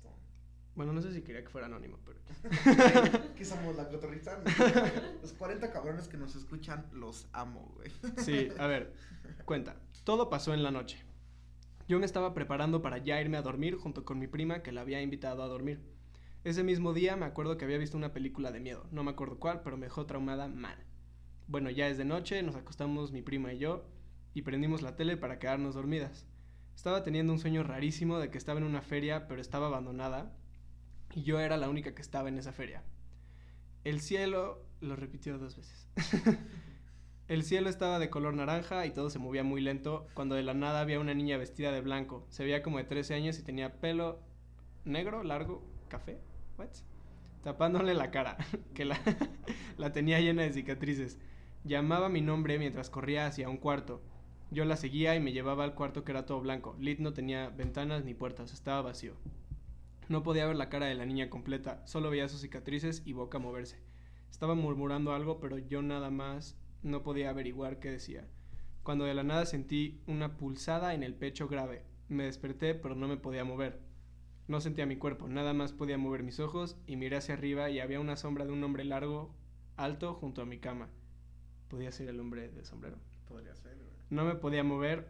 Bueno, 0.75 0.93
no 0.93 1.03
sé 1.03 1.13
si 1.13 1.23
quería 1.23 1.43
que 1.43 1.51
fuera 1.51 1.67
anónimo, 1.67 1.99
pero... 2.05 2.21
¿Qué 3.37 3.45
somos? 3.45 3.77
La 3.77 3.89
cotorriza. 3.89 4.39
Los 5.23 5.33
40 5.33 5.73
cabrones 5.73 6.09
que 6.09 6.17
nos 6.17 6.37
escuchan, 6.37 6.87
los 6.93 7.29
amo, 7.33 7.73
güey. 7.77 7.91
Sí, 8.19 8.49
a 8.59 8.67
ver, 8.67 8.95
cuenta. 9.45 9.77
Todo 10.05 10.31
pasó 10.31 10.55
en 10.55 10.63
la 10.63 10.71
noche. 10.71 11.05
Yo 11.89 11.99
me 11.99 12.07
estaba 12.07 12.35
preparando 12.35 12.83
para 12.83 12.99
ya 12.99 13.21
irme 13.21 13.37
a 13.37 13.43
dormir 13.43 13.77
junto 13.77 14.05
con 14.05 14.19
mi 14.19 14.29
prima 14.29 14.63
que 14.63 14.73
la 14.73 14.83
había 14.83 15.03
invitado 15.03 15.43
a 15.43 15.49
dormir. 15.49 15.81
Ese 16.45 16.63
mismo 16.63 16.95
día 16.95 17.17
me 17.17 17.27
acuerdo 17.27 17.59
que 17.59 17.65
había 17.65 17.77
visto 17.77 17.99
una 17.99 18.15
película 18.15 18.51
de 18.51 18.61
miedo, 18.61 18.87
no 18.93 19.05
me 19.05 19.11
acuerdo 19.11 19.39
cuál, 19.39 19.61
pero 19.63 19.77
me 19.77 19.87
dejó 19.87 20.07
traumada 20.07 20.49
mal. 20.49 20.77
Bueno, 21.49 21.69
ya 21.69 21.89
es 21.89 21.99
de 21.99 22.05
noche, 22.05 22.43
nos 22.43 22.57
acostamos 22.57 23.13
mi 23.13 23.21
prima 23.21 23.53
y 23.53 23.59
yo 23.59 23.85
y 24.33 24.43
prendimos 24.43 24.83
la 24.83 24.97
tele 24.97 25.17
para 25.17 25.39
quedarnos 25.39 25.75
dormidas. 25.75 26.27
Estaba 26.75 27.03
teniendo 27.03 27.33
un 27.33 27.41
sueño 27.41 27.63
rarísimo 27.63 28.19
de 28.19 28.31
que 28.31 28.39
estaba 28.39 28.59
en 28.59 28.65
una 28.65 28.81
feria, 28.81 29.27
pero 29.29 29.41
estaba 29.41 29.67
abandonada 29.67 30.33
y 31.15 31.23
yo 31.23 31.41
era 31.41 31.57
la 31.57 31.69
única 31.69 31.95
que 31.95 32.03
estaba 32.03 32.29
en 32.29 32.39
esa 32.39 32.53
feria. 32.53 32.83
El 33.85 34.01
cielo 34.01 34.65
lo 34.81 34.97
repitió 34.97 35.39
dos 35.39 35.57
veces. 35.57 35.89
El 37.29 37.45
cielo 37.45 37.71
estaba 37.71 38.01
de 38.01 38.11
color 38.11 38.35
naranja 38.35 38.87
y 38.87 38.91
todo 38.91 39.09
se 39.09 39.21
movía 39.21 39.45
muy 39.45 39.61
lento 39.61 40.09
cuando 40.15 40.35
de 40.35 40.43
la 40.43 40.53
nada 40.53 40.81
había 40.81 40.99
una 40.99 41.15
niña 41.15 41.37
vestida 41.37 41.71
de 41.71 41.81
blanco. 41.81 42.27
Se 42.29 42.43
veía 42.43 42.63
como 42.63 42.79
de 42.79 42.85
13 42.85 43.15
años 43.15 43.39
y 43.39 43.45
tenía 43.45 43.81
pelo 43.81 44.19
negro, 44.85 45.23
largo, 45.23 45.63
café, 45.89 46.19
what? 46.59 46.71
Tapándole 47.45 47.95
la 47.95 48.11
cara, 48.11 48.37
que 48.75 48.85
la, 48.85 48.99
la 49.79 49.93
tenía 49.93 50.21
llena 50.21 50.43
de 50.43 50.53
cicatrices. 50.53 51.19
Llamaba 51.63 52.09
mi 52.09 52.21
nombre 52.21 52.59
mientras 52.59 52.91
corría 52.91 53.27
hacia 53.27 53.49
un 53.49 53.59
cuarto. 53.59 54.03
Yo 54.51 54.65
la 54.65 54.77
seguía 54.77 55.15
y 55.15 55.21
me 55.21 55.33
llevaba 55.33 55.63
al 55.63 55.75
cuarto 55.75 56.03
que 56.03 56.11
era 56.11 56.27
todo 56.27 56.41
blanco. 56.41 56.75
Lit 56.81 56.99
no 56.99 57.13
tenía 57.13 57.51
ventanas 57.51 58.05
ni 58.05 58.13
puertas, 58.13 58.53
estaba 58.53 58.83
vacío. 58.83 59.15
No 60.11 60.25
podía 60.25 60.45
ver 60.45 60.57
la 60.57 60.69
cara 60.69 60.87
de 60.87 60.97
la 60.97 61.07
niña 61.07 61.31
completa, 61.31 61.87
solo 61.87 62.11
veía 62.11 62.29
sus 62.29 62.41
cicatrices 62.41 63.01
y 63.07 63.13
boca 63.13 63.39
moverse. 63.39 63.79
Estaba 64.29 64.57
murmurando 64.57 65.13
algo, 65.13 65.39
pero 65.39 65.57
yo 65.57 65.83
nada 65.83 66.11
más 66.11 66.59
no 66.83 67.05
podía 67.05 67.31
averiguar 67.31 67.79
qué 67.79 67.93
decía. 67.93 68.27
Cuando 68.83 69.05
de 69.05 69.15
la 69.15 69.23
nada 69.23 69.47
sentí 69.47 70.03
una 70.09 70.37
pulsada 70.37 70.95
en 70.95 71.05
el 71.05 71.15
pecho 71.15 71.47
grave. 71.47 71.85
Me 72.09 72.25
desperté, 72.25 72.75
pero 72.75 72.97
no 72.97 73.07
me 73.07 73.19
podía 73.19 73.45
mover. 73.45 73.83
No 74.49 74.61
sentía 74.61 74.85
mi 74.85 74.97
cuerpo, 74.97 75.29
nada 75.29 75.53
más 75.53 75.73
podía 75.73 75.97
mover 75.97 76.25
mis 76.25 76.41
ojos 76.41 76.77
y 76.89 76.97
miré 76.97 77.19
hacia 77.19 77.35
arriba 77.35 77.71
y 77.71 77.79
había 77.79 78.01
una 78.01 78.17
sombra 78.17 78.45
de 78.45 78.51
un 78.51 78.65
hombre 78.65 78.83
largo, 78.83 79.33
alto, 79.77 80.15
junto 80.15 80.43
a 80.43 80.45
mi 80.45 80.59
cama. 80.59 80.89
Podía 81.69 81.93
ser 81.93 82.09
el 82.09 82.19
hombre 82.19 82.49
del 82.49 82.67
sombrero. 82.67 82.97
Podría 83.29 83.55
ser. 83.55 83.79
No 84.11 84.25
me 84.25 84.35
podía 84.35 84.65
mover 84.65 85.09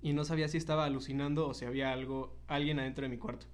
y 0.00 0.12
no 0.12 0.24
sabía 0.24 0.46
si 0.46 0.58
estaba 0.58 0.84
alucinando 0.84 1.48
o 1.48 1.54
si 1.54 1.64
había 1.64 1.90
algo, 1.90 2.38
alguien 2.46 2.78
adentro 2.78 3.02
de 3.02 3.08
mi 3.08 3.18
cuarto. 3.18 3.48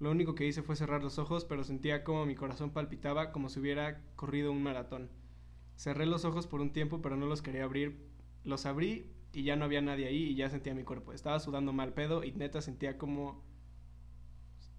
Lo 0.00 0.10
único 0.10 0.34
que 0.34 0.46
hice 0.46 0.62
fue 0.62 0.76
cerrar 0.76 1.02
los 1.02 1.18
ojos, 1.18 1.44
pero 1.44 1.64
sentía 1.64 2.04
como 2.04 2.24
mi 2.24 2.36
corazón 2.36 2.70
palpitaba 2.70 3.32
como 3.32 3.48
si 3.48 3.58
hubiera 3.58 4.00
corrido 4.14 4.52
un 4.52 4.62
maratón. 4.62 5.10
Cerré 5.76 6.06
los 6.06 6.24
ojos 6.24 6.46
por 6.46 6.60
un 6.60 6.72
tiempo, 6.72 7.02
pero 7.02 7.16
no 7.16 7.26
los 7.26 7.42
quería 7.42 7.64
abrir. 7.64 7.98
Los 8.44 8.66
abrí 8.66 9.10
y 9.32 9.42
ya 9.42 9.56
no 9.56 9.64
había 9.64 9.80
nadie 9.80 10.06
ahí 10.06 10.24
y 10.24 10.34
ya 10.36 10.50
sentía 10.50 10.74
mi 10.74 10.84
cuerpo. 10.84 11.12
Estaba 11.12 11.40
sudando 11.40 11.72
mal 11.72 11.94
pedo 11.94 12.22
y 12.22 12.32
neta 12.32 12.60
sentía 12.60 12.96
como... 12.96 13.42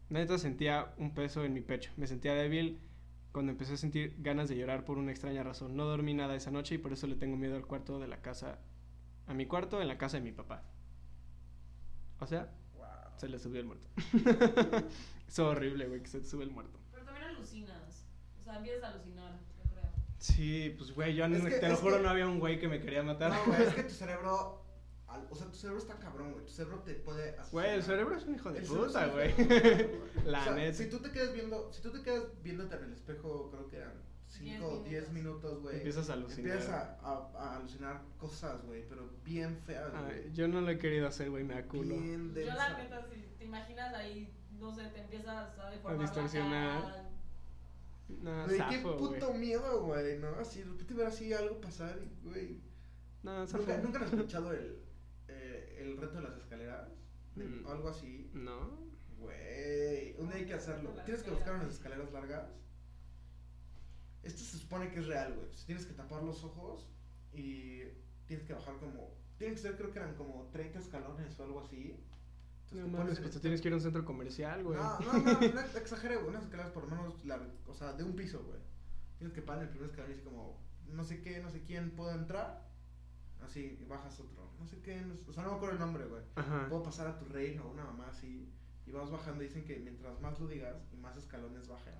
Neta 0.09 0.37
sentía 0.37 0.93
un 0.97 1.13
peso 1.13 1.43
en 1.43 1.53
mi 1.53 1.61
pecho. 1.61 1.91
Me 1.97 2.07
sentía 2.07 2.33
débil 2.33 2.79
cuando 3.31 3.51
empecé 3.51 3.73
a 3.73 3.77
sentir 3.77 4.15
ganas 4.19 4.49
de 4.49 4.57
llorar 4.57 4.85
por 4.85 4.97
una 4.97 5.11
extraña 5.11 5.43
razón. 5.43 5.75
No 5.75 5.85
dormí 5.85 6.13
nada 6.13 6.35
esa 6.35 6.49
noche 6.49 6.75
y 6.75 6.77
por 6.79 6.93
eso 6.93 7.07
le 7.07 7.15
tengo 7.15 7.35
miedo 7.35 7.57
al 7.57 7.67
cuarto 7.67 7.99
de 7.99 8.07
la 8.07 8.21
casa. 8.21 8.59
A 9.27 9.33
mi 9.33 9.45
cuarto 9.45 9.81
en 9.81 9.87
la 9.87 9.97
casa 9.97 10.17
de 10.17 10.23
mi 10.23 10.31
papá. 10.31 10.63
O 12.19 12.25
sea. 12.25 12.51
Se 13.19 13.27
le 13.29 13.37
subió 13.39 13.59
el 13.61 13.67
muerto. 13.67 13.89
es 15.27 15.39
horrible, 15.39 15.87
güey, 15.87 16.01
que 16.01 16.07
se 16.07 16.19
te 16.19 16.27
sube 16.27 16.43
el 16.43 16.51
muerto. 16.51 16.79
Pero 16.91 17.05
también 17.05 17.25
alucinas. 17.27 18.05
O 18.39 18.43
sea, 18.43 18.57
empiezas 18.57 18.83
a 18.83 18.87
alucinar, 18.93 19.39
yo 19.57 19.69
creo. 19.71 19.89
Sí, 20.17 20.73
pues 20.77 20.91
güey, 20.93 21.15
yo 21.15 21.25
Es 21.25 21.31
no- 21.43 21.49
que- 21.49 21.55
te 21.59 21.67
lo 21.67 21.73
es 21.73 21.79
juro 21.79 21.97
que- 21.97 22.03
no 22.03 22.09
había 22.09 22.27
un 22.27 22.39
güey 22.39 22.59
que 22.59 22.67
me 22.67 22.79
quería 22.81 23.03
matar. 23.03 23.31
No, 23.31 23.45
güey, 23.45 23.63
es 23.63 23.73
que 23.75 23.83
tu 23.91 23.93
cerebro. 23.93 24.63
al- 25.07 25.27
O 25.29 25.35
sea, 25.35 25.47
tu 25.47 25.55
cerebro 25.55 25.79
está 25.79 25.95
cabrón, 25.99 26.33
güey. 26.33 26.45
Tu 26.45 26.51
cerebro 26.53 26.79
te 26.79 26.93
puede 26.95 27.29
asesinar. 27.29 27.51
Güey, 27.51 27.69
el 27.75 27.83
cerebro 27.83 28.15
es 28.17 28.25
un 28.25 28.35
hijo 28.35 28.51
de 28.51 28.59
El 28.59 28.65
cerebro 28.65 28.87
puta, 28.87 29.05
es 29.05 29.07
un 29.09 29.13
güey. 29.15 29.29
hijo 29.29 29.37
de 29.37 29.45
puta, 29.85 29.97
güey. 29.97 30.25
La 30.25 30.41
O 30.41 30.43
sea, 30.43 30.53
neta. 30.55 30.73
Si 30.77 30.89
tú 30.89 30.99
te 30.99 31.11
quedas 31.11 31.33
viendo, 31.33 31.73
si 31.73 31.81
tú 31.81 31.91
te 31.91 32.01
quedas 32.01 32.23
viéndote 32.43 32.75
en 32.75 32.83
el 32.83 32.93
espejo, 32.93 33.49
creo 33.51 33.67
que 33.67 33.77
eran 33.77 33.93
5 34.29 34.65
o 34.67 34.83
10 34.83 35.11
minutos. 35.11 35.61
güey. 35.61 35.77
Empiezas 35.77 36.09
a 36.09 36.13
alucinar. 36.13 36.51
Empiezas 36.51 36.73
a, 36.73 36.99
a- 37.01 37.31
a 37.35 37.55
alucinar 37.57 38.01
cosas, 38.17 38.63
güey, 38.65 38.87
pero 38.87 39.09
bien 39.25 39.57
feas, 39.65 39.91
güey. 39.91 40.31
yo 40.33 40.47
no 40.47 40.61
lo 40.61 40.69
he 40.69 40.77
querido 40.77 41.07
hacer, 41.07 41.29
güey, 41.29 41.43
me 41.43 41.55
da 41.55 41.63
culo. 41.67 41.95
Bien 41.97 42.33
Yo 42.33 42.45
la 42.53 42.77
neta, 42.77 43.05
si 43.11 43.21
te 43.37 43.45
imaginas 43.45 43.93
ahí, 43.93 44.31
no 44.51 44.73
sé, 44.73 44.85
te 44.89 45.01
empiezas 45.01 45.57
a 45.59 45.69
deformar 45.71 45.99
distorsionar. 45.99 46.81
la 46.83 46.89
cara. 46.89 47.05
No, 48.09 48.45
Güey, 48.45 48.59
qué 48.69 48.77
puto 48.79 49.33
miedo, 49.33 49.83
güey, 49.85 50.17
¿no? 50.19 50.29
Así, 50.39 50.59
de 50.61 50.65
repente 50.65 50.93
ver 50.95 51.07
así 51.07 51.31
algo 51.33 51.59
pasar 51.61 51.99
y, 52.01 52.27
güey. 52.27 52.59
No, 53.23 53.45
zafo. 53.47 53.63
¿Nunca, 53.63 53.77
¿Nunca 53.83 53.99
has 54.05 54.13
escuchado 54.13 54.51
el, 54.53 54.79
eh, 55.27 55.77
el 55.81 55.97
reto 55.97 56.15
de 56.15 56.21
las 56.23 56.37
escaleras? 56.37 56.87
De- 57.35 57.45
Mm. 57.45 57.65
o 57.67 57.71
algo 57.71 57.89
así. 57.89 58.29
No. 58.33 58.79
Güey, 59.19 60.15
un 60.17 60.27
día 60.27 60.37
hay 60.37 60.45
que 60.45 60.53
hacerlo. 60.53 60.91
Tienes 61.05 61.21
que 61.23 61.31
buscar 61.31 61.55
unas 61.55 61.73
escaleras 61.73 62.11
largas. 62.11 62.47
Esto 64.23 64.43
se 64.43 64.57
supone 64.57 64.91
que 64.91 64.99
es 64.99 65.07
real, 65.07 65.33
güey. 65.33 65.43
Entonces, 65.43 65.65
Tienes 65.65 65.85
que 65.85 65.93
tapar 65.93 66.23
los 66.23 66.43
ojos 66.43 66.87
y 67.33 67.83
tienes 68.25 68.45
que 68.45 68.53
bajar 68.53 68.75
como. 68.77 69.17
Tiene 69.37 69.55
que 69.55 69.61
ser, 69.61 69.77
creo 69.77 69.91
que 69.91 69.99
eran 69.99 70.15
como 70.15 70.49
30 70.51 70.79
escalones 70.79 71.39
o 71.39 71.43
algo 71.43 71.61
así. 71.61 71.97
No 72.71 72.83
te 72.83 72.83
mames, 72.83 72.97
pones 72.97 73.19
pues 73.19 73.31
tú 73.31 73.39
tienes 73.39 73.61
que 73.61 73.69
ir 73.69 73.73
a 73.73 73.77
un 73.77 73.81
centro 73.81 74.05
comercial, 74.05 74.63
güey. 74.63 74.77
No, 74.77 74.99
no, 74.99 75.13
no, 75.13 75.39
no 75.39 75.59
exageré, 75.61 76.17
güey. 76.17 76.27
Unas 76.27 76.43
escaleras 76.43 76.71
por 76.71 76.83
lo 76.83 76.89
menos, 76.89 77.15
o 77.67 77.73
sea, 77.73 77.93
de 77.93 78.03
un 78.03 78.15
piso, 78.15 78.43
güey. 78.43 78.59
Tienes 79.17 79.33
que 79.33 79.41
parar 79.41 79.63
en 79.63 79.67
el 79.67 79.71
primer 79.71 79.89
escalón 79.89 80.11
y 80.11 80.13
decir 80.13 80.29
como, 80.29 80.59
no 80.87 81.03
sé 81.03 81.21
qué, 81.21 81.41
no 81.41 81.49
sé 81.49 81.63
quién 81.63 81.91
puedo 81.91 82.11
entrar. 82.11 82.69
Así, 83.41 83.77
y 83.79 83.85
bajas 83.85 84.19
otro. 84.19 84.51
No 84.59 84.67
sé 84.67 84.81
qué, 84.81 85.01
no 85.01 85.13
o 85.27 85.33
sea, 85.33 85.43
no 85.43 85.51
me 85.51 85.55
acuerdo 85.55 85.75
el 85.75 85.79
nombre, 85.79 86.05
güey. 86.05 86.21
Ajá. 86.35 86.67
Puedo 86.67 86.83
pasar 86.83 87.07
a 87.07 87.17
tu 87.17 87.25
reino 87.25 87.63
o 87.63 87.71
una 87.71 87.85
mamá 87.85 88.09
así. 88.09 88.51
Y 88.85 88.91
vas 88.91 89.09
bajando. 89.09 89.43
Dicen 89.43 89.63
que 89.63 89.77
mientras 89.79 90.19
más 90.19 90.39
lo 90.39 90.47
digas 90.47 90.75
y 90.91 90.97
más 90.97 91.15
escalones 91.15 91.67
bajas, 91.67 91.93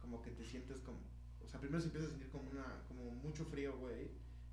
como 0.00 0.20
que 0.22 0.30
te 0.32 0.44
sientes 0.44 0.80
como. 0.80 1.00
O 1.44 1.48
sea, 1.48 1.60
primero 1.60 1.80
se 1.80 1.86
empieza 1.86 2.06
a 2.06 2.10
sentir 2.10 2.28
como 2.30 2.50
una 2.50 2.82
como 2.88 3.10
mucho 3.10 3.44
frío, 3.44 3.76
güey. 3.78 4.10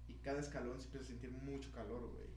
Y 0.08 0.16
cada 0.16 0.40
escalón 0.40 0.80
se 0.80 0.86
empieza 0.86 1.06
a 1.06 1.10
sentir 1.10 1.32
mucho 1.32 1.72
calor, 1.72 2.12
güey. 2.12 2.30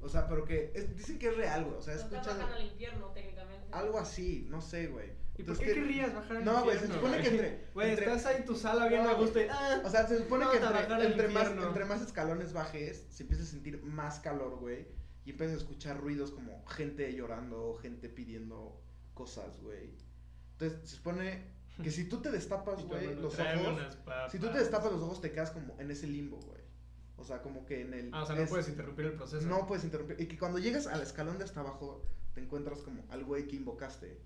O 0.00 0.08
sea, 0.08 0.26
pero 0.28 0.44
que. 0.44 0.72
es- 0.74 0.96
dicen 0.96 1.18
que 1.18 1.28
es 1.28 1.36
real, 1.36 1.64
güey. 1.64 1.76
O 1.76 1.82
sea, 1.82 1.94
No 1.94 2.00
estás 2.00 2.12
escuchado. 2.12 2.38
bajando 2.40 2.56
al 2.62 2.66
infierno, 2.70 3.06
técnicamente. 3.12 3.66
Algo 3.72 3.98
así, 3.98 4.46
no 4.48 4.60
sé, 4.62 4.86
güey. 4.86 5.10
¿Y 5.36 5.42
por 5.42 5.58
qué 5.58 5.64
que- 5.66 5.74
querrías 5.74 6.14
bajar 6.14 6.36
al 6.38 6.44
No, 6.44 6.62
güey, 6.64 6.78
se 6.78 6.84
infierno, 6.86 6.94
supone 7.08 7.22
que 7.22 7.28
entre- 7.28 7.64
Güey, 7.74 7.90
estás 7.92 8.26
ahí 8.26 8.36
en 8.38 8.44
tu 8.44 8.54
sala 8.54 8.86
bien 8.88 9.02
No, 9.02 9.10
a 9.10 9.14
gusto 9.14 9.40
y... 9.40 9.46
ah, 9.50 9.82
O 9.84 9.90
sea, 9.90 10.06
se 10.06 10.18
supone 10.18 10.46
que 10.48 10.56
entre, 10.58 11.06
entre 11.06 11.28
más, 11.28 11.42
infierno. 11.48 11.66
entre 11.68 11.84
más 11.86 12.00
escalones 12.02 12.52
bajes, 12.52 13.06
se 13.10 13.24
empieza 13.24 13.42
a 13.42 13.46
sentir 13.46 13.82
más 13.82 14.20
calor, 14.20 14.56
güey. 14.60 14.86
Y 15.26 15.30
empiezas 15.32 15.56
a 15.56 15.58
escuchar 15.58 16.00
ruidos 16.00 16.30
como 16.30 16.64
gente 16.66 17.12
llorando, 17.14 17.74
gente 17.82 18.08
pidiendo 18.08 18.80
cosas, 19.12 19.60
güey. 19.60 19.90
Entonces, 20.52 20.88
se 20.88 20.96
supone 20.96 21.53
que 21.82 21.90
si 21.90 22.08
tú 22.08 22.20
te 22.20 22.30
destapas, 22.30 22.84
güey, 22.86 23.14
los 23.16 23.38
ojos. 23.38 23.98
Si 24.30 24.38
tú 24.38 24.48
te 24.50 24.58
destapas 24.58 24.92
los 24.92 25.02
ojos, 25.02 25.20
te 25.20 25.32
quedas 25.32 25.50
como 25.50 25.76
en 25.80 25.90
ese 25.90 26.06
limbo, 26.06 26.38
güey. 26.38 26.62
O 27.16 27.24
sea, 27.24 27.42
como 27.42 27.64
que 27.64 27.80
en 27.82 27.94
el. 27.94 28.10
Ah, 28.12 28.22
o 28.22 28.26
sea, 28.26 28.34
no 28.36 28.42
es- 28.42 28.50
puedes 28.50 28.68
interrumpir 28.68 29.06
el 29.06 29.12
proceso. 29.14 29.46
No 29.46 29.66
puedes 29.66 29.84
interrumpir. 29.84 30.20
Y 30.20 30.26
que 30.26 30.38
cuando 30.38 30.58
llegas 30.58 30.86
al 30.86 31.00
escalón 31.00 31.38
de 31.38 31.44
hasta 31.44 31.60
abajo, 31.60 32.04
te 32.34 32.40
encuentras 32.40 32.80
como 32.80 33.04
al 33.10 33.24
güey 33.24 33.46
que 33.46 33.56
invocaste, 33.56 34.20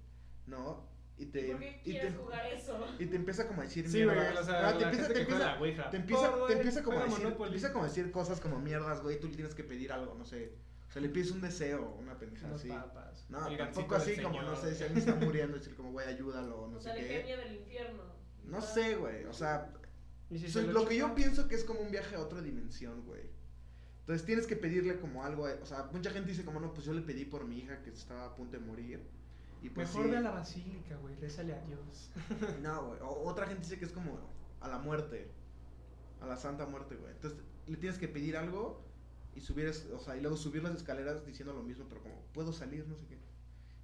¿no? 0.46 0.88
Y 1.16 1.26
te. 1.26 1.50
¿Por 1.52 1.58
qué 1.60 1.80
y 1.84 1.92
te, 1.92 1.98
quieres 2.00 2.16
jugar 2.16 2.46
eso? 2.46 2.86
y 2.98 3.06
te 3.06 3.16
empieza 3.16 3.46
como 3.48 3.60
a 3.60 3.64
decir 3.64 3.88
Sí, 3.90 4.04
güey, 4.04 4.16
mierdas. 4.16 4.40
o 4.40 4.44
sea, 4.46 4.68
Ah, 4.68 4.78
te 4.78 4.84
empieza, 4.84 5.04
gente 5.06 5.20
te 5.20 5.26
que 5.26 5.32
juega 5.32 5.54
empieza, 5.56 5.90
te 5.90 5.96
empieza, 5.96 6.78
te 6.78 6.82
como 6.84 6.98
a 7.00 7.04
decir, 7.04 7.26
empieza 7.26 7.72
como 7.72 7.84
a 7.84 7.88
decir 7.88 8.10
cosas 8.12 8.40
como 8.40 8.60
mierdas, 8.60 9.02
güey, 9.02 9.18
tú 9.20 9.28
le 9.28 9.34
tienes 9.34 9.54
que 9.54 9.64
pedir 9.64 9.92
algo, 9.92 10.14
no 10.14 10.24
sé. 10.24 10.52
O 10.88 10.90
sea, 10.90 11.02
le 11.02 11.08
pides 11.10 11.30
un 11.30 11.40
deseo, 11.42 11.94
una 12.00 12.18
pendejada 12.18 12.54
así. 12.54 12.68
papas. 12.68 13.26
No, 13.28 13.46
El 13.46 13.58
tampoco 13.58 13.94
así 13.96 14.16
como, 14.22 14.40
no 14.40 14.56
sé, 14.56 14.74
si 14.74 14.84
alguien 14.84 14.98
está 15.06 15.14
muriendo, 15.24 15.58
decir 15.58 15.74
como, 15.76 15.92
güey, 15.92 16.08
ayúdalo, 16.08 16.68
no 16.68 16.78
O 16.78 16.80
sé 16.80 16.84
sea, 16.92 16.94
qué. 16.94 17.36
del 17.36 17.54
infierno. 17.56 18.02
No 18.44 18.60
sé, 18.62 18.96
güey, 18.96 19.24
o 19.26 19.32
sea, 19.32 19.70
¿Y 20.30 20.38
si 20.38 20.46
o 20.46 20.48
sea, 20.50 20.62
se 20.62 20.68
lo 20.72 20.86
que 20.88 20.96
yo 20.96 21.14
pienso 21.14 21.46
que 21.48 21.54
es 21.54 21.64
como 21.64 21.80
un 21.80 21.90
viaje 21.90 22.16
a 22.16 22.20
otra 22.20 22.40
dimensión, 22.40 23.04
güey. 23.04 23.30
Entonces 24.00 24.24
tienes 24.24 24.46
que 24.46 24.56
pedirle 24.56 24.98
como 24.98 25.22
algo, 25.24 25.46
a- 25.46 25.58
o 25.62 25.66
sea, 25.66 25.84
mucha 25.92 26.10
gente 26.10 26.30
dice 26.30 26.44
como, 26.44 26.58
no, 26.60 26.72
pues 26.72 26.86
yo 26.86 26.94
le 26.94 27.02
pedí 27.02 27.26
por 27.26 27.44
mi 27.44 27.58
hija 27.58 27.82
que 27.82 27.90
estaba 27.90 28.24
a 28.24 28.34
punto 28.34 28.58
de 28.58 28.64
morir. 28.64 29.02
Y 29.60 29.68
pues 29.70 29.88
Mejor 29.88 30.04
sí. 30.06 30.10
ve 30.12 30.16
a 30.16 30.20
la 30.22 30.30
basílica, 30.30 30.96
güey, 30.96 31.14
rézale 31.16 31.52
a 31.52 31.60
Dios. 31.62 32.10
No, 32.62 32.86
güey. 32.86 33.00
o- 33.02 33.24
Otra 33.28 33.46
gente 33.46 33.62
dice 33.64 33.78
que 33.78 33.84
es 33.84 33.92
como 33.92 34.18
a 34.60 34.68
la 34.68 34.78
muerte. 34.78 35.30
A 36.22 36.26
la 36.26 36.36
santa 36.38 36.64
muerte, 36.64 36.96
güey. 36.96 37.12
Entonces 37.12 37.38
le 37.66 37.76
tienes 37.76 37.98
que 37.98 38.08
pedir 38.08 38.36
algo 38.38 38.82
y 39.38 39.40
subir, 39.40 39.68
o 39.68 39.98
sea, 40.00 40.16
y 40.16 40.20
luego 40.20 40.36
subir 40.36 40.62
las 40.64 40.74
escaleras 40.74 41.24
diciendo 41.24 41.54
lo 41.54 41.62
mismo, 41.62 41.86
pero 41.88 42.02
como 42.02 42.16
puedo 42.32 42.52
salir, 42.52 42.86
no 42.88 42.96
sé 42.96 43.06
qué. 43.06 43.18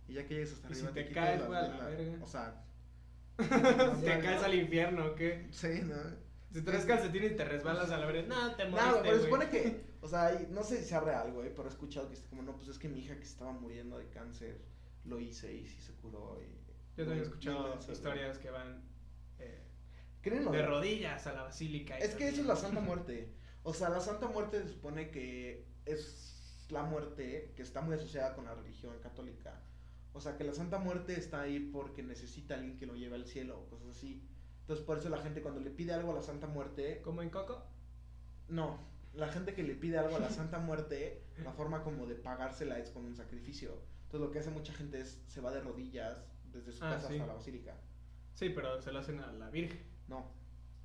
Y 0.08 0.14
ya 0.14 0.26
que 0.26 0.34
llegues 0.34 0.52
hasta 0.52 0.68
Y 0.68 0.72
arriba 0.72 0.88
si 0.88 0.94
te 0.94 1.06
quitas 1.06 1.24
caes, 1.24 1.40
la 1.40 1.48
verga. 1.48 2.24
O 2.24 2.26
sea, 2.26 2.64
te 4.04 4.18
caes 4.20 4.42
al 4.42 4.54
infierno, 4.54 5.06
¿o 5.06 5.14
¿qué? 5.14 5.46
sí, 5.50 5.80
¿no? 5.84 5.94
Si 6.52 6.62
traes 6.62 6.84
calcetín 6.84 7.24
y 7.24 7.30
te 7.30 7.44
resbalas 7.44 7.90
a 7.90 7.98
la 7.98 8.06
verga, 8.06 8.22
no, 8.28 8.54
te 8.54 8.64
No, 8.64 8.70
moriste, 8.70 8.90
güey, 8.90 9.02
pero 9.02 9.16
güey. 9.16 9.24
supone 9.24 9.48
que, 9.50 9.84
o 10.00 10.08
sea, 10.08 10.46
no 10.50 10.62
sé 10.62 10.78
si 10.78 10.84
sea 10.84 11.00
real, 11.00 11.32
güey, 11.32 11.50
pero 11.54 11.64
he 11.68 11.70
escuchado 11.70 12.08
que 12.08 12.14
es 12.14 12.20
como, 12.22 12.42
no, 12.42 12.56
pues 12.56 12.68
es 12.68 12.78
que 12.78 12.88
mi 12.88 13.00
hija 13.00 13.16
que 13.16 13.24
estaba 13.24 13.52
muriendo 13.52 13.98
de 13.98 14.08
cáncer, 14.08 14.60
lo 15.04 15.18
hice 15.20 15.52
y 15.54 15.66
sí 15.66 15.80
se 15.80 15.92
curó. 15.94 16.40
Y, 16.40 16.96
Yo 16.96 17.04
también 17.04 17.20
he 17.20 17.26
escuchado 17.28 17.76
güey. 17.76 17.92
historias 17.92 18.38
que 18.38 18.50
van 18.50 18.82
eh, 19.38 19.62
¿Creen 20.22 20.44
lo 20.44 20.52
de 20.52 20.64
rodillas 20.64 21.26
a 21.26 21.32
la 21.32 21.42
basílica. 21.42 21.98
y 21.98 22.02
Es 22.02 22.14
que 22.14 22.28
eso 22.28 22.40
es 22.42 22.46
la 22.46 22.56
Santa 22.56 22.80
Muerte. 22.80 23.28
O 23.64 23.74
sea, 23.74 23.88
la 23.88 24.00
Santa 24.00 24.28
Muerte 24.28 24.62
se 24.62 24.68
supone 24.68 25.10
que 25.10 25.66
es 25.86 26.66
la 26.70 26.82
muerte 26.84 27.52
que 27.56 27.62
está 27.62 27.80
muy 27.80 27.94
asociada 27.96 28.34
con 28.34 28.44
la 28.44 28.54
religión 28.54 28.96
católica. 29.02 29.60
O 30.12 30.20
sea, 30.20 30.36
que 30.36 30.44
la 30.44 30.52
Santa 30.54 30.78
Muerte 30.78 31.18
está 31.18 31.40
ahí 31.40 31.58
porque 31.58 32.02
necesita 32.02 32.54
a 32.54 32.58
alguien 32.58 32.78
que 32.78 32.86
lo 32.86 32.94
lleve 32.94 33.16
al 33.16 33.26
cielo 33.26 33.58
o 33.60 33.66
cosas 33.68 33.88
así. 33.88 34.22
Entonces, 34.60 34.84
por 34.86 34.98
eso 34.98 35.08
la 35.08 35.18
gente 35.18 35.42
cuando 35.42 35.60
le 35.60 35.70
pide 35.70 35.92
algo 35.92 36.12
a 36.12 36.14
la 36.14 36.22
Santa 36.22 36.46
Muerte, 36.46 37.00
¿Como 37.02 37.20
en 37.22 37.30
Coco? 37.30 37.66
no, 38.48 38.78
la 39.14 39.28
gente 39.28 39.54
que 39.54 39.62
le 39.62 39.74
pide 39.74 39.98
algo 39.98 40.16
a 40.16 40.20
la 40.20 40.30
Santa 40.30 40.58
Muerte, 40.58 41.24
la 41.42 41.52
forma 41.52 41.82
como 41.82 42.06
de 42.06 42.14
pagársela 42.14 42.78
es 42.78 42.90
con 42.90 43.04
un 43.04 43.16
sacrificio. 43.16 43.82
Entonces, 44.04 44.20
lo 44.20 44.30
que 44.30 44.38
hace 44.38 44.50
mucha 44.50 44.72
gente 44.72 45.00
es 45.00 45.22
se 45.26 45.40
va 45.40 45.50
de 45.50 45.60
rodillas 45.60 46.22
desde 46.52 46.72
su 46.72 46.84
Ah, 46.84 46.90
casa 46.92 47.08
sí. 47.08 47.14
hasta 47.14 47.26
la 47.26 47.34
basílica. 47.34 47.76
Sí, 48.34 48.50
pero 48.50 48.80
se 48.80 48.92
lo 48.92 48.98
hacen 49.00 49.20
a 49.20 49.32
la 49.32 49.50
Virgen. 49.50 49.82
No, 50.08 50.30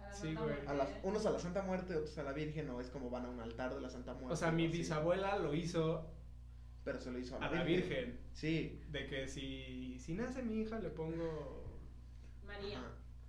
la 0.10 0.16
Sí, 0.16 0.36
Santa 0.36 0.42
güey. 0.42 0.56
Muerte. 0.56 0.68
a 0.68 0.74
las, 0.74 0.90
unos 1.04 1.26
a 1.26 1.32
la 1.32 1.40
Santa 1.40 1.62
Muerte, 1.64 1.96
otros 1.96 2.18
a 2.18 2.24
la 2.24 2.34
Virgen, 2.34 2.70
o 2.70 2.82
es 2.82 2.90
como 2.90 3.10
van 3.10 3.26
a 3.26 3.30
un 3.30 3.40
altar 3.40 3.74
de 3.74 3.82
la 3.82 3.90
Santa 3.90 4.14
Muerte. 4.14 4.34
O 4.34 4.36
sea, 4.36 4.52
mi 4.52 4.68
así. 4.68 4.78
bisabuela 4.78 5.38
lo 5.38 5.54
hizo 5.54 6.12
Pero 6.84 7.00
se 7.00 7.12
lo 7.12 7.20
hizo 7.20 7.36
a 7.38 7.40
la, 7.40 7.48
a 7.48 7.52
la 7.52 7.64
Virgen. 7.64 8.20
Sí. 8.34 8.82
De 8.90 9.06
que 9.08 9.28
si, 9.28 10.00
si 10.00 10.14
nace 10.14 10.42
mi 10.44 10.62
hija 10.62 10.80
le 10.80 10.90
pongo... 10.90 11.66
María. 12.46 12.80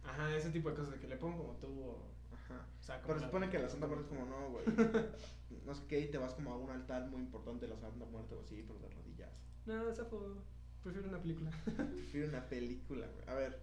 Ajá, 0.03 0.27
Ajá, 0.27 0.37
ese 0.37 0.51
tipo 0.51 0.71
de 0.71 0.77
cosas, 0.77 0.93
de 0.93 0.99
que 1.01 1.09
le 1.09 1.17
pongo 1.17 1.39
como 1.39 1.59
tú 1.59 1.67
o... 1.83 2.11
ajá. 2.35 2.67
o 2.81 2.83
sea, 2.83 2.97
como 3.03 3.09
Pero 3.09 3.19
se 3.21 3.27
supone 3.27 3.51
que 3.51 3.59
la 3.59 3.69
Santa 3.69 3.87
Muerte 3.87 4.05
es 4.05 4.09
como, 4.09 4.27
no, 4.27 4.51
güey. 4.51 4.65
No 5.67 5.75
sé 5.75 5.83
qué, 5.89 6.01
y 6.01 6.11
te 6.11 6.17
vas 6.19 6.35
como 6.35 6.53
a 6.53 6.57
un 6.59 6.71
altar 6.71 7.09
muy 7.09 7.21
importante 7.21 7.67
de 7.67 7.75
la 7.75 7.79
Santa 7.81 8.05
Muerte 8.07 8.35
o 8.37 8.41
así, 8.41 8.65
pero 8.67 8.79
de 8.79 8.89
rodillas. 8.89 9.31
No, 9.67 9.89
esa 9.91 10.05
fue... 10.05 10.19
Prefiero 10.83 11.09
una 11.09 11.21
película. 11.21 11.51
Prefiero 11.75 12.29
una 12.29 12.49
película, 12.49 13.07
güey. 13.09 13.29
A 13.29 13.35
ver, 13.35 13.61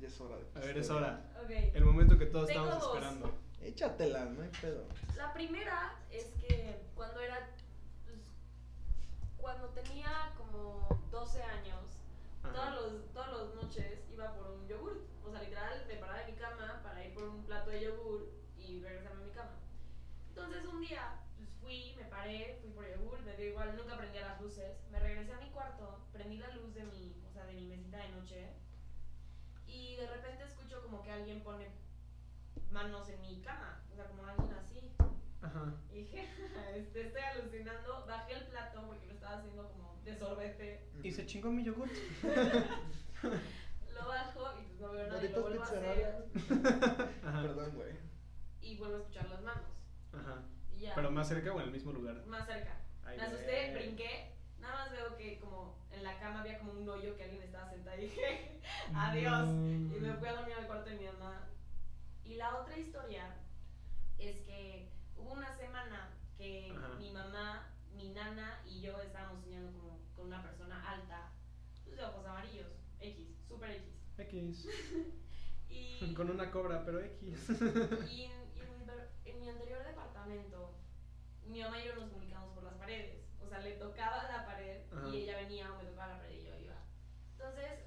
ya 0.00 0.08
es 0.08 0.20
hora 0.20 0.36
de. 0.36 0.44
A 0.54 0.60
ver, 0.60 0.78
es 0.78 0.90
hora. 0.90 1.20
Ok. 1.42 1.50
El 1.50 1.84
momento 1.84 2.18
que 2.18 2.26
todos 2.26 2.48
Tengo 2.48 2.64
estamos 2.64 2.84
dos. 2.84 2.94
esperando. 2.96 3.34
Échatela, 3.62 4.24
no 4.26 4.42
hay 4.42 4.50
pedo. 4.60 4.84
La 5.16 5.32
primera 5.32 5.96
es 6.10 6.26
que 6.40 6.80
cuando 6.94 7.20
era. 7.20 7.48
pues, 8.04 8.18
cuando 9.38 9.68
tenía 9.68 10.32
como 10.36 10.88
12 11.10 11.42
años, 11.42 11.80
Ajá. 12.42 12.52
todas, 12.52 12.74
los, 12.74 13.12
todas 13.12 13.32
las 13.32 13.54
noches 13.62 14.00
iba 14.12 14.34
por 14.34 14.50
un 14.50 14.66
yogur. 14.68 15.02
O 15.24 15.30
sea, 15.30 15.42
literal, 15.42 15.84
me 15.88 15.94
paraba 15.96 16.18
de 16.20 16.32
mi 16.32 16.38
cama 16.38 16.80
para 16.82 17.04
ir 17.04 17.14
por 17.14 17.24
un 17.24 17.44
plato 17.44 17.70
de 17.70 17.84
yogur 17.84 18.30
y 18.58 18.80
regresarme 18.80 19.22
a 19.22 19.26
mi 19.26 19.32
cama. 19.32 19.52
Entonces 20.28 20.64
un 20.66 20.80
día 20.80 21.20
pues, 21.38 21.48
fui, 21.62 21.94
me 21.96 22.04
paré, 22.04 22.58
fui 22.60 22.70
por 22.72 22.86
yogur, 22.86 23.22
me 23.22 23.34
dio 23.36 23.46
igual, 23.46 23.74
nunca 23.76 23.96
prendía 23.96 24.26
las 24.26 24.40
luces. 24.42 24.76
Me 24.90 24.98
regresé 24.98 25.32
a 25.32 25.38
mi 25.40 25.48
cuarto, 25.50 26.00
prendí 26.12 26.36
la 26.38 26.48
luz 26.50 26.74
de 26.74 26.84
mi, 26.84 27.16
o 27.28 27.32
sea, 27.32 27.46
de 27.46 27.54
mi 27.54 27.66
mesita 27.66 27.96
de 27.98 28.08
noche 28.10 28.50
y 29.66 29.96
de 29.96 30.06
repente 30.06 30.44
escucho 30.44 30.82
como 30.82 31.02
que 31.02 31.03
alguien 31.14 31.42
pone 31.42 31.68
manos 32.70 33.08
en 33.08 33.20
mi 33.20 33.40
cama, 33.40 33.82
o 33.92 33.94
sea, 33.94 34.06
como 34.06 34.26
alguien 34.26 34.52
así. 34.52 34.92
Ajá. 35.40 35.74
Y 35.90 35.98
dije, 36.00 36.28
este, 36.76 37.06
estoy 37.06 37.22
alucinando, 37.22 38.04
bajé 38.06 38.34
el 38.34 38.46
plato 38.46 38.86
porque 38.86 39.06
lo 39.06 39.12
estaba 39.12 39.38
haciendo 39.38 39.68
como 39.70 40.00
de 40.04 40.16
sorbete. 40.16 40.88
Y 41.02 41.12
se 41.12 41.26
chingó 41.26 41.50
mi 41.50 41.64
yogur. 41.64 41.88
Lo 43.94 44.08
bajo 44.08 44.58
y 44.60 44.64
pues 44.64 44.80
no 44.80 44.90
veo 44.90 45.06
nada 45.06 45.24
y 45.24 45.28
lo 45.28 45.42
vuelvo 45.42 45.62
a 45.62 45.64
hacer. 45.66 46.26
Ajá. 47.24 47.42
Perdón, 47.42 47.70
güey. 47.76 47.92
Y 48.60 48.76
vuelvo 48.76 48.96
a 48.96 48.98
escuchar 48.98 49.28
las 49.28 49.40
manos. 49.42 49.70
Ajá. 50.12 50.42
Y 50.72 50.80
ya. 50.80 50.94
Pero 50.96 51.12
más 51.12 51.28
cerca 51.28 51.52
o 51.52 51.60
en 51.60 51.66
el 51.66 51.70
mismo 51.70 51.92
lugar. 51.92 52.26
más 52.26 52.44
cerca. 52.44 52.76
Ay, 53.04 53.16
me 53.16 53.22
asusté, 53.22 53.72
brinqué. 53.72 54.32
Nada 54.58 54.74
más 54.74 54.90
veo 54.90 55.16
que 55.16 55.38
como 55.38 55.78
la 56.04 56.18
cama 56.20 56.40
había 56.42 56.58
como 56.58 56.72
un 56.72 56.88
hoyo 56.88 57.16
que 57.16 57.24
alguien 57.24 57.42
estaba 57.42 57.68
sentado 57.70 57.96
y 57.98 58.02
dije, 58.02 58.60
adiós. 58.94 59.46
No. 59.48 59.96
Y 59.96 60.00
me 60.00 60.12
fui 60.14 60.28
a 60.28 60.34
dormir 60.34 60.54
al 60.54 60.66
cuarto 60.66 60.90
de 60.90 60.96
mi 60.98 61.06
mamá. 61.06 61.48
Y 62.24 62.34
la 62.36 62.56
otra 62.60 62.78
historia 62.78 63.34
es 64.18 64.36
que 64.40 64.90
hubo 65.16 65.32
una 65.32 65.52
semana 65.56 66.10
que 66.36 66.72
Ajá. 66.76 66.94
mi 66.98 67.10
mamá, 67.10 67.68
mi 67.94 68.10
nana 68.10 68.60
y 68.66 68.80
yo 68.80 69.00
estábamos 69.00 69.42
soñando 69.42 69.72
como 69.72 69.98
con 70.16 70.26
una 70.26 70.42
persona 70.42 70.88
alta, 70.90 71.32
pues 71.84 71.96
de 71.96 72.04
ojos 72.04 72.24
amarillos, 72.26 72.68
X, 73.00 73.28
super 73.48 73.70
X. 73.70 73.84
X. 74.18 74.68
Y, 75.68 76.14
Con 76.14 76.30
una 76.30 76.50
cobra, 76.52 76.84
pero 76.84 77.00
X. 77.00 77.50
y 78.08 78.24
en, 78.24 78.32
y 78.54 79.30
en 79.30 79.40
mi 79.40 79.48
anterior 79.48 79.82
departamento, 79.84 80.72
mi 81.48 81.60
mamá 81.62 81.80
y 81.80 81.86
yo 81.88 81.96
nos 81.96 82.10
comunicamos 82.10 82.54
por 82.54 82.62
las 82.62 82.74
paredes. 82.74 83.24
O 83.44 83.48
sea, 83.48 83.58
le 83.60 83.72
tocaba 83.72 84.22
la 84.30 84.44
pared 84.46 84.82
Ajá. 84.92 85.08
y 85.08 85.22
ella 85.22 85.36
venía 85.38 85.72
o 85.72 85.76
me 85.78 85.84
tocaba 85.90 86.12
la 86.12 86.18
pared 86.20 86.38
y 86.40 86.44
yo 86.44 86.54
iba. 86.60 86.76
Entonces, 87.32 87.80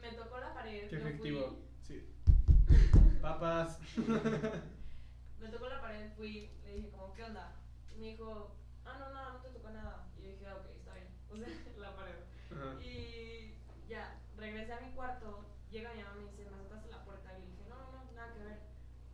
me 0.00 0.12
tocó 0.12 0.38
la 0.38 0.54
pared. 0.54 0.88
Qué 0.88 0.96
yo 0.96 1.02
fui- 1.02 1.10
efectivo. 1.10 1.58
Sí. 1.82 2.08
Papas. 3.46 3.78
Me 5.40 5.48
tocó 5.48 5.68
la 5.68 5.80
pared, 5.80 6.10
fui, 6.16 6.50
le 6.64 6.72
dije 6.74 6.90
como, 6.90 7.12
¿qué 7.12 7.22
onda? 7.22 7.52
Y 7.94 7.98
me 8.00 8.06
dijo, 8.08 8.56
ah, 8.84 8.96
no, 8.98 9.14
nada, 9.14 9.34
no 9.34 9.38
te 9.40 9.50
tocó 9.50 9.70
nada. 9.70 10.08
Y 10.18 10.22
yo 10.24 10.30
dije, 10.32 10.46
"Ah, 10.48 10.56
ok, 10.56 10.66
está 10.74 10.94
bien. 10.94 11.06
O 11.30 11.36
sea, 11.38 11.46
la 11.90 11.94
pared. 11.94 12.18
Ajá. 12.50 12.82
Y 12.82 13.54
ya, 13.88 14.18
regresé 14.36 14.72
a 14.72 14.80
mi 14.80 14.90
cuarto, 14.94 15.46
llega 15.70 15.94
mi 15.94 16.02
mamá 16.02 16.16
y 16.18 16.24
me 16.24 16.30
dice, 16.32 16.50
¿me 16.50 16.56
azotaste 16.56 16.90
la 16.90 17.04
puerta? 17.04 17.38
Y 17.38 17.42
le 17.42 17.46
dije, 17.46 17.62
no, 17.68 17.76
no, 17.76 18.04
no, 18.04 18.12
nada 18.12 18.32
que 18.34 18.42
ver. 18.42 18.58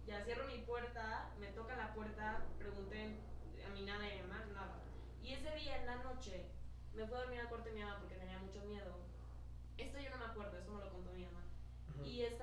Ya 0.07 0.25
cierro 0.25 0.47
mi 0.47 0.59
puerta, 0.65 1.31
me 1.39 1.49
toca 1.49 1.77
la 1.77 1.93
puerta, 1.93 2.41
pregunté 2.59 3.21
a 3.67 3.69
mi 3.75 3.83
nana 3.83 4.09
y 4.09 4.13
a 4.19 4.23
mi 4.23 4.29
mamá, 4.29 4.45
nada. 4.55 4.81
Y 5.23 5.35
ese 5.35 5.55
día 5.57 5.77
en 5.79 5.87
la 5.87 5.97
noche 5.97 6.47
me 6.95 7.07
fui 7.07 7.17
a 7.17 7.21
dormir 7.21 7.41
al 7.41 7.49
cuarto 7.49 7.69
de 7.69 7.75
mi 7.75 7.83
mamá 7.83 7.99
porque 7.99 8.17
tenía 8.17 8.39
mucho 8.39 8.63
miedo. 8.65 8.97
Esto 9.77 9.99
yo 10.01 10.09
no 10.11 10.17
me 10.19 10.25
acuerdo, 10.25 10.57
esto 10.59 10.73
me 10.73 10.85
lo 10.85 10.91
contó 10.91 11.13
mi 11.13 11.25
mamá. 11.27 11.45
Ajá. 11.91 12.07
Y 12.07 12.21
sea, 12.39 12.42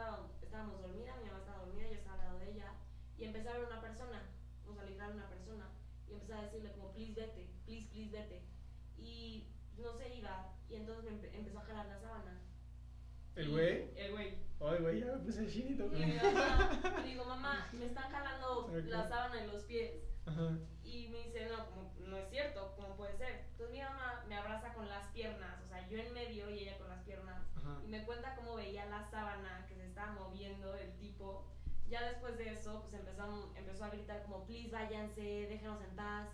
estaba- 0.00 0.28
estábamos 0.42 0.80
dormidas, 0.80 1.16
mi 1.18 1.26
mamá 1.28 1.38
estaba 1.40 1.64
dormida, 1.64 1.88
yo 1.88 1.94
estaba 1.94 2.14
al 2.22 2.26
lado 2.26 2.38
de 2.38 2.50
ella. 2.52 2.72
Y 3.18 3.24
empecé 3.24 3.48
a 3.48 3.52
ver 3.58 3.66
una 3.66 3.80
persona, 3.80 4.22
o 4.66 4.74
sea, 4.74 4.84
literal 4.84 5.12
una 5.12 5.28
persona. 5.28 5.68
Y 6.08 6.12
empecé 6.14 6.32
a 6.34 6.42
decirle, 6.42 6.72
como, 6.72 6.92
please 6.92 7.20
vete, 7.20 7.46
please, 7.66 7.88
please 7.92 8.10
vete. 8.10 8.42
Y 8.96 9.46
no 9.76 9.92
se 9.98 10.14
iba. 10.14 10.54
Y 10.68 10.76
entonces 10.76 11.04
me 11.04 11.10
empe- 11.20 11.34
empezó 11.34 11.58
a 11.58 11.64
jalar 11.64 11.86
la 11.86 12.00
sábana. 12.00 12.40
¿El 13.36 13.50
güey? 13.50 13.90
El 13.96 14.12
güey. 14.12 14.38
Ay, 14.60 14.78
güey, 14.80 15.00
ya 15.00 15.06
me 15.06 15.18
puse 15.18 15.46
chinito. 15.48 15.86
Y 15.86 16.04
mi 16.06 16.16
mamá, 16.16 16.80
y 17.04 17.08
digo, 17.10 17.24
mamá, 17.24 17.68
me 17.72 17.86
están 17.86 18.10
jalando 18.10 18.66
Ok. 18.66 18.72
la 18.86 19.08
sábana 19.08 19.40
en 19.42 19.48
los 19.48 19.64
pies. 19.64 19.92
Ajá. 20.26 20.58
Y 20.82 21.08
me 21.08 21.18
dice, 21.26 21.48
no, 21.48 21.66
como, 21.66 21.92
no 21.98 22.16
es 22.16 22.28
cierto, 22.30 22.74
¿cómo 22.76 22.96
puede 22.96 23.16
ser? 23.16 23.46
Entonces 23.52 23.70
mi 23.74 23.80
mamá 23.82 24.24
me 24.28 24.36
abraza 24.36 24.72
con 24.74 24.88
las 24.88 25.06
piernas, 25.12 25.62
o 25.64 25.68
sea, 25.68 25.86
yo 25.88 25.98
en 25.98 26.12
medio 26.12 26.50
y 26.50 26.58
ella 26.60 26.76
con 26.78 26.88
las 26.88 27.02
piernas. 27.04 27.42
Ajá. 27.56 27.80
Y 27.84 27.88
me 27.88 28.04
cuenta 28.04 28.34
cómo 28.36 28.56
veía 28.56 28.84
la 28.86 29.08
sábana 29.10 29.64
que 29.68 29.76
se 29.76 29.86
estaba 29.86 30.12
moviendo 30.12 30.74
el 30.74 30.92
tipo. 30.98 31.46
Ya 31.90 32.06
después 32.08 32.38
de 32.38 32.52
eso, 32.52 32.80
pues 32.82 32.94
empezó, 32.94 33.52
empezó 33.56 33.84
a 33.84 33.90
gritar 33.90 34.22
como, 34.22 34.44
please 34.46 34.70
váyanse, 34.70 35.20
déjenos 35.48 35.82
en 35.82 35.96
paz. 35.96 36.28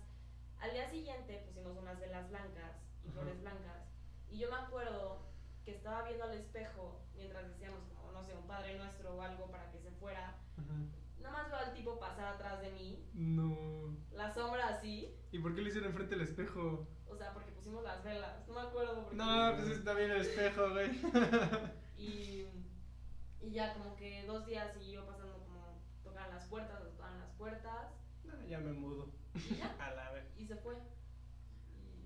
Al 0.59 0.71
día 0.71 0.87
siguiente 0.87 1.43
pusimos 1.47 1.75
unas 1.77 1.99
velas 1.99 2.29
blancas 2.29 2.73
y 3.03 3.09
flores 3.09 3.41
blancas. 3.41 3.83
Y 4.29 4.37
yo 4.37 4.49
me 4.49 4.57
acuerdo 4.57 5.19
que 5.65 5.71
estaba 5.71 6.03
viendo 6.03 6.23
al 6.25 6.33
espejo 6.37 7.01
mientras 7.15 7.47
decíamos 7.49 7.81
como, 7.95 8.11
no 8.11 8.23
sé, 8.23 8.35
un 8.35 8.45
Padre 8.47 8.77
Nuestro 8.77 9.15
o 9.15 9.21
algo 9.21 9.49
para 9.49 9.69
que 9.71 9.79
se 9.79 9.91
fuera. 9.91 10.35
Ajá. 10.57 10.73
Nada 11.21 11.31
más 11.43 11.47
veo 11.49 11.57
al 11.59 11.73
tipo 11.73 11.99
pasar 11.99 12.35
atrás 12.35 12.61
de 12.61 12.71
mí, 12.71 13.03
No. 13.13 13.97
la 14.11 14.31
sombra 14.33 14.67
así. 14.69 15.13
¿Y 15.31 15.39
por 15.39 15.55
qué 15.55 15.61
lo 15.61 15.67
hicieron 15.69 15.89
enfrente 15.89 16.15
del 16.15 16.23
espejo? 16.27 16.87
O 17.09 17.15
sea, 17.17 17.33
porque 17.33 17.51
pusimos 17.51 17.83
las 17.83 18.03
velas. 18.03 18.47
No 18.47 18.53
me 18.53 18.61
acuerdo 18.61 18.95
por 19.03 19.09
qué. 19.09 19.15
No, 19.17 19.53
pues 19.55 19.69
está 19.69 19.93
bien 19.93 20.11
el 20.11 20.21
espejo, 20.21 20.69
güey. 20.71 20.91
Y, 21.97 22.45
y 23.41 23.51
ya 23.51 23.73
como 23.73 23.95
que 23.95 24.23
dos 24.27 24.45
días 24.45 24.71
siguió 24.73 25.03
pasando 25.07 25.23
como 25.23 25.26
tocaban 26.17 26.35
las 26.35 26.45
puertas, 26.47 26.79
nos 26.83 26.91
tocaban 26.93 27.19
las 27.19 27.31
puertas 27.31 27.87
No, 28.23 28.47
ya 28.47 28.59
me 28.59 28.73
mudo. 28.73 29.11
y 29.35 29.55
ya, 29.55 29.75
A 29.79 29.93
la 29.93 30.11
vez. 30.11 30.25
y 30.37 30.45
se 30.45 30.55
fue. 30.55 30.75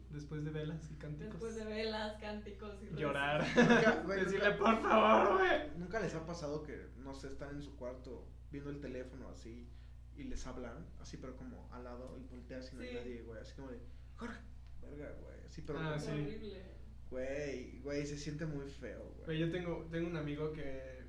Y 0.10 0.14
Después 0.14 0.44
de 0.44 0.52
velas 0.52 0.92
y 0.92 0.96
cánticos. 0.96 1.32
después 1.34 1.56
de 1.56 1.64
velas, 1.66 2.18
cánticos 2.20 2.76
y. 2.84 2.96
Llorar. 2.96 3.46
Nunca, 3.56 4.02
güey, 4.06 4.20
Decirle, 4.26 4.50
nunca- 4.52 4.58
por 4.58 4.82
favor, 4.82 5.38
güey. 5.38 5.78
¿Nunca 5.78 6.00
les 6.02 6.14
ha 6.16 6.26
pasado 6.26 6.64
que, 6.64 6.90
no 6.98 7.14
sé, 7.14 7.28
están 7.28 7.56
en 7.56 7.62
su 7.62 7.76
cuarto 7.78 8.28
viendo 8.52 8.70
el 8.70 8.82
teléfono 8.82 9.30
así 9.30 9.70
y 10.18 10.24
les 10.26 10.46
hablan, 10.46 10.86
así 11.00 11.16
pero 11.18 11.38
como 11.38 11.70
al 11.72 11.86
lado 11.86 12.18
y 12.20 12.24
volteas 12.28 12.72
y 12.74 12.76
no 12.76 12.82
hay 12.82 12.90
Sí. 12.90 12.96
nadie, 12.96 13.22
güey, 13.22 13.40
así 13.40 13.56
como 13.56 13.70
de, 13.72 13.80
Jorge, 14.18 14.40
verga, 14.82 15.16
güey, 15.22 15.40
así 15.48 15.62
pero 15.62 15.80
Ah, 15.80 15.94
como- 15.98 16.00
sí. 16.06 16.12
Horrible. 16.12 16.66
Güey, 17.10 17.80
güey, 17.80 18.06
se 18.06 18.18
siente 18.18 18.46
muy 18.46 18.70
feo, 18.70 19.00
Güey, 19.04 19.26
güey. 19.26 19.40
yo 19.40 19.52
tengo, 19.52 19.88
tengo 19.90 20.08
un 20.10 20.18
amigo 20.18 20.52
que, 20.52 21.01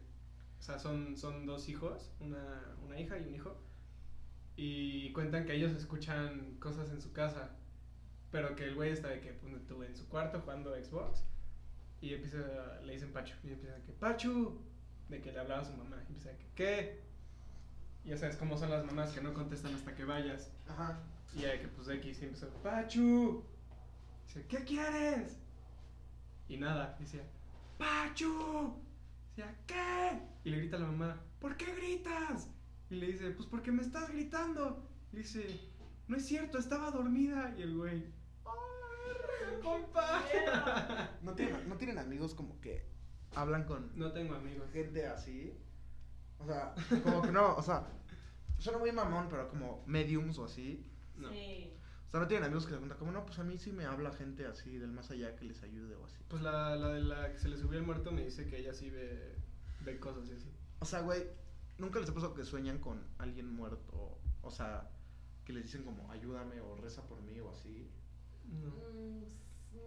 o 0.63 0.65
sea, 0.65 0.79
son, 0.79 1.17
son 1.17 1.45
dos 1.45 1.69
hijos, 1.69 2.13
una, 2.21 2.77
una 2.85 2.97
hija 2.97 3.19
y 3.19 3.25
un 3.25 3.35
hijo, 3.35 3.61
y 4.55 5.13
cuentan 5.13 5.45
que 5.45 5.57
ellos 5.57 5.73
escuchan 5.73 6.55
cosas 6.61 6.93
en 6.93 7.03
su 7.03 7.13
casa, 7.13 7.57
pero 8.31 8.55
que 8.55 8.67
el 8.67 8.77
güey 8.77 8.93
está 8.93 9.09
de 9.09 9.21
que, 9.21 9.33
pues, 9.33 9.53
en 9.89 9.97
su 9.97 10.09
cuarto 10.09 10.39
jugando 10.39 10.73
Xbox, 10.77 11.25
y 12.01 12.15
empieza, 12.15 12.81
le 12.85 12.93
dicen 12.93 13.13
Pachu, 13.13 13.35
y 13.43 13.51
empieza 13.51 13.75
de 13.75 13.83
que, 13.83 13.93
Pachu, 13.93 14.63
de 15.09 15.21
que 15.21 15.33
le 15.33 15.41
hablaba 15.41 15.63
a 15.63 15.65
su 15.65 15.73
mamá, 15.73 15.97
y 15.97 16.13
empieza 16.13 16.31
de 16.31 16.37
que, 16.37 16.47
¿qué? 16.55 17.03
Y 18.05 18.11
ya 18.11 18.17
sabes 18.17 18.37
cómo 18.37 18.57
son 18.57 18.71
las 18.71 18.85
mamás 18.85 19.11
que 19.11 19.21
no 19.21 19.35
contestan 19.35 19.75
hasta 19.75 19.97
que 19.97 20.05
vayas. 20.05 20.53
Ajá. 20.69 21.01
Y 21.35 21.41
ya 21.41 21.61
que 21.61 21.67
pues 21.67 21.89
X 21.89 22.23
y 22.23 22.25
empezó, 22.27 22.49
Pachu. 22.63 23.45
Dice, 24.29 24.47
¿qué 24.47 24.63
quieres? 24.63 25.39
Y 26.49 26.57
nada, 26.57 26.97
decía, 27.01 27.23
Pachu. 27.79 28.77
Decía, 29.35 29.57
¿qué? 29.67 30.21
Y 30.45 30.51
le 30.51 30.59
grita 30.59 30.77
a 30.77 30.81
la 30.81 30.87
mamá, 30.87 31.21
¿por 31.41 31.57
qué 31.57 31.75
gritas? 31.75 32.49
Y 32.91 32.97
le 32.97 33.07
dice, 33.07 33.31
pues 33.31 33.49
porque 33.49 33.73
me 33.73 33.83
estás 33.83 34.11
gritando. 34.11 34.87
Y 35.13 35.17
le 35.17 35.23
dice, 35.23 35.61
no 36.09 36.17
es 36.17 36.27
cierto, 36.27 36.59
estaba 36.59 36.91
dormida. 36.91 37.55
Y 37.57 37.63
el 37.63 37.77
güey, 37.77 38.05
¡ay, 38.45 39.63
compa! 39.63 40.23
¿No 41.23 41.35
tienen, 41.35 41.69
¿No 41.69 41.77
tienen 41.77 41.99
amigos 41.99 42.35
como 42.35 42.61
que 42.61 42.85
hablan 43.35 43.65
con 43.65 43.91
No 43.99 44.13
tengo 44.13 44.35
amigos. 44.35 44.71
gente 44.73 45.07
así? 45.07 45.55
O 46.39 46.45
sea, 46.47 46.75
como 47.03 47.23
que 47.23 47.33
no, 47.33 47.55
o 47.57 47.63
sea, 47.63 47.87
suena 48.59 48.79
muy 48.79 48.93
mamón, 48.93 49.29
pero 49.31 49.49
como 49.49 49.83
mediums 49.87 50.39
o 50.39 50.45
así. 50.45 50.85
No. 51.17 51.31
Sí. 51.31 51.73
Sea, 52.13 52.21
no 52.21 52.29
tienen 52.29 52.45
amigos 52.45 52.65
que 52.65 52.71
se 52.71 52.77
preguntan, 52.77 52.99
como 52.99 53.11
no, 53.13 53.25
pues 53.25 53.39
a 53.39 53.45
mí 53.45 53.57
sí 53.59 53.73
me 53.73 53.87
habla 53.87 54.13
gente 54.13 54.47
así 54.47 54.77
del 54.79 54.93
más 54.93 55.11
allá 55.11 55.35
que 55.35 55.45
les 55.47 55.63
ayude 55.63 55.95
o 55.97 56.05
así. 56.05 56.19
Pues 56.29 56.43
la, 56.43 56.77
la 56.77 56.89
de 56.91 57.01
la 57.01 57.33
que 57.33 57.39
se 57.39 57.49
le 57.49 57.57
subió 57.57 57.79
el 57.79 57.87
muerto 57.87 58.13
me 58.13 58.23
dice 58.23 58.47
que 58.47 58.59
ella 58.59 58.75
sí 58.75 58.91
ve, 58.91 59.35
ve 59.81 59.99
cosas 59.99 60.29
y 60.29 60.33
así. 60.35 60.53
O 60.81 60.85
sea, 60.85 61.01
güey, 61.01 61.27
nunca 61.79 61.99
les 62.01 62.11
ha 62.11 62.15
pasado 62.15 62.35
que 62.35 62.45
sueñan 62.45 62.79
con 62.79 63.03
alguien 63.19 63.51
muerto. 63.51 64.19
O 64.43 64.51
sea, 64.51 64.91
que 65.45 65.53
les 65.55 65.65
dicen 65.65 65.85
como 65.85 66.11
ayúdame 66.13 66.61
o 66.61 66.77
reza 66.77 67.03
por 67.09 67.21
mí 67.23 67.41
o 67.41 67.51
así. 67.51 67.91
No. 68.45 68.69
Mm, 68.93 69.25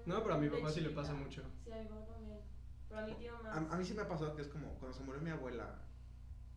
No, 0.07 0.23
pero 0.23 0.33
a 0.33 0.37
mi 0.39 0.49
papá 0.49 0.71
sí 0.71 0.81
le 0.81 0.89
pasa 0.89 1.13
mucho. 1.13 1.43
Sí, 1.63 1.71
a 1.71 1.77
mi 1.83 1.87
papá 1.87 2.05
también. 2.07 2.39
Pero 2.89 3.01
a 3.01 3.05
mi 3.05 3.13
tío 3.15 3.33
más. 3.43 3.55
A, 3.55 3.73
a 3.73 3.77
mí 3.77 3.85
sí 3.85 3.93
me 3.93 4.01
ha 4.01 4.07
pasado 4.07 4.35
que 4.35 4.41
es 4.41 4.47
como 4.47 4.73
cuando 4.79 4.97
se 4.97 5.03
murió 5.03 5.21
mi 5.21 5.29
abuela. 5.29 5.79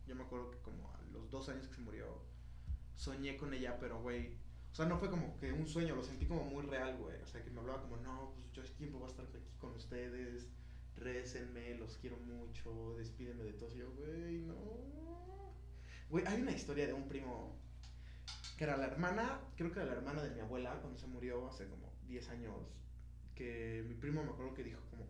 Yo 0.07 0.15
me 0.15 0.23
acuerdo 0.23 0.49
que 0.49 0.57
como 0.59 0.89
a 0.91 0.99
los 1.13 1.29
dos 1.29 1.47
años 1.49 1.67
que 1.67 1.75
se 1.75 1.81
murió, 1.81 2.23
soñé 2.95 3.37
con 3.37 3.53
ella, 3.53 3.77
pero 3.79 4.01
güey. 4.01 4.35
O 4.71 4.75
sea, 4.75 4.85
no 4.85 4.97
fue 4.97 5.09
como 5.09 5.37
que 5.37 5.51
un 5.51 5.67
sueño, 5.67 5.95
lo 5.95 6.03
sentí 6.03 6.25
como 6.25 6.43
muy 6.45 6.63
real, 6.65 6.97
güey. 6.97 7.21
O 7.21 7.27
sea, 7.27 7.43
que 7.43 7.49
me 7.49 7.59
hablaba 7.59 7.81
como, 7.81 7.97
no, 7.97 8.31
pues 8.33 8.51
yo 8.53 8.63
siempre 8.63 8.97
voy 8.97 9.07
a 9.07 9.11
estar 9.11 9.25
aquí 9.25 9.37
con 9.57 9.73
ustedes. 9.73 10.47
Récenme, 10.95 11.75
los 11.75 11.97
quiero 11.97 12.17
mucho, 12.17 12.95
despídeme 12.97 13.43
de 13.43 13.53
todos. 13.53 13.75
Y 13.75 13.79
yo, 13.79 13.91
güey, 13.93 14.39
no. 14.39 14.55
Güey, 16.09 16.25
hay 16.25 16.41
una 16.41 16.51
historia 16.51 16.87
de 16.87 16.93
un 16.93 17.07
primo 17.07 17.55
que 18.57 18.65
era 18.65 18.75
la 18.75 18.87
hermana, 18.87 19.39
creo 19.55 19.71
que 19.71 19.79
era 19.79 19.87
la 19.87 19.93
hermana 19.95 20.21
de 20.21 20.31
mi 20.31 20.41
abuela 20.41 20.81
cuando 20.81 20.99
se 20.99 21.07
murió 21.07 21.47
hace 21.47 21.67
como 21.67 21.93
10 22.07 22.29
años. 22.29 22.75
Que 23.35 23.85
mi 23.87 23.95
primo 23.95 24.23
me 24.23 24.31
acuerdo 24.31 24.53
que 24.53 24.63
dijo 24.63 24.81
como, 24.89 25.05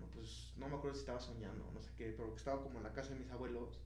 no, 0.00 0.06
pues 0.10 0.52
no 0.56 0.68
me 0.68 0.76
acuerdo 0.76 0.96
si 0.96 1.00
estaba 1.00 1.20
soñando, 1.20 1.70
no 1.72 1.80
sé 1.80 1.92
qué, 1.96 2.12
pero 2.16 2.32
que 2.32 2.38
estaba 2.38 2.60
como 2.60 2.78
en 2.78 2.84
la 2.84 2.92
casa 2.92 3.14
de 3.14 3.20
mis 3.20 3.30
abuelos 3.30 3.80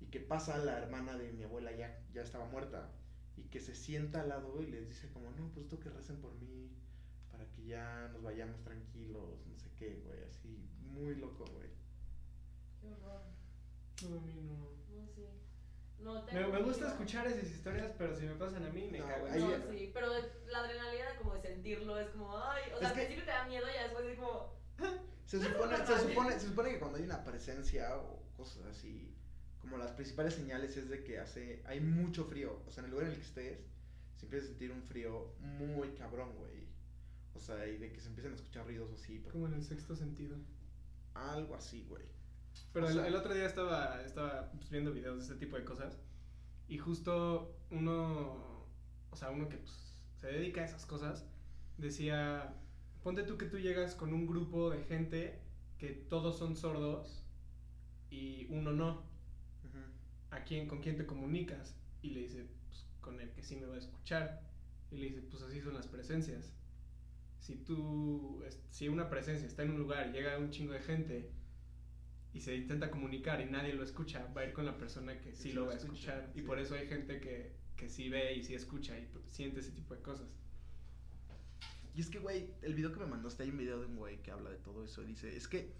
y 0.00 0.06
que 0.06 0.20
pasa 0.20 0.56
la 0.58 0.78
hermana 0.78 1.18
de 1.18 1.32
mi 1.32 1.42
abuela 1.44 1.72
ya, 1.72 2.02
ya 2.14 2.22
estaba 2.22 2.46
muerta 2.46 2.90
y 3.44 3.48
que 3.48 3.60
se 3.60 3.74
sienta 3.74 4.20
al 4.22 4.28
lado 4.28 4.60
y 4.62 4.66
les 4.66 4.88
dice 4.88 5.08
como, 5.12 5.30
no, 5.30 5.48
pues 5.52 5.64
esto 5.66 5.78
que 5.80 5.88
recen 5.90 6.16
por 6.20 6.32
mí 6.34 6.70
para 7.30 7.44
que 7.52 7.64
ya 7.64 8.08
nos 8.12 8.22
vayamos 8.22 8.60
tranquilos, 8.62 9.46
no 9.46 9.56
sé 9.58 9.70
qué, 9.78 9.96
güey, 10.04 10.22
así, 10.24 10.68
muy 10.82 11.14
loco, 11.16 11.44
güey. 11.52 11.68
Qué 12.80 12.88
horror. 12.88 13.22
No, 14.08 14.18
a 14.18 14.20
mí 14.22 14.34
no. 14.42 14.70
No, 14.94 15.08
sí. 15.14 15.26
No, 15.98 16.14
Me, 16.24 16.32
tengo 16.32 16.48
me 16.52 16.62
gusta 16.62 16.78
miedo. 16.84 16.88
escuchar 16.92 17.26
esas 17.26 17.50
historias, 17.50 17.92
pero 17.98 18.14
si 18.18 18.24
me 18.26 18.34
pasan 18.34 18.64
a 18.64 18.70
mí, 18.70 18.88
me 18.90 18.98
No, 18.98 19.06
cago. 19.06 19.26
No, 19.28 19.32
Ahí- 19.34 19.62
sí, 19.70 19.90
pero 19.92 20.06
la 20.46 20.58
adrenalina 20.60 21.10
de 21.12 21.18
como 21.18 21.34
de 21.34 21.42
sentirlo 21.42 21.98
es 21.98 22.08
como, 22.10 22.36
ay, 22.38 22.62
o 22.74 22.78
sea, 22.78 22.88
al 22.88 22.94
principio 22.94 23.24
te 23.24 23.30
da 23.30 23.46
miedo 23.46 23.66
y 23.68 23.82
después 23.82 24.06
es 24.06 24.18
como, 24.18 24.54
Se 25.26 25.38
supone, 25.38 25.76
se, 25.86 25.98
supone, 26.08 26.32
se 26.40 26.46
supone 26.48 26.70
que 26.70 26.78
cuando 26.78 26.96
hay 26.98 27.04
una 27.04 27.22
presencia 27.22 27.96
o 27.96 28.22
cosas 28.36 28.64
así, 28.66 29.14
como 29.60 29.76
las 29.76 29.92
principales 29.92 30.34
señales 30.34 30.76
es 30.76 30.88
de 30.88 31.02
que 31.04 31.18
hace, 31.18 31.62
hay 31.66 31.80
mucho 31.80 32.24
frío. 32.24 32.62
O 32.66 32.72
sea, 32.72 32.80
en 32.82 32.86
el 32.86 32.90
lugar 32.92 33.06
en 33.06 33.12
el 33.12 33.18
que 33.18 33.26
estés, 33.26 33.58
se 34.16 34.26
empieza 34.26 34.46
a 34.46 34.48
sentir 34.48 34.72
un 34.72 34.82
frío 34.82 35.34
muy 35.40 35.90
cabrón, 35.90 36.34
güey. 36.36 36.68
O 37.34 37.40
sea, 37.40 37.66
y 37.66 37.76
de 37.78 37.92
que 37.92 38.00
se 38.00 38.08
empiezan 38.08 38.32
a 38.32 38.36
escuchar 38.36 38.64
ruidos 38.66 38.90
así, 38.92 39.18
pero 39.18 39.32
Como 39.32 39.46
en 39.46 39.54
el 39.54 39.62
sexto 39.62 39.94
sentido. 39.96 40.36
algo 41.14 41.54
así, 41.54 41.84
güey. 41.88 42.04
Pero 42.72 42.86
O 42.86 42.88
el, 42.88 42.94
sea- 42.96 43.06
el 43.06 43.14
otro 43.14 43.34
día 43.34 43.46
estaba, 43.46 44.02
estaba 44.02 44.50
pues, 44.52 44.70
viendo 44.70 44.92
videos 44.92 45.16
de 45.18 45.22
este 45.22 45.36
tipo 45.36 45.56
de 45.56 45.64
cosas 45.64 45.98
y 46.68 46.78
justo 46.78 47.56
uno, 47.70 48.66
o 49.10 49.16
sea, 49.16 49.30
uno 49.30 49.48
que 49.48 49.56
pues, 49.58 49.94
se 50.20 50.26
dedica 50.28 50.60
a 50.62 50.64
esas 50.64 50.84
cosas, 50.86 51.24
decía, 51.78 52.54
ponte 53.02 53.22
tú 53.22 53.38
que 53.38 53.46
tú 53.46 53.58
llegas 53.58 53.94
con 53.94 54.12
un 54.12 54.26
grupo 54.26 54.70
de 54.70 54.82
gente 54.84 55.40
que 55.78 55.88
todos 55.90 56.38
son 56.38 56.56
sordos 56.56 57.24
y 58.10 58.46
uno 58.50 58.72
no. 58.72 59.08
¿A 60.30 60.44
quién, 60.44 60.68
con 60.68 60.80
quién 60.80 60.96
te 60.96 61.06
comunicas? 61.06 61.76
Y 62.02 62.10
le 62.10 62.20
dice, 62.20 62.46
pues 62.66 62.86
con 63.00 63.20
el 63.20 63.30
que 63.32 63.42
sí 63.42 63.56
me 63.56 63.66
va 63.66 63.74
a 63.74 63.78
escuchar. 63.78 64.42
Y 64.90 64.96
le 64.96 65.06
dice, 65.06 65.22
pues 65.22 65.42
así 65.42 65.60
son 65.60 65.74
las 65.74 65.86
presencias. 65.86 66.52
Si 67.40 67.56
tú, 67.56 68.44
si 68.70 68.88
una 68.88 69.08
presencia 69.08 69.46
está 69.46 69.62
en 69.62 69.70
un 69.70 69.78
lugar 69.78 70.12
llega 70.12 70.38
un 70.38 70.50
chingo 70.50 70.72
de 70.72 70.80
gente 70.80 71.30
y 72.32 72.40
se 72.40 72.54
intenta 72.54 72.90
comunicar 72.90 73.40
y 73.40 73.46
nadie 73.46 73.72
lo 73.72 73.82
escucha, 73.82 74.26
va 74.36 74.42
a 74.42 74.46
ir 74.46 74.52
con 74.52 74.66
la 74.66 74.76
persona 74.76 75.18
que 75.20 75.32
sí 75.34 75.44
sí 75.44 75.52
lo 75.52 75.66
va 75.66 75.72
a 75.72 75.76
escucha, 75.76 76.12
escuchar. 76.18 76.32
Y 76.34 76.40
sí. 76.40 76.46
por 76.46 76.58
eso 76.58 76.74
hay 76.74 76.86
gente 76.86 77.20
que, 77.20 77.56
que 77.76 77.88
sí 77.88 78.08
ve 78.08 78.34
y 78.34 78.44
sí 78.44 78.54
escucha 78.54 78.98
y 78.98 79.08
siente 79.30 79.60
ese 79.60 79.72
tipo 79.72 79.94
de 79.94 80.02
cosas. 80.02 80.28
Y 81.94 82.00
es 82.00 82.08
que, 82.08 82.18
güey, 82.18 82.50
el 82.62 82.74
video 82.74 82.92
que 82.92 83.00
me 83.00 83.06
mandaste, 83.06 83.42
hay 83.42 83.50
un 83.50 83.58
video 83.58 83.80
de 83.80 83.86
un 83.86 83.96
güey 83.96 84.22
que 84.22 84.30
habla 84.30 84.50
de 84.50 84.58
todo 84.58 84.84
eso. 84.84 85.02
y 85.02 85.06
Dice, 85.06 85.36
es 85.36 85.48
que 85.48 85.72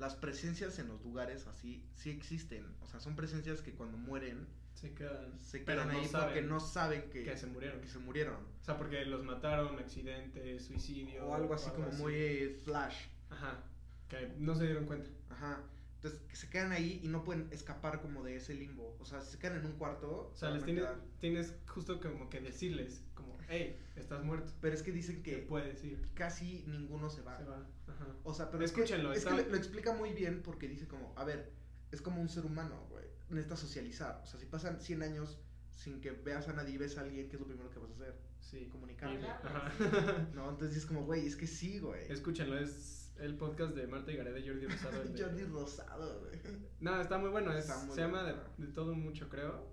las 0.00 0.16
presencias 0.16 0.78
en 0.78 0.88
los 0.88 1.02
lugares 1.04 1.46
así 1.46 1.84
sí 1.94 2.10
existen. 2.10 2.66
O 2.82 2.88
sea, 2.88 3.00
son 3.00 3.14
presencias 3.14 3.60
que 3.60 3.72
cuando 3.72 3.98
mueren 3.98 4.48
Se 4.74 4.94
quedan, 4.94 5.38
se 5.38 5.62
quedan 5.62 5.90
ahí 5.90 6.08
porque 6.10 6.42
no 6.42 6.58
saben 6.58 7.10
que, 7.10 7.22
que 7.22 7.36
se 7.36 7.46
murieron. 7.46 7.80
que 7.80 7.88
se 7.88 7.98
murieron. 7.98 8.34
O 8.34 8.64
sea, 8.64 8.78
porque 8.78 9.04
los 9.04 9.22
mataron, 9.22 9.78
accidente, 9.78 10.58
suicidio. 10.58 11.26
O 11.26 11.34
algo 11.34 11.54
así 11.54 11.70
como 11.70 11.90
muy 11.92 12.58
flash. 12.64 12.96
Ajá, 13.28 13.62
que 14.08 14.32
no 14.38 14.54
se 14.54 14.64
dieron 14.64 14.86
cuenta. 14.86 15.10
Ajá. 15.28 15.60
Entonces, 16.02 16.20
se 16.32 16.48
quedan 16.48 16.72
ahí 16.72 17.00
y 17.02 17.08
no 17.08 17.24
pueden 17.24 17.48
escapar 17.52 18.00
como 18.00 18.22
de 18.22 18.36
ese 18.36 18.54
limbo. 18.54 18.96
O 19.00 19.04
sea, 19.04 19.20
si 19.20 19.32
se 19.32 19.38
quedan 19.38 19.58
en 19.58 19.66
un 19.66 19.72
cuarto, 19.72 20.30
O 20.32 20.36
sea, 20.36 20.48
se 20.48 20.54
les 20.54 20.64
tienes, 20.64 20.84
tienes 21.18 21.54
justo 21.68 22.00
como 22.00 22.30
que 22.30 22.40
decirles, 22.40 23.02
como, 23.14 23.36
hey, 23.50 23.78
estás 23.96 24.24
muerto. 24.24 24.50
Pero 24.62 24.74
es 24.74 24.82
que 24.82 24.92
dicen 24.92 25.22
¿Qué 25.22 25.32
que 25.32 25.38
puedes 25.42 25.84
ir? 25.84 26.08
casi 26.14 26.64
ninguno 26.66 27.10
se 27.10 27.20
va. 27.20 27.36
Se 27.36 27.44
va. 27.44 27.66
Ajá. 27.86 28.06
O 28.24 28.32
sea, 28.32 28.50
pero 28.50 28.64
Escúchenlo, 28.64 29.12
es 29.12 29.24
que, 29.24 29.28
está- 29.28 29.36
es 29.36 29.42
que 29.42 29.44
lo, 29.50 29.50
lo 29.52 29.56
explica 29.58 29.92
muy 29.92 30.12
bien 30.14 30.40
porque 30.42 30.68
dice 30.68 30.88
como, 30.88 31.12
a 31.18 31.24
ver, 31.24 31.52
es 31.92 32.00
como 32.00 32.20
un 32.22 32.30
ser 32.30 32.46
humano, 32.46 32.86
güey. 32.88 33.04
Necesitas 33.28 33.60
socializar. 33.60 34.20
O 34.24 34.26
sea, 34.26 34.40
si 34.40 34.46
pasan 34.46 34.80
100 34.80 35.02
años 35.02 35.38
sin 35.74 36.00
que 36.00 36.12
veas 36.12 36.48
a 36.48 36.52
nadie 36.54 36.74
y 36.74 36.78
ves 36.78 36.96
a 36.98 37.02
alguien, 37.02 37.28
¿qué 37.28 37.36
es 37.36 37.40
lo 37.40 37.46
primero 37.46 37.70
que 37.70 37.78
vas 37.78 37.90
a 37.90 37.94
hacer? 37.94 38.14
Sí. 38.40 38.68
Comunicarle. 38.72 39.28
Hablarle. 39.28 40.26
No, 40.34 40.48
entonces 40.48 40.78
es 40.78 40.86
como, 40.86 41.04
güey, 41.04 41.26
es 41.26 41.36
que 41.36 41.46
sí, 41.46 41.78
güey. 41.78 42.10
Escúchenlo, 42.10 42.58
es 42.58 42.99
el 43.20 43.36
podcast 43.36 43.74
de 43.74 43.86
Marta 43.86 44.10
y 44.12 44.16
Gareda 44.16 44.38
y 44.38 44.48
Jordi 44.48 44.66
Rosado. 44.66 45.04
de- 45.04 45.22
Jordi 45.22 45.44
Rosado, 45.44 46.20
güey. 46.20 46.40
No, 46.80 47.00
está 47.00 47.18
muy 47.18 47.30
bueno. 47.30 47.52
es- 47.52 47.60
Está 47.68 47.78
muy 47.84 47.94
se 47.94 48.00
llama 48.02 48.22
de, 48.24 48.34
de 48.58 48.72
todo 48.72 48.94
mucho, 48.94 49.28
creo. 49.28 49.68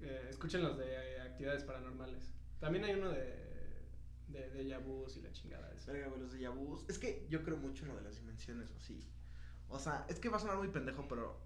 Eh, 0.00 0.26
escuchen 0.30 0.62
los 0.62 0.76
de 0.78 0.86
eh, 0.86 1.20
actividades 1.20 1.64
paranormales. 1.64 2.30
También 2.58 2.84
hay 2.84 2.94
uno 2.94 3.10
de 3.10 3.48
de 4.28 4.48
déjà 4.54 4.78
vus 4.78 5.16
y 5.16 5.22
la 5.22 5.32
chingada 5.32 5.72
esa. 5.74 5.90
Verga, 5.92 6.06
güey, 6.08 6.20
los 6.20 6.32
de 6.32 6.38
Yabus. 6.40 6.84
Es 6.88 6.98
que 7.00 7.26
yo 7.28 7.42
creo 7.42 7.56
mucho 7.56 7.82
en 7.84 7.88
lo 7.90 7.96
de 7.96 8.02
las 8.02 8.16
dimensiones 8.16 8.70
o 8.70 8.76
así. 8.76 9.00
O 9.68 9.78
sea, 9.80 10.06
es 10.08 10.20
que 10.20 10.28
va 10.28 10.36
a 10.36 10.40
sonar 10.40 10.56
muy 10.56 10.68
pendejo, 10.68 11.06
pero 11.08 11.40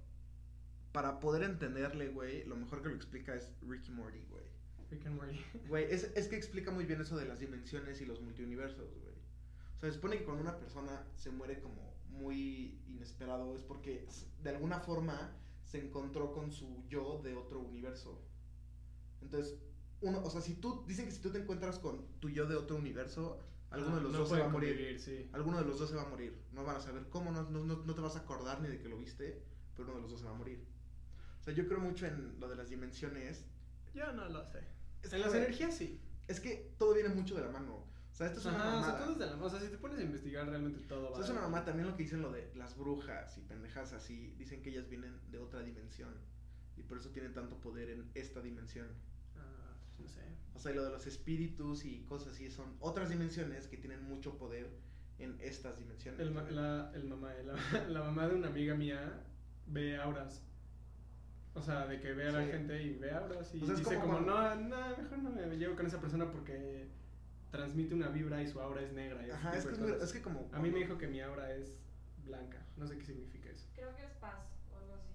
para 0.92 1.18
poder 1.18 1.42
entenderle, 1.44 2.08
güey, 2.08 2.44
lo 2.44 2.56
mejor 2.56 2.82
que 2.82 2.88
lo 2.90 2.94
explica 2.94 3.34
es 3.34 3.52
Ricky 3.62 3.90
Morty, 3.90 4.22
güey. 4.30 4.44
Rick 4.90 5.06
and 5.06 5.16
Morty. 5.16 5.40
Güey, 5.66 5.86
es, 5.90 6.04
es 6.14 6.28
que 6.28 6.36
explica 6.36 6.70
muy 6.70 6.84
bien 6.84 7.00
eso 7.00 7.16
de 7.16 7.24
las 7.24 7.40
dimensiones 7.40 8.00
y 8.02 8.04
los 8.06 8.20
multiuniversos, 8.20 8.94
güey. 9.00 9.03
Se 9.90 9.92
supone 9.92 10.18
que 10.18 10.24
cuando 10.24 10.42
una 10.42 10.58
persona 10.58 11.06
se 11.14 11.30
muere 11.30 11.60
como 11.60 11.94
muy 12.08 12.80
inesperado 12.86 13.56
es 13.56 13.62
porque 13.62 14.06
de 14.42 14.50
alguna 14.50 14.80
forma 14.80 15.36
se 15.64 15.78
encontró 15.84 16.32
con 16.32 16.52
su 16.52 16.84
yo 16.88 17.20
de 17.22 17.34
otro 17.34 17.60
universo. 17.60 18.22
Entonces, 19.20 19.58
uno, 20.00 20.22
o 20.22 20.30
sea, 20.30 20.40
si 20.40 20.54
tú, 20.54 20.84
dicen 20.86 21.06
que 21.06 21.12
si 21.12 21.20
tú 21.20 21.30
te 21.30 21.38
encuentras 21.38 21.78
con 21.78 22.06
tu 22.20 22.30
yo 22.30 22.46
de 22.46 22.56
otro 22.56 22.76
universo, 22.76 23.40
alguno 23.70 23.96
Ah, 23.96 23.98
de 23.98 24.02
los 24.04 24.12
no 24.12 24.18
dos 24.20 24.28
se 24.28 24.38
va 24.38 24.46
a 24.46 24.48
morir. 24.48 24.70
convivir, 24.76 25.00
sí. 25.00 25.28
Alguno 25.32 25.58
de 25.58 25.64
los 25.64 25.78
dos 25.78 25.90
se 25.90 25.96
va 25.96 26.02
a 26.02 26.08
morir. 26.08 26.42
No 26.52 26.64
van 26.64 26.76
a 26.76 26.80
saber 26.80 27.08
cómo, 27.10 27.30
no, 27.32 27.42
no, 27.50 27.64
no, 27.64 27.94
te 27.94 28.00
vas 28.00 28.16
a 28.16 28.20
acordar 28.20 28.60
ni 28.60 28.68
de 28.68 28.78
que 28.78 28.88
lo 28.88 28.98
viste, 28.98 29.42
pero 29.74 29.88
uno 29.88 29.96
de 29.96 30.02
los 30.02 30.10
dos 30.12 30.20
se 30.20 30.26
va 30.26 30.32
a 30.32 30.38
morir. 30.38 30.64
O 31.40 31.44
sea, 31.44 31.52
yo 31.52 31.66
creo 31.66 31.80
mucho 31.80 32.06
en 32.06 32.38
lo 32.40 32.48
de 32.48 32.56
las 32.56 32.70
dimensiones. 32.70 33.44
Yo 33.94 34.12
no 34.12 34.28
lo 34.28 34.44
sé. 34.46 34.60
Es 35.02 35.12
en 35.12 35.18
que, 35.18 35.26
las 35.26 35.34
energías 35.34 35.76
sí. 35.76 36.00
es 36.28 36.40
que 36.40 36.74
todo 36.78 36.94
viene 36.94 37.10
mucho 37.10 37.34
de 37.34 37.42
la 37.42 37.50
mano. 37.50 37.84
O 38.14 38.16
sea, 38.16 38.28
esto 38.28 38.38
es 38.38 38.46
una 38.46 38.56
Ajá, 38.56 38.68
o 38.68 38.70
sea, 38.70 38.80
mamada. 38.80 38.98
todo 39.00 39.12
es 39.12 39.18
de 39.18 39.26
la... 39.26 39.44
O 39.44 39.50
sea, 39.50 39.58
si 39.60 39.66
te 39.68 39.76
pones 39.78 39.98
a 39.98 40.02
investigar 40.02 40.48
realmente 40.48 40.78
todo 40.86 41.10
O 41.10 41.14
sea, 41.16 41.24
es 41.24 41.30
una 41.30 41.40
mamá 41.42 41.64
también 41.64 41.88
lo 41.88 41.96
que 41.96 42.04
dicen 42.04 42.22
lo 42.22 42.30
de 42.30 42.48
las 42.54 42.76
brujas 42.78 43.36
y 43.38 43.40
pendejas 43.40 43.92
así. 43.92 44.32
Dicen 44.38 44.62
que 44.62 44.70
ellas 44.70 44.88
vienen 44.88 45.18
de 45.32 45.38
otra 45.40 45.62
dimensión. 45.64 46.14
Y 46.76 46.84
por 46.84 46.98
eso 46.98 47.10
tienen 47.10 47.34
tanto 47.34 47.56
poder 47.60 47.90
en 47.90 48.08
esta 48.14 48.40
dimensión. 48.40 48.86
Ah, 49.36 49.74
pues 49.96 49.98
no 50.00 50.08
sé. 50.08 50.22
O 50.54 50.60
sea, 50.60 50.70
y 50.70 50.76
lo 50.76 50.84
de 50.84 50.90
los 50.90 51.06
espíritus 51.08 51.84
y 51.84 52.04
cosas 52.04 52.34
así 52.34 52.48
son 52.50 52.76
otras 52.78 53.08
dimensiones 53.10 53.66
que 53.66 53.76
tienen 53.78 54.02
mucho 54.04 54.38
poder 54.38 54.70
en 55.18 55.36
estas 55.40 55.76
dimensiones. 55.76 56.20
El, 56.20 56.30
ma- 56.30 56.42
la, 56.42 56.92
el 56.94 57.04
mamá, 57.08 57.32
la, 57.44 57.54
la 57.88 58.00
mamá 58.04 58.28
de 58.28 58.36
una 58.36 58.46
amiga 58.46 58.76
mía 58.76 59.24
ve 59.66 59.96
auras. 59.96 60.40
O 61.54 61.62
sea, 61.62 61.86
de 61.86 62.00
que 62.00 62.12
ve 62.12 62.28
a 62.28 62.32
la 62.32 62.44
Sí. 62.44 62.50
gente 62.52 62.82
y 62.82 62.94
ve 62.96 63.10
auras 63.12 63.52
y 63.54 63.60
O 63.62 63.66
sea, 63.66 63.74
dice 63.74 63.98
como 63.98 64.20
no, 64.20 64.54
no, 64.56 64.96
mejor 64.96 65.18
no 65.18 65.30
me 65.30 65.56
llevo 65.56 65.74
con 65.76 65.86
esa 65.86 66.00
persona 66.00 66.30
porque 66.30 66.86
transmite 67.54 67.94
una 67.94 68.08
vibra 68.08 68.42
y 68.42 68.48
su 68.48 68.60
aura 68.60 68.82
es 68.82 68.92
negra. 68.92 69.24
Y 69.24 69.30
Ajá, 69.30 69.56
es 69.56 69.64
que, 69.64 69.74
es, 69.74 70.12
es 70.14 70.22
como... 70.22 70.50
A 70.52 70.58
mí 70.58 70.70
me 70.70 70.80
dijo 70.80 70.98
que 70.98 71.06
mi 71.06 71.20
aura 71.20 71.54
es 71.54 71.78
blanca. 72.24 72.60
No 72.76 72.84
sé 72.84 72.98
qué 72.98 73.04
significa 73.06 73.48
eso. 73.48 73.68
Creo 73.74 73.94
que 73.94 74.02
es 74.04 74.10
paz 74.14 74.44
o 74.72 74.76
algo 74.78 74.94
así. 74.94 75.14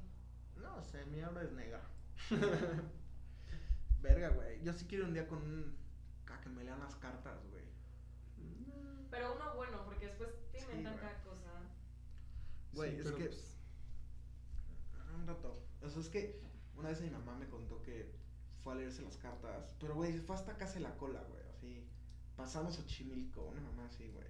No 0.55 0.81
sé, 0.81 1.05
mi 1.07 1.19
aura 1.19 1.43
es 1.43 1.51
negra. 1.51 1.81
Verga, 4.01 4.29
güey. 4.29 4.63
Yo 4.63 4.71
sí 4.71 4.85
quiero 4.87 5.05
un 5.05 5.13
día 5.13 5.27
con 5.27 5.39
un... 5.39 5.75
A 6.27 6.39
que 6.39 6.47
me 6.49 6.63
lean 6.63 6.79
las 6.79 6.95
cartas, 6.95 7.43
güey. 7.51 7.65
Pero 9.11 9.35
uno 9.35 9.55
bueno, 9.55 9.83
porque 9.83 10.05
después 10.07 10.29
te 10.53 10.59
Sí, 10.59 10.65
inventan 10.65 10.93
güey. 10.93 11.05
cada 11.05 11.23
cosa. 11.23 11.51
Güey, 12.71 12.91
Sí, 12.91 12.97
es 12.99 13.03
pero, 13.03 13.17
que... 13.17 13.25
pues, 13.25 13.57
Un 15.15 15.27
rato. 15.27 15.61
O 15.81 15.89
sea, 15.89 16.01
es 16.01 16.07
que 16.09 16.39
una 16.77 16.89
vez 16.89 17.01
mi 17.01 17.09
mamá 17.09 17.35
me 17.35 17.49
contó 17.49 17.81
que 17.81 18.13
fue 18.63 18.73
a 18.73 18.75
leerse 18.77 19.01
las 19.01 19.17
cartas. 19.17 19.75
Pero, 19.81 19.95
güey, 19.95 20.17
fue 20.19 20.35
hasta 20.37 20.55
casi 20.55 20.79
la 20.79 20.95
cola, 20.95 21.21
güey. 21.23 21.41
Así. 21.49 21.88
Pasamos 22.39 22.79
a 22.79 22.85
Chimilco, 22.85 23.43
una 23.49 23.59
mamá 23.59 23.85
así, 23.87 24.07
güey. 24.07 24.25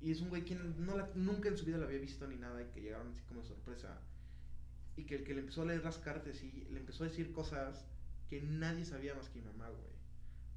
Y 0.00 0.12
es 0.12 0.20
un 0.20 0.28
güey 0.28 0.44
que 0.44 0.54
no 0.54 0.96
la- 0.96 1.10
nunca 1.16 1.48
en 1.48 1.56
su 1.58 1.64
vida 1.64 1.76
la 1.78 1.86
había 1.86 1.98
visto 1.98 2.24
ni 2.28 2.36
nada 2.36 2.62
y 2.62 2.66
que 2.66 2.80
llegaron 2.80 3.08
así 3.10 3.20
como 3.22 3.40
de 3.40 3.48
sorpresa. 3.48 3.98
Y 4.96 5.04
que 5.04 5.16
el 5.16 5.24
que 5.24 5.34
le 5.34 5.40
empezó 5.40 5.62
a 5.62 5.64
leer 5.64 5.82
las 5.82 5.98
cartas 5.98 6.40
y 6.44 6.52
le 6.70 6.78
empezó 6.78 7.02
a 7.02 7.08
decir 7.08 7.32
cosas 7.32 7.84
que 8.28 8.40
nadie 8.42 8.84
sabía 8.84 9.12
más 9.16 9.28
que 9.28 9.40
mi 9.40 9.46
mamá, 9.46 9.68
güey. 9.70 9.92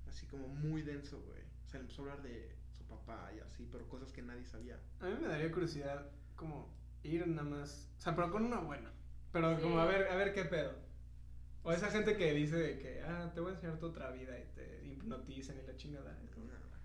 Así 0.08 0.28
como 0.28 0.48
muy 0.48 0.84
denso, 0.84 1.20
güey. 1.24 1.42
O 1.66 1.70
sea, 1.70 1.80
le 1.80 1.86
empezó 1.86 2.04
a 2.04 2.12
hablar 2.12 2.22
de 2.22 2.56
su 2.78 2.84
papá 2.86 3.32
y 3.36 3.40
así, 3.40 3.68
pero 3.72 3.88
cosas 3.90 4.12
que 4.12 4.22
nadie 4.22 4.46
sabía. 4.46 4.80
a 5.00 5.06
mí 5.08 5.16
me 5.20 5.28
daría 5.28 5.52
curiosidad 5.52 6.06
como 6.36 6.70
ir 7.04 7.26
nada 7.28 7.50
más. 7.50 7.90
O 7.98 8.02
sea, 8.02 8.16
pero 8.16 8.30
con 8.32 8.46
una 8.46 8.60
buena. 8.60 8.92
Pero 9.32 9.56
Sí. 9.56 9.64
como 9.64 9.80
a 9.80 9.86
ver, 9.86 10.08
a 10.10 10.16
ver 10.16 10.34
qué 10.34 10.46
pedo. 10.46 10.74
O 11.68 11.72
esa 11.74 11.91
gente 11.91 12.15
que 12.15 12.34
dice 12.34 12.55
de 12.55 12.80
que, 12.80 13.01
ah, 13.01 13.30
te 13.36 13.41
voy 13.41 13.51
a 13.51 13.55
enseñar 13.55 13.78
tu 13.78 13.88
otra 13.88 14.09
vida 14.11 14.39
y 14.39 14.45
te 14.55 14.86
hipnotizan 14.86 15.57
y 15.57 15.68
la 15.68 15.76
chingada. 15.76 16.18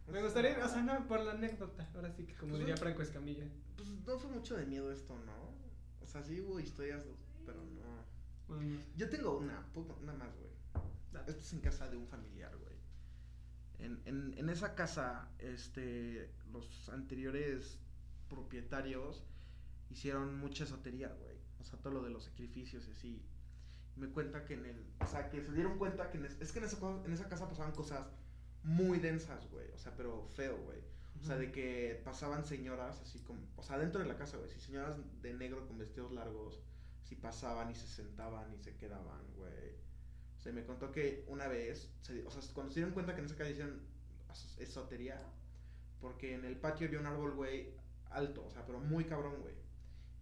Me 0.08 0.20
gustaría, 0.20 0.58
o 0.58 0.68
sea, 0.68 0.82
no, 0.82 1.06
por 1.06 1.20
la 1.20 1.34
anécdota. 1.34 1.88
Ahora 1.94 2.10
sí 2.10 2.24
que, 2.24 2.34
como 2.34 2.50
Pues, 2.50 2.60
diría 2.62 2.76
Franco 2.76 3.00
Escamilla. 3.00 3.44
Pues 3.76 3.88
no 3.88 4.18
fue 4.18 4.30
mucho 4.32 4.56
de 4.56 4.66
miedo 4.66 4.90
esto, 4.90 5.16
¿no? 5.24 5.54
O 6.00 6.06
sea, 6.08 6.24
sí 6.24 6.40
hubo 6.40 6.58
historias, 6.58 7.04
pero 7.46 7.62
no. 7.62 8.04
Bueno. 8.48 8.80
Yo 8.96 9.08
tengo 9.08 9.38
una, 9.38 9.64
una 10.02 10.14
más, 10.14 10.36
güey. 10.36 10.50
Esto 11.28 11.42
es 11.42 11.52
en 11.52 11.60
casa 11.60 11.88
de 11.88 11.96
un 11.96 12.08
familiar, 12.08 12.56
güey. 12.56 12.74
En, 13.78 14.02
en, 14.04 14.36
en 14.36 14.50
esa 14.50 14.74
casa, 14.74 15.30
este, 15.38 16.28
los 16.50 16.88
anteriores 16.88 17.78
propietarios 18.28 19.24
hicieron 19.90 20.40
mucha 20.40 20.64
esotería, 20.64 21.06
güey. 21.20 21.36
O 21.60 21.64
sea, 21.64 21.78
todo 21.78 21.92
lo 21.92 22.02
de 22.02 22.10
los 22.10 22.24
sacrificios 22.24 22.88
y 22.88 22.90
así. 22.90 23.22
Me 23.96 24.08
cuenta 24.08 24.44
que 24.44 24.54
en 24.54 24.64
el, 24.66 24.86
o 25.00 25.06
sea, 25.06 25.28
que 25.28 25.42
se 25.42 25.52
dieron 25.52 25.78
cuenta 25.78 26.10
que 26.10 26.18
en 26.18 26.24
es, 26.26 26.36
es 26.40 26.52
que 26.52 26.58
en 26.60 26.64
esa, 26.64 26.78
en 27.04 27.12
esa 27.12 27.28
casa 27.28 27.48
pasaban 27.48 27.72
cosas 27.72 28.06
muy 28.62 28.98
densas, 28.98 29.48
güey. 29.50 29.70
O 29.72 29.78
sea, 29.78 29.94
pero 29.96 30.24
feo, 30.34 30.56
güey. 30.64 30.78
O 31.20 31.24
sea, 31.24 31.36
de 31.36 31.52
que 31.52 32.00
pasaban 32.04 32.44
señoras 32.44 33.00
así 33.02 33.20
como, 33.20 33.40
o 33.56 33.62
sea, 33.62 33.78
dentro 33.78 34.00
de 34.00 34.08
la 34.08 34.16
casa, 34.16 34.38
güey, 34.38 34.50
sí, 34.50 34.58
señoras 34.60 34.96
de 35.20 35.34
negro 35.34 35.66
con 35.68 35.78
vestidos 35.78 36.10
largos, 36.12 36.60
sí 37.04 37.14
pasaban 37.16 37.70
y 37.70 37.74
se 37.74 37.86
sentaban 37.86 38.52
y 38.54 38.58
se 38.58 38.76
quedaban, 38.76 39.22
güey. 39.36 39.76
O 40.36 40.40
sea, 40.40 40.52
me 40.52 40.64
contó 40.64 40.90
que 40.90 41.24
una 41.28 41.46
vez, 41.48 41.92
se- 42.00 42.26
o 42.26 42.30
sea, 42.30 42.42
cuando 42.54 42.72
se 42.72 42.80
dieron 42.80 42.94
cuenta 42.94 43.14
que 43.14 43.20
en 43.20 43.26
esa 43.26 43.36
calle 43.36 43.50
hicieron 43.52 43.80
esotería, 44.58 45.20
porque 46.00 46.34
en 46.34 46.44
el 46.44 46.56
patio 46.56 46.86
había 46.86 46.98
un 47.00 47.06
árbol, 47.06 47.34
güey, 47.34 47.74
alto, 48.10 48.44
o 48.46 48.50
sea, 48.50 48.64
pero 48.66 48.80
muy 48.80 49.04
cabrón, 49.04 49.36
güey. 49.40 49.54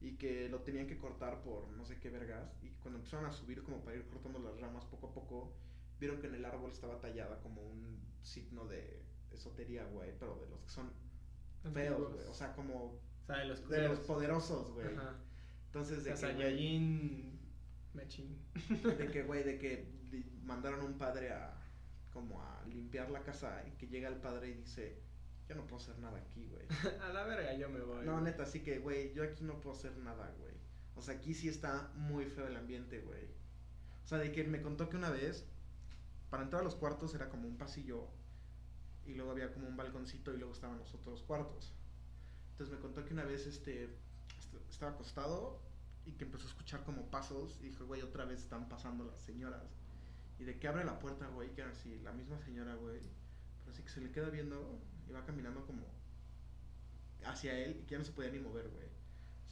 Y 0.00 0.16
que 0.16 0.48
lo 0.48 0.60
tenían 0.60 0.86
que 0.86 0.98
cortar 0.98 1.42
por 1.42 1.68
no 1.70 1.84
sé 1.84 1.98
qué 1.98 2.10
vergas. 2.10 2.50
Cuando 2.82 2.98
empezaron 2.98 3.26
a 3.26 3.32
subir 3.32 3.62
como 3.62 3.82
para 3.84 3.96
ir 3.96 4.06
cortando 4.06 4.38
las 4.38 4.58
ramas 4.60 4.84
poco 4.86 5.08
a 5.08 5.12
poco, 5.12 5.52
vieron 5.98 6.20
que 6.20 6.26
en 6.28 6.34
el 6.36 6.44
árbol 6.44 6.70
estaba 6.70 6.98
tallada 7.00 7.40
como 7.40 7.62
un 7.62 8.00
signo 8.22 8.66
de 8.66 9.02
esotería, 9.30 9.84
güey, 9.86 10.18
pero 10.18 10.36
de 10.36 10.48
los 10.48 10.60
que 10.60 10.68
son 10.70 10.90
feos, 11.72 12.12
güey. 12.14 12.26
O 12.26 12.34
sea, 12.34 12.54
como 12.54 12.84
O 12.84 13.00
sea, 13.26 13.38
de 13.38 13.44
los 13.46 13.68
de 13.68 13.88
los 13.88 14.00
poderosos, 14.00 14.72
güey. 14.72 14.86
Ajá. 14.94 15.16
Entonces, 15.66 15.98
O 15.98 16.02
de 16.02 16.16
sea, 16.16 16.30
que, 16.30 16.34
güey, 16.34 16.46
Saiyajin 16.46 17.40
Machine. 17.94 18.36
de 18.98 19.10
que, 19.10 19.22
güey, 19.22 19.44
de 19.44 19.58
que 19.58 20.00
mandaron 20.42 20.84
un 20.84 20.98
padre 20.98 21.32
a, 21.32 21.54
como 22.12 22.42
a 22.42 22.64
limpiar 22.66 23.10
la 23.10 23.22
casa 23.22 23.62
y 23.68 23.76
que 23.76 23.86
llega 23.86 24.08
el 24.08 24.16
padre 24.16 24.48
y 24.48 24.54
dice, 24.54 25.00
yo 25.48 25.54
no 25.54 25.66
puedo 25.66 25.82
hacer 25.82 25.98
nada 25.98 26.18
aquí, 26.18 26.46
güey. 26.46 26.66
A 27.02 27.12
la 27.12 27.24
verga, 27.24 27.54
yo 27.54 27.68
me 27.68 27.80
voy. 27.80 28.04
No, 28.04 28.20
neta, 28.20 28.44
así 28.44 28.60
que, 28.62 28.78
güey, 28.78 29.12
yo 29.12 29.22
aquí 29.22 29.44
no 29.44 29.60
puedo 29.60 29.76
hacer 29.76 29.96
nada, 29.98 30.32
güey. 30.38 30.54
O 30.96 31.02
sea, 31.02 31.14
aquí 31.14 31.34
sí 31.34 31.48
está 31.48 31.90
muy 31.94 32.26
feo 32.26 32.46
el 32.46 32.56
ambiente, 32.56 33.00
güey. 33.00 33.24
O 34.04 34.08
sea, 34.08 34.18
de 34.18 34.32
que 34.32 34.44
me 34.44 34.60
contó 34.62 34.88
que 34.88 34.96
una 34.96 35.10
vez, 35.10 35.46
para 36.30 36.42
entrar 36.42 36.62
a 36.62 36.64
los 36.64 36.74
cuartos 36.76 37.14
era 37.14 37.28
como 37.28 37.48
un 37.48 37.56
pasillo 37.56 38.08
y 39.06 39.14
luego 39.14 39.30
había 39.32 39.52
como 39.52 39.68
un 39.68 39.76
balconcito 39.76 40.32
y 40.34 40.38
luego 40.38 40.52
estaban 40.52 40.78
los 40.78 40.94
otros 40.94 41.22
cuartos. 41.22 41.72
Entonces 42.52 42.74
me 42.76 42.80
contó 42.82 43.04
que 43.04 43.14
una 43.14 43.24
vez, 43.24 43.46
este, 43.46 43.84
est- 43.84 44.54
estaba 44.70 44.92
acostado 44.92 45.60
y 46.04 46.12
que 46.12 46.24
empezó 46.24 46.44
a 46.46 46.50
escuchar 46.50 46.84
como 46.84 47.10
pasos 47.10 47.58
y 47.60 47.64
dijo, 47.68 47.86
güey, 47.86 48.02
otra 48.02 48.24
vez 48.24 48.40
están 48.40 48.68
pasando 48.68 49.04
las 49.04 49.20
señoras. 49.22 49.62
Y 50.38 50.44
de 50.44 50.58
que 50.58 50.68
abre 50.68 50.84
la 50.84 50.98
puerta, 50.98 51.26
güey, 51.28 51.52
que 51.54 51.62
así, 51.62 51.98
la 52.00 52.12
misma 52.12 52.38
señora, 52.38 52.74
güey. 52.74 53.00
Pero 53.60 53.72
así 53.72 53.82
que 53.82 53.90
se 53.90 54.00
le 54.00 54.10
queda 54.10 54.28
viendo 54.30 54.78
y 55.08 55.12
va 55.12 55.24
caminando 55.24 55.66
como 55.66 55.82
hacia 57.24 57.56
él 57.58 57.78
y 57.80 57.84
que 57.84 57.92
ya 57.92 57.98
no 57.98 58.04
se 58.04 58.12
podía 58.12 58.30
ni 58.30 58.38
mover, 58.38 58.68
güey. 58.68 58.86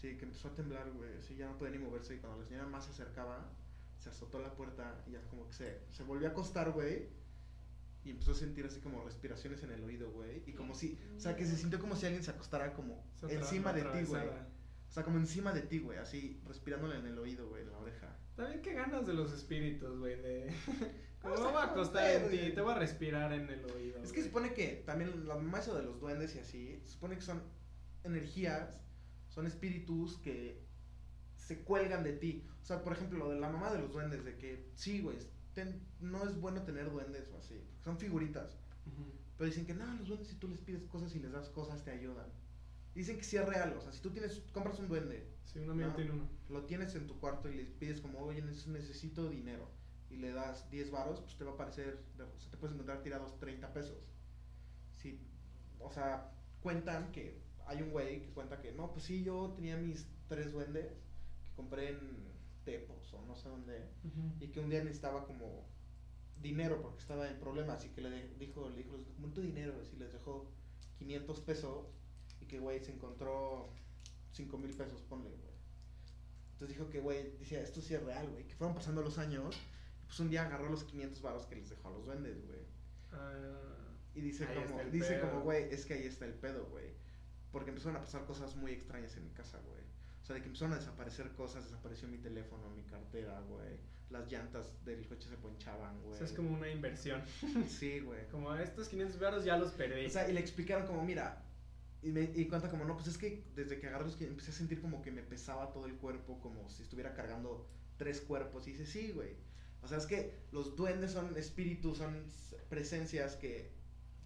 Sí, 0.01 0.17
que 0.17 0.25
empezó 0.25 0.49
a 0.49 0.55
temblar, 0.55 0.91
güey. 0.93 1.21
Sí, 1.21 1.35
ya 1.35 1.47
no 1.47 1.59
podía 1.59 1.73
ni 1.73 1.79
moverse. 1.79 2.15
Y 2.15 2.19
cuando 2.19 2.39
la 2.41 2.47
señora 2.47 2.67
más 2.67 2.85
se 2.85 2.93
acercaba, 2.93 3.51
se 3.99 4.11
azotó 4.11 4.39
la 4.39 4.55
puerta 4.55 5.03
y 5.07 5.13
ya 5.13 5.23
como 5.23 5.47
que 5.49 5.55
se, 5.55 5.81
se 5.91 6.05
volvió 6.05 6.29
a 6.29 6.31
acostar, 6.31 6.71
güey. 6.71 7.09
Y 8.05 8.11
empezó 8.11 8.31
a 8.31 8.35
sentir 8.35 8.65
así 8.65 8.81
como 8.81 9.03
respiraciones 9.05 9.63
en 9.65 9.73
el 9.73 9.83
oído, 9.83 10.11
güey. 10.13 10.45
Y 10.47 10.53
como 10.53 10.73
si, 10.75 10.99
o 11.17 11.21
sea, 11.21 11.35
que 11.37 11.45
se 11.45 11.57
sintió 11.57 11.81
como 11.81 11.97
si 11.97 12.07
alguien 12.07 12.23
se 12.23 12.31
acostara 12.31 12.73
como 12.75 13.05
Se 13.15 13.33
encima 13.35 13.73
de 13.73 13.83
ti, 13.83 14.05
güey. 14.05 14.29
O 14.29 14.93
sea, 14.93 15.03
como 15.03 15.19
encima 15.19 15.53
de 15.53 15.63
ti, 15.63 15.81
güey. 15.81 15.99
Así, 15.99 16.41
respirándole 16.47 16.97
en 16.97 17.07
el 17.07 17.19
oído, 17.19 17.49
güey, 17.49 17.63
en 17.63 17.71
la 17.73 17.79
oreja. 17.79 18.17
También 18.37 18.63
qué 18.63 18.75
ganas 18.75 19.05
de 19.07 19.15
los 19.15 19.33
espíritus, 19.33 19.99
güey, 19.99 20.21
de... 20.23 20.55
Como 21.21 21.35
O 21.35 21.37
me 21.37 21.43
sea, 21.43 21.53
voy 21.53 21.61
a 21.61 21.65
acostar 21.65 22.11
en 22.13 22.31
ti, 22.31 22.53
te 22.55 22.61
voy 22.61 22.73
a 22.73 22.77
respirar 22.77 23.33
en 23.33 23.51
el 23.51 23.65
oído. 23.65 24.01
Es 24.05 24.13
que 24.13 24.23
se 24.23 24.29
güey. 24.31 24.45
supone 24.47 24.55
que 24.55 24.85
también 24.87 25.27
la 25.27 25.59
eso 25.59 25.75
de 25.77 25.83
los 25.83 25.99
duendes 26.01 26.37
y 26.37 26.39
así, 26.39 26.81
se 26.85 26.93
supone 26.93 27.17
que 27.17 27.23
son 27.23 27.43
energías, 28.05 28.81
son 29.39 29.47
espíritus 29.47 30.17
que 30.19 30.61
se 31.37 31.61
cuelgan 31.61 32.03
de 32.03 32.13
ti. 32.15 32.45
O 32.61 32.67
sea, 32.67 32.83
por 32.83 32.93
ejemplo, 32.93 33.21
lo 33.21 33.29
de 33.31 33.39
la 33.39 33.49
mamá 33.49 33.71
de 33.73 33.79
los 33.79 33.93
duendes, 33.93 34.25
de 34.25 34.37
que 34.37 34.69
sí, 34.75 35.01
güey, 35.01 35.17
ten- 35.55 35.81
no 36.01 36.25
es 36.25 36.41
bueno 36.41 36.63
tener 36.63 36.91
duendes 36.91 37.29
o 37.33 37.39
así, 37.39 37.55
son 37.85 37.97
figuritas. 37.99 38.59
Pero 39.37 39.47
dicen 39.49 39.65
que 39.65 39.75
no, 39.75 39.87
los 39.95 40.09
duendes 40.09 40.27
si 40.27 40.35
tú 40.35 40.49
les 40.49 40.59
pides 40.61 40.83
cosas 40.89 41.15
y 41.15 41.21
les 41.21 41.31
das 41.31 41.51
cosas 41.51 41.85
te 41.85 41.93
ayudan. 41.93 42.27
Dicen 42.97 43.17
que 43.17 43.23
sí 43.23 43.37
es 43.37 43.47
real, 43.47 43.77
o 43.79 43.81
sea, 43.81 43.93
si 43.93 44.01
tú 44.03 44.11
tienes, 44.11 44.41
compras 44.53 44.81
un 44.81 44.89
duende, 44.89 45.25
Sí, 45.45 45.61
un 45.61 45.71
amigo 45.71 45.91
No. 45.91 45.95
tiene 45.95 46.11
uno. 46.11 46.29
lo 46.49 46.65
tienes 46.65 46.95
en 46.97 47.07
tu 47.07 47.19
cuarto 47.21 47.49
y 47.49 47.55
les 47.55 47.71
pides 47.71 48.01
como, 48.01 48.19
oye, 48.19 48.43
neces- 48.43 48.67
necesito 48.67 49.31
dinero, 49.31 49.71
y 50.11 50.17
le 50.17 50.33
das 50.33 50.69
10 50.71 50.91
varos, 50.91 51.21
pues 51.21 51.39
te 51.39 51.45
va 51.45 51.53
a 51.53 51.57
parecer, 51.57 52.03
o 52.15 52.17
sea, 52.41 52.51
te 52.51 52.57
puedes 52.57 52.75
encontrar 52.75 53.03
tirados 53.05 53.39
30 53.39 53.73
pesos. 53.73 53.99
Sí, 54.97 55.21
o 55.79 55.93
sea, 55.93 56.33
cuentan 56.61 57.13
que 57.13 57.41
hay 57.69 57.83
un 57.83 57.91
güey 57.91 58.23
que 58.23 58.31
cuenta 58.31 58.61
que, 58.61 58.73
no, 58.73 58.91
pues 58.93 59.05
sí, 59.05 59.23
yo 59.23 59.53
tenía 59.55 59.77
mis 59.77 60.07
tres 60.29 60.53
duendes 60.53 60.87
que 61.45 61.51
compré 61.55 61.91
en 61.91 61.99
Tepos 62.65 63.13
o 63.15 63.23
no 63.27 63.35
sé 63.37 63.49
dónde, 63.49 63.89
y 64.41 64.49
que 64.49 64.61
un 64.61 64.69
día 64.71 64.83
necesitaba 64.83 65.27
como 65.27 65.65
dinero 66.41 66.81
porque 66.83 66.99
estaba 67.01 67.29
en 67.29 67.39
problemas 67.39 67.85
y 67.85 67.89
que 67.91 68.01
le 68.01 68.11
de- 68.11 68.35
dijo, 68.39 68.69
le 68.71 68.77
dijo, 68.83 68.97
documento 68.97 69.41
dinero, 69.41 69.75
y 69.93 69.97
les 69.97 70.13
dejó 70.13 70.51
500 70.99 71.41
pesos 71.41 71.87
y 72.41 72.47
que, 72.47 72.59
güey, 72.59 72.81
se 72.81 72.93
encontró 72.93 73.69
5 74.33 74.59
mil 74.59 74.75
pesos, 74.75 75.01
ponle, 75.03 75.31
güey. 75.31 75.55
Entonces 76.53 76.77
dijo 76.77 76.91
que, 76.91 77.01
güey, 77.01 77.37
decía, 77.39 77.61
esto 77.63 77.81
sí 77.81 77.95
es 77.95 78.03
real, 78.03 78.29
güey, 78.31 78.45
que 78.47 78.55
fueron 78.55 78.75
pasando 78.75 79.03
los 79.03 79.19
años, 79.19 79.57
y 80.03 80.07
pues 80.07 80.19
un 80.21 80.31
día 80.31 80.45
agarró 80.47 80.69
los 80.71 80.85
500 80.85 81.23
varos 81.23 81.47
que 81.47 81.57
les 81.57 81.69
dejó 81.71 81.89
a 81.89 81.93
los 81.93 82.05
duendes, 82.07 82.45
güey. 82.47 82.61
Ah, 83.13 83.95
Y 84.15 84.21
dice 84.21 84.45
Ahí 84.47 84.65
como, 84.65 84.83
dice 84.91 85.15
pedo. 85.17 85.31
como, 85.31 85.43
güey, 85.43 85.73
es 85.73 85.87
que 85.87 85.95
ahí 85.95 86.05
está 86.07 86.25
el 86.27 86.35
pedo, 86.35 86.67
güey. 86.67 86.91
Porque 87.53 87.71
empezaron 87.71 87.97
a 87.97 88.01
pasar 88.01 88.25
cosas 88.27 88.55
muy 88.57 88.73
extrañas 88.73 89.17
en 89.17 89.25
mi 89.25 89.31
casa, 89.31 89.59
güey. 89.67 89.83
O 90.23 90.25
sea, 90.25 90.35
de 90.35 90.43
que 90.43 90.49
empezaron 90.49 90.75
a 90.75 90.77
desaparecer 90.77 91.33
cosas, 91.33 91.65
desapareció 91.65 92.09
mi 92.09 92.19
teléfono, 92.19 92.69
mi 92.71 92.83
cartera, 92.83 93.41
güey. 93.49 93.79
las 94.11 94.31
llantas 94.31 94.85
del 94.85 95.07
coche 95.07 95.29
se 95.29 95.37
ponchaban, 95.37 96.03
güey. 96.03 96.19
sea, 96.19 96.27
es 96.27 96.33
como 96.33 96.51
una 96.51 96.69
inversión. 96.69 97.23
Sí, 97.69 98.01
güey. 98.01 98.29
Como 98.29 98.55
estos 98.55 98.89
500 98.89 99.19
baros 99.19 99.45
ya 99.45 99.57
los 99.57 99.73
perdí. 99.73 100.05
O 100.05 100.11
sea, 100.11 100.29
y 100.29 100.33
le 100.33 100.41
explicaron 100.41 100.87
como, 100.87 101.03
mira, 101.05 101.43
y, 102.03 102.11
me, 102.11 102.23
y 102.23 102.47
cuenta 102.47 102.71
como, 102.71 102.85
no, 102.85 102.95
pues 102.95 103.09
es 103.09 103.19
que 103.19 103.45
desde 103.55 103.81
que 103.81 103.87
agarré 103.87 104.05
los 104.05 104.17
que 104.17 104.27
empecé 104.27 104.51
a 104.51 104.55
sentir 104.55 104.81
como 104.81 105.03
que 105.03 105.11
me 105.11 105.23
pesaba 105.23 105.73
todo 105.73 105.87
el 105.87 105.95
cuerpo, 105.95 106.39
como 106.41 106.69
si 106.69 106.83
estuviera 106.83 107.15
cargando 107.15 107.67
tres 107.97 108.21
cuerpos. 108.21 108.67
Y 108.69 108.73
dice, 108.73 108.87
sí, 108.87 109.13
güey. 109.13 109.37
O 109.83 109.89
sea, 109.89 109.99
es 109.99 110.07
que 110.07 110.35
los 110.53 110.77
duendes 110.77 111.13
son 111.13 111.37
espíritus, 111.37 111.99
son 111.99 112.25
presencias 112.69 113.37
que, 113.37 113.73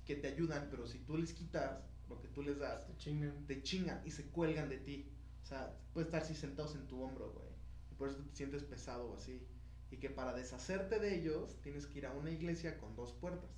que 0.04 0.16
te 0.16 0.28
ayudan, 0.28 0.68
pero 0.70 0.86
si 0.86 0.98
tú 0.98 1.16
les 1.16 1.32
quitas 1.32 1.80
lo 2.14 2.20
que 2.20 2.28
tú 2.28 2.42
les 2.42 2.58
das, 2.58 2.86
Te 2.86 2.96
chingan. 2.96 3.46
te 3.46 3.62
chingan 3.62 4.02
y 4.04 4.10
se 4.10 4.30
cuelgan 4.30 4.68
de 4.68 4.78
ti. 4.78 5.10
O 5.42 5.46
sea, 5.46 5.76
puedes 5.92 6.08
estar 6.08 6.22
así 6.22 6.34
sentados 6.34 6.74
en 6.74 6.86
tu 6.86 7.02
hombro, 7.02 7.32
güey. 7.32 7.48
Y 7.90 7.94
por 7.94 8.08
eso 8.08 8.18
te 8.22 8.34
sientes 8.36 8.62
pesado 8.64 9.10
o 9.10 9.16
así. 9.16 9.46
Y 9.90 9.98
que 9.98 10.08
para 10.10 10.32
deshacerte 10.32 10.98
de 10.98 11.14
ellos 11.16 11.60
tienes 11.62 11.86
que 11.86 11.98
ir 11.98 12.06
a 12.06 12.12
una 12.12 12.30
iglesia 12.30 12.78
con 12.78 12.94
dos 12.96 13.12
puertas. 13.12 13.50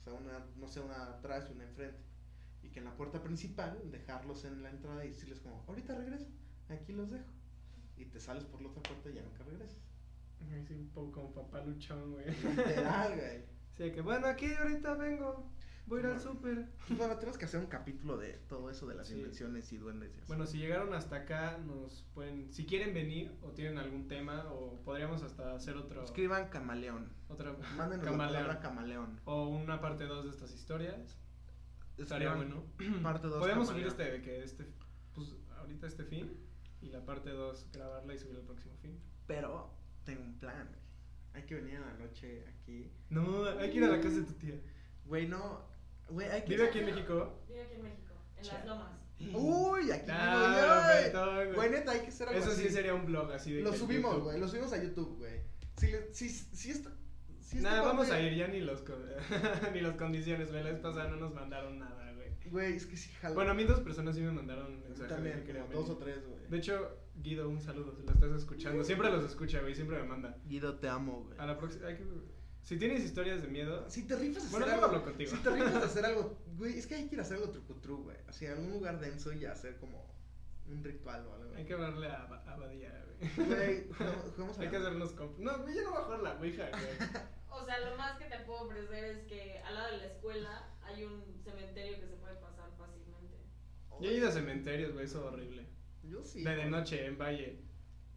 O 0.00 0.04
sea, 0.04 0.12
una, 0.14 0.46
no 0.56 0.68
sé, 0.68 0.80
una 0.80 1.10
atrás 1.10 1.46
y 1.50 1.52
una 1.54 1.64
enfrente. 1.64 1.98
Y 2.62 2.70
que 2.70 2.78
en 2.78 2.86
la 2.86 2.96
puerta 2.96 3.22
principal 3.22 3.90
dejarlos 3.90 4.44
en 4.44 4.62
la 4.62 4.70
entrada 4.70 5.04
y 5.04 5.08
decirles 5.08 5.40
como, 5.40 5.64
ahorita 5.68 5.94
regreso, 5.94 6.26
aquí 6.68 6.92
los 6.92 7.10
dejo. 7.10 7.26
Y 7.96 8.06
te 8.06 8.18
sales 8.20 8.44
por 8.44 8.62
la 8.62 8.68
otra 8.68 8.82
puerta 8.82 9.10
y 9.10 9.14
ya 9.14 9.22
nunca 9.22 9.44
regresas. 9.44 9.78
Sí, 10.66 10.74
un 10.74 10.88
poco 10.88 11.12
como 11.12 11.32
papá 11.32 11.62
luchón, 11.64 12.12
güey. 12.12 12.26
Literal, 12.26 13.16
güey. 13.18 13.44
Sí, 13.76 13.92
que 13.92 14.00
bueno, 14.00 14.26
aquí 14.26 14.52
ahorita 14.52 14.94
vengo. 14.94 15.50
Voy 15.86 15.98
a 15.98 16.00
ir 16.04 16.06
al 16.08 16.20
súper. 16.20 16.66
Bueno, 16.88 17.14
tenemos 17.16 17.36
que 17.36 17.44
hacer 17.44 17.60
un 17.60 17.66
capítulo 17.66 18.16
de 18.16 18.32
todo 18.48 18.70
eso 18.70 18.86
de 18.86 18.94
las 18.94 19.08
Sí. 19.08 19.14
invenciones 19.16 19.70
y 19.72 19.76
duendes. 19.76 20.14
y 20.14 20.18
así. 20.18 20.26
Bueno, 20.28 20.46
si 20.46 20.58
llegaron 20.58 20.94
hasta 20.94 21.16
acá, 21.16 21.58
nos 21.58 22.04
pueden, 22.14 22.50
si 22.52 22.64
quieren 22.64 22.94
venir 22.94 23.32
o 23.42 23.50
tienen 23.50 23.76
algún 23.78 24.08
tema 24.08 24.44
o 24.50 24.80
podríamos 24.82 25.22
hasta 25.22 25.54
hacer 25.54 25.76
otro, 25.76 26.02
Escriban 26.02 26.48
camaleón. 26.48 27.12
otra, 27.28 27.52
Mándenos 27.76 28.04
la 28.04 28.10
Camaleón. 28.12 28.18
palabra 28.18 28.60
camaleón. 28.60 29.20
o 29.26 29.48
una 29.48 29.80
parte 29.80 30.04
2 30.04 30.24
de 30.24 30.30
estas 30.30 30.54
historias. 30.54 31.18
Estaría 31.98 32.34
bueno. 32.34 32.64
Parte 33.02 33.28
2. 33.28 33.38
Podemos 33.38 33.68
subir 33.68 33.86
este, 33.86 34.10
de 34.10 34.22
que 34.22 34.42
este, 34.42 34.66
pues 35.14 35.32
ahorita 35.58 35.86
este 35.86 36.04
fin 36.04 36.32
y 36.80 36.88
la 36.90 37.04
parte 37.04 37.30
2 37.30 37.68
grabarla 37.72 38.14
y 38.14 38.18
subir 38.18 38.36
el 38.36 38.42
próximo 38.42 38.74
fin. 38.82 38.98
Pero 39.26 39.70
tengo 40.04 40.22
un 40.24 40.38
plan. 40.40 40.68
Hay 41.34 41.42
que 41.44 41.54
venir 41.56 41.74
en 41.74 41.82
la 41.82 41.92
noche 41.94 42.44
aquí. 42.48 42.90
No, 43.10 43.44
hay 43.44 43.70
que 43.70 43.76
ir 43.76 43.84
a 43.84 43.88
la 43.88 44.00
casa 44.00 44.16
de 44.16 44.22
tu 44.22 44.32
tía. 44.32 44.60
Güey, 45.04 45.28
no. 45.28 45.72
Güey, 46.08 46.28
hay 46.28 46.42
que. 46.42 46.48
Vive 46.50 46.68
aquí 46.68 46.78
en 46.80 46.86
México. 46.86 47.40
Vive 47.48 47.62
aquí 47.62 47.74
en 47.74 47.82
México, 47.82 48.12
en 48.36 48.42
Chale. 48.44 48.58
las 48.60 48.66
lomas. 48.68 48.90
Uy, 49.32 49.90
aquí 49.90 50.10
Ah, 50.10 51.00
vivo 51.06 51.46
yo, 51.48 51.54
güey. 51.54 51.70
neta, 51.70 51.92
hay 51.92 52.00
que 52.00 52.08
hacer 52.08 52.28
algo 52.28 52.40
Eso 52.40 52.50
sí 52.52 52.64
así. 52.66 52.74
sería 52.74 52.94
un 52.94 53.06
blog 53.06 53.32
así 53.32 53.52
de 53.54 53.62
Lo 53.62 53.72
subimos, 53.72 54.22
güey. 54.22 54.38
Lo 54.38 54.48
subimos 54.48 54.72
a 54.72 54.82
YouTube, 54.82 55.16
güey. 55.18 55.40
Si, 55.76 55.86
le- 55.88 56.12
si, 56.12 56.28
si 56.28 56.70
esto. 56.70 56.90
Si 57.40 57.56
Nada, 57.58 57.82
vamos 57.82 58.10
a 58.10 58.20
ir, 58.20 58.34
ya 58.34 58.48
ni 58.48 58.60
los, 58.60 58.82
con- 58.82 59.04
ni 59.72 59.80
las 59.80 59.96
condiciones, 59.96 60.50
güey. 60.50 60.64
La 60.64 60.70
vez 60.70 60.80
pasada 60.80 61.08
no 61.08 61.16
nos 61.16 61.32
mandaron 61.34 61.78
nada, 61.78 62.12
güey. 62.12 62.28
Güey, 62.50 62.74
es 62.76 62.86
que 62.86 62.96
sí, 62.96 63.10
jalo. 63.20 63.34
Bueno, 63.34 63.52
a 63.52 63.54
mí 63.54 63.64
dos 63.64 63.80
personas 63.80 64.14
sí 64.16 64.20
me 64.22 64.32
mandaron 64.32 64.80
mensajes 64.82 64.98
de 65.08 65.14
También, 65.14 65.44
como 65.46 65.80
dos 65.80 65.90
o 65.90 65.96
tres, 65.96 66.26
güey. 66.26 66.46
De 66.48 66.56
hecho, 66.58 66.98
Guido, 67.16 67.48
un 67.48 67.60
saludo, 67.60 67.94
si 67.94 68.02
lo 68.02 68.12
estás 68.12 68.32
escuchando. 68.32 68.82
Siempre 68.84 69.10
los 69.10 69.24
escucha, 69.24 69.60
güey, 69.60 69.74
siempre 69.74 69.98
me 70.02 70.04
manda. 70.08 70.36
Guido, 70.46 70.76
te 70.78 70.88
amo, 70.88 71.24
güey. 71.26 71.38
A 71.38 71.46
la 71.46 71.56
próxima, 71.56 71.86
hay 71.86 71.96
que... 71.96 72.04
Si 72.64 72.78
tienes 72.78 73.04
historias 73.04 73.42
de 73.42 73.48
miedo, 73.48 73.88
Si 73.90 74.06
te 74.06 74.16
rifas 74.16 74.44
de 74.44 74.50
Bueno, 74.50 74.66
hacer 74.66 74.84
algo. 74.84 75.04
contigo. 75.04 75.30
Si 75.30 75.36
te 75.36 75.50
rifas 75.50 75.72
de 75.74 75.78
hacer 75.84 76.04
algo. 76.06 76.38
Güey, 76.56 76.78
es 76.78 76.86
que 76.86 76.94
hay 76.96 77.08
que 77.08 77.14
ir 77.14 77.20
a 77.20 77.22
hacer 77.22 77.36
algo 77.36 77.50
trucutru, 77.50 78.02
güey. 78.04 78.16
Así, 78.26 78.46
en 78.46 78.52
algún 78.52 78.70
lugar 78.72 78.98
denso 79.00 79.32
y 79.32 79.44
hacer 79.44 79.76
como 79.76 80.12
un 80.66 80.82
ritual 80.82 81.26
o 81.26 81.34
algo. 81.34 81.54
hay 81.54 81.64
que 81.66 81.74
hablarle 81.74 82.06
a, 82.08 82.24
Ba- 82.24 82.42
a 82.46 82.56
Badía, 82.56 83.04
güey. 83.36 83.46
Güey, 83.48 83.88
jugamos- 83.98 84.30
jugamos 84.34 84.58
a 84.58 84.62
Hay 84.62 84.68
que 84.70 84.76
hacernos 84.78 85.12
comp... 85.12 85.38
No, 85.38 85.58
güey, 85.62 85.74
yo 85.74 85.82
no 85.82 85.90
voy 85.90 86.00
a 86.00 86.04
jugar 86.04 86.20
la 86.22 86.32
Ouija, 86.40 86.70
güey. 86.70 87.20
O 87.50 87.64
sea, 87.66 87.78
lo 87.80 87.96
más 87.96 88.18
que 88.18 88.24
te 88.24 88.38
puedo 88.40 88.62
ofrecer 88.62 89.04
es 89.04 89.18
que 89.26 89.58
al 89.60 89.74
lado 89.74 89.92
de 89.92 89.98
la 89.98 90.06
escuela 90.06 90.74
hay 90.82 91.04
un 91.04 91.22
cementerio 91.44 92.00
que 92.00 92.06
se 92.08 92.14
puede 92.16 92.34
pasar 92.36 92.70
fácilmente. 92.78 93.36
Yo 94.00 94.10
he 94.10 94.14
ido 94.14 94.28
a 94.28 94.32
cementerios, 94.32 94.92
güey, 94.92 95.04
eso 95.04 95.18
es 95.20 95.24
horrible. 95.32 95.66
Yo 96.02 96.24
sí. 96.24 96.42
De, 96.42 96.56
de 96.56 96.66
noche, 96.66 97.06
en 97.06 97.16
Valle. 97.18 97.60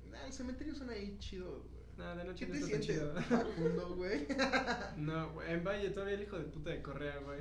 Nah, 0.06 0.26
el 0.26 0.34
cementerio 0.34 0.74
suena 0.74 0.93
ahí 0.93 1.18
chido, 1.20 1.64
güey. 1.64 1.77
No, 1.98 2.16
de 2.16 2.24
noche 2.26 2.45
¿Qué 2.45 2.52
te 2.54 2.60
sientes, 2.60 2.86
chido. 2.88 3.14
Facundo, 3.30 3.95
güey? 3.95 4.28
No, 4.98 5.32
güey, 5.34 5.52
en 5.54 5.64
Valle 5.64 5.89
todavía 5.89 6.16
el 6.16 6.24
hijo 6.24 6.38
de 6.38 6.45
puta 6.45 6.70
de 6.70 6.82
Correa, 6.82 7.18
güey, 7.20 7.39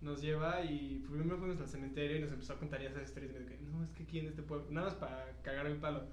nos 0.00 0.20
lleva 0.20 0.62
y 0.64 0.98
primero 1.08 1.38
fuimos 1.38 1.60
al 1.60 1.68
cementerio 1.68 2.16
y 2.16 2.20
nos 2.20 2.32
empezó 2.32 2.54
a 2.54 2.58
contar 2.58 2.82
ya 2.82 2.88
esas 2.88 3.04
historias 3.04 3.32
y 3.32 3.38
me 3.38 3.50
dijo, 3.56 3.62
no, 3.70 3.84
es 3.84 3.90
que 3.92 4.02
aquí 4.02 4.18
en 4.18 4.26
este 4.26 4.42
pueblo, 4.42 4.66
nada 4.70 4.88
más 4.88 4.96
para 4.96 5.40
cagar 5.42 5.66
el 5.66 5.76
palo. 5.76 6.04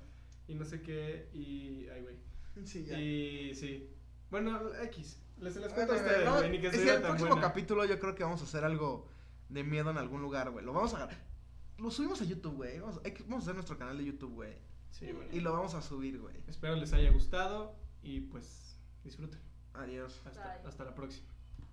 Y 0.47 0.55
no 0.55 0.65
sé 0.65 0.81
qué, 0.81 1.29
y, 1.33 1.87
ay, 1.89 2.01
güey. 2.01 2.15
Sí, 2.65 2.83
ya. 2.85 2.99
Y 2.99 3.53
sí. 3.55 3.89
Bueno, 4.29 4.59
X, 4.83 5.21
les, 5.39 5.55
les 5.55 5.73
Bueno, 5.73 5.75
cuento 5.75 5.93
a 5.93 5.95
ustedes, 5.95 6.25
no, 6.25 6.37
güey, 6.37 6.49
ni 6.51 6.59
que 6.59 6.67
es 6.67 6.73
que 6.73 6.81
el 6.81 6.87
tan 6.93 7.01
próximo 7.01 7.29
buena. 7.29 7.41
capítulo 7.41 7.85
yo 7.85 7.99
creo 7.99 8.13
que 8.15 8.23
vamos 8.23 8.41
a 8.41 8.43
hacer 8.43 8.63
algo 8.63 9.09
de 9.47 9.63
miedo 9.63 9.89
en 9.89 9.97
algún 9.97 10.21
lugar, 10.21 10.51
güey. 10.51 10.63
Lo 10.63 10.73
vamos 10.73 10.93
a 10.93 11.09
lo 11.77 11.89
subimos 11.89 12.21
a 12.21 12.25
YouTube, 12.25 12.55
güey. 12.57 12.79
Vamos, 12.79 12.99
que- 12.99 13.23
vamos 13.23 13.39
a 13.39 13.43
hacer 13.43 13.53
nuestro 13.55 13.77
canal 13.77 13.97
de 13.97 14.05
YouTube, 14.05 14.33
güey. 14.33 14.53
Sí, 14.91 15.11
bueno. 15.11 15.31
Y 15.31 15.39
lo 15.39 15.53
vamos 15.53 15.73
a 15.75 15.81
subir, 15.81 16.19
güey. 16.19 16.35
Espero 16.47 16.75
les 16.75 16.93
haya 16.93 17.11
gustado 17.11 17.75
y 18.01 18.21
pues 18.21 18.79
disfruten. 19.03 19.39
Adiós. 19.73 20.21
Hasta 20.65 20.83
la 20.83 20.95
próxima. 20.95 21.28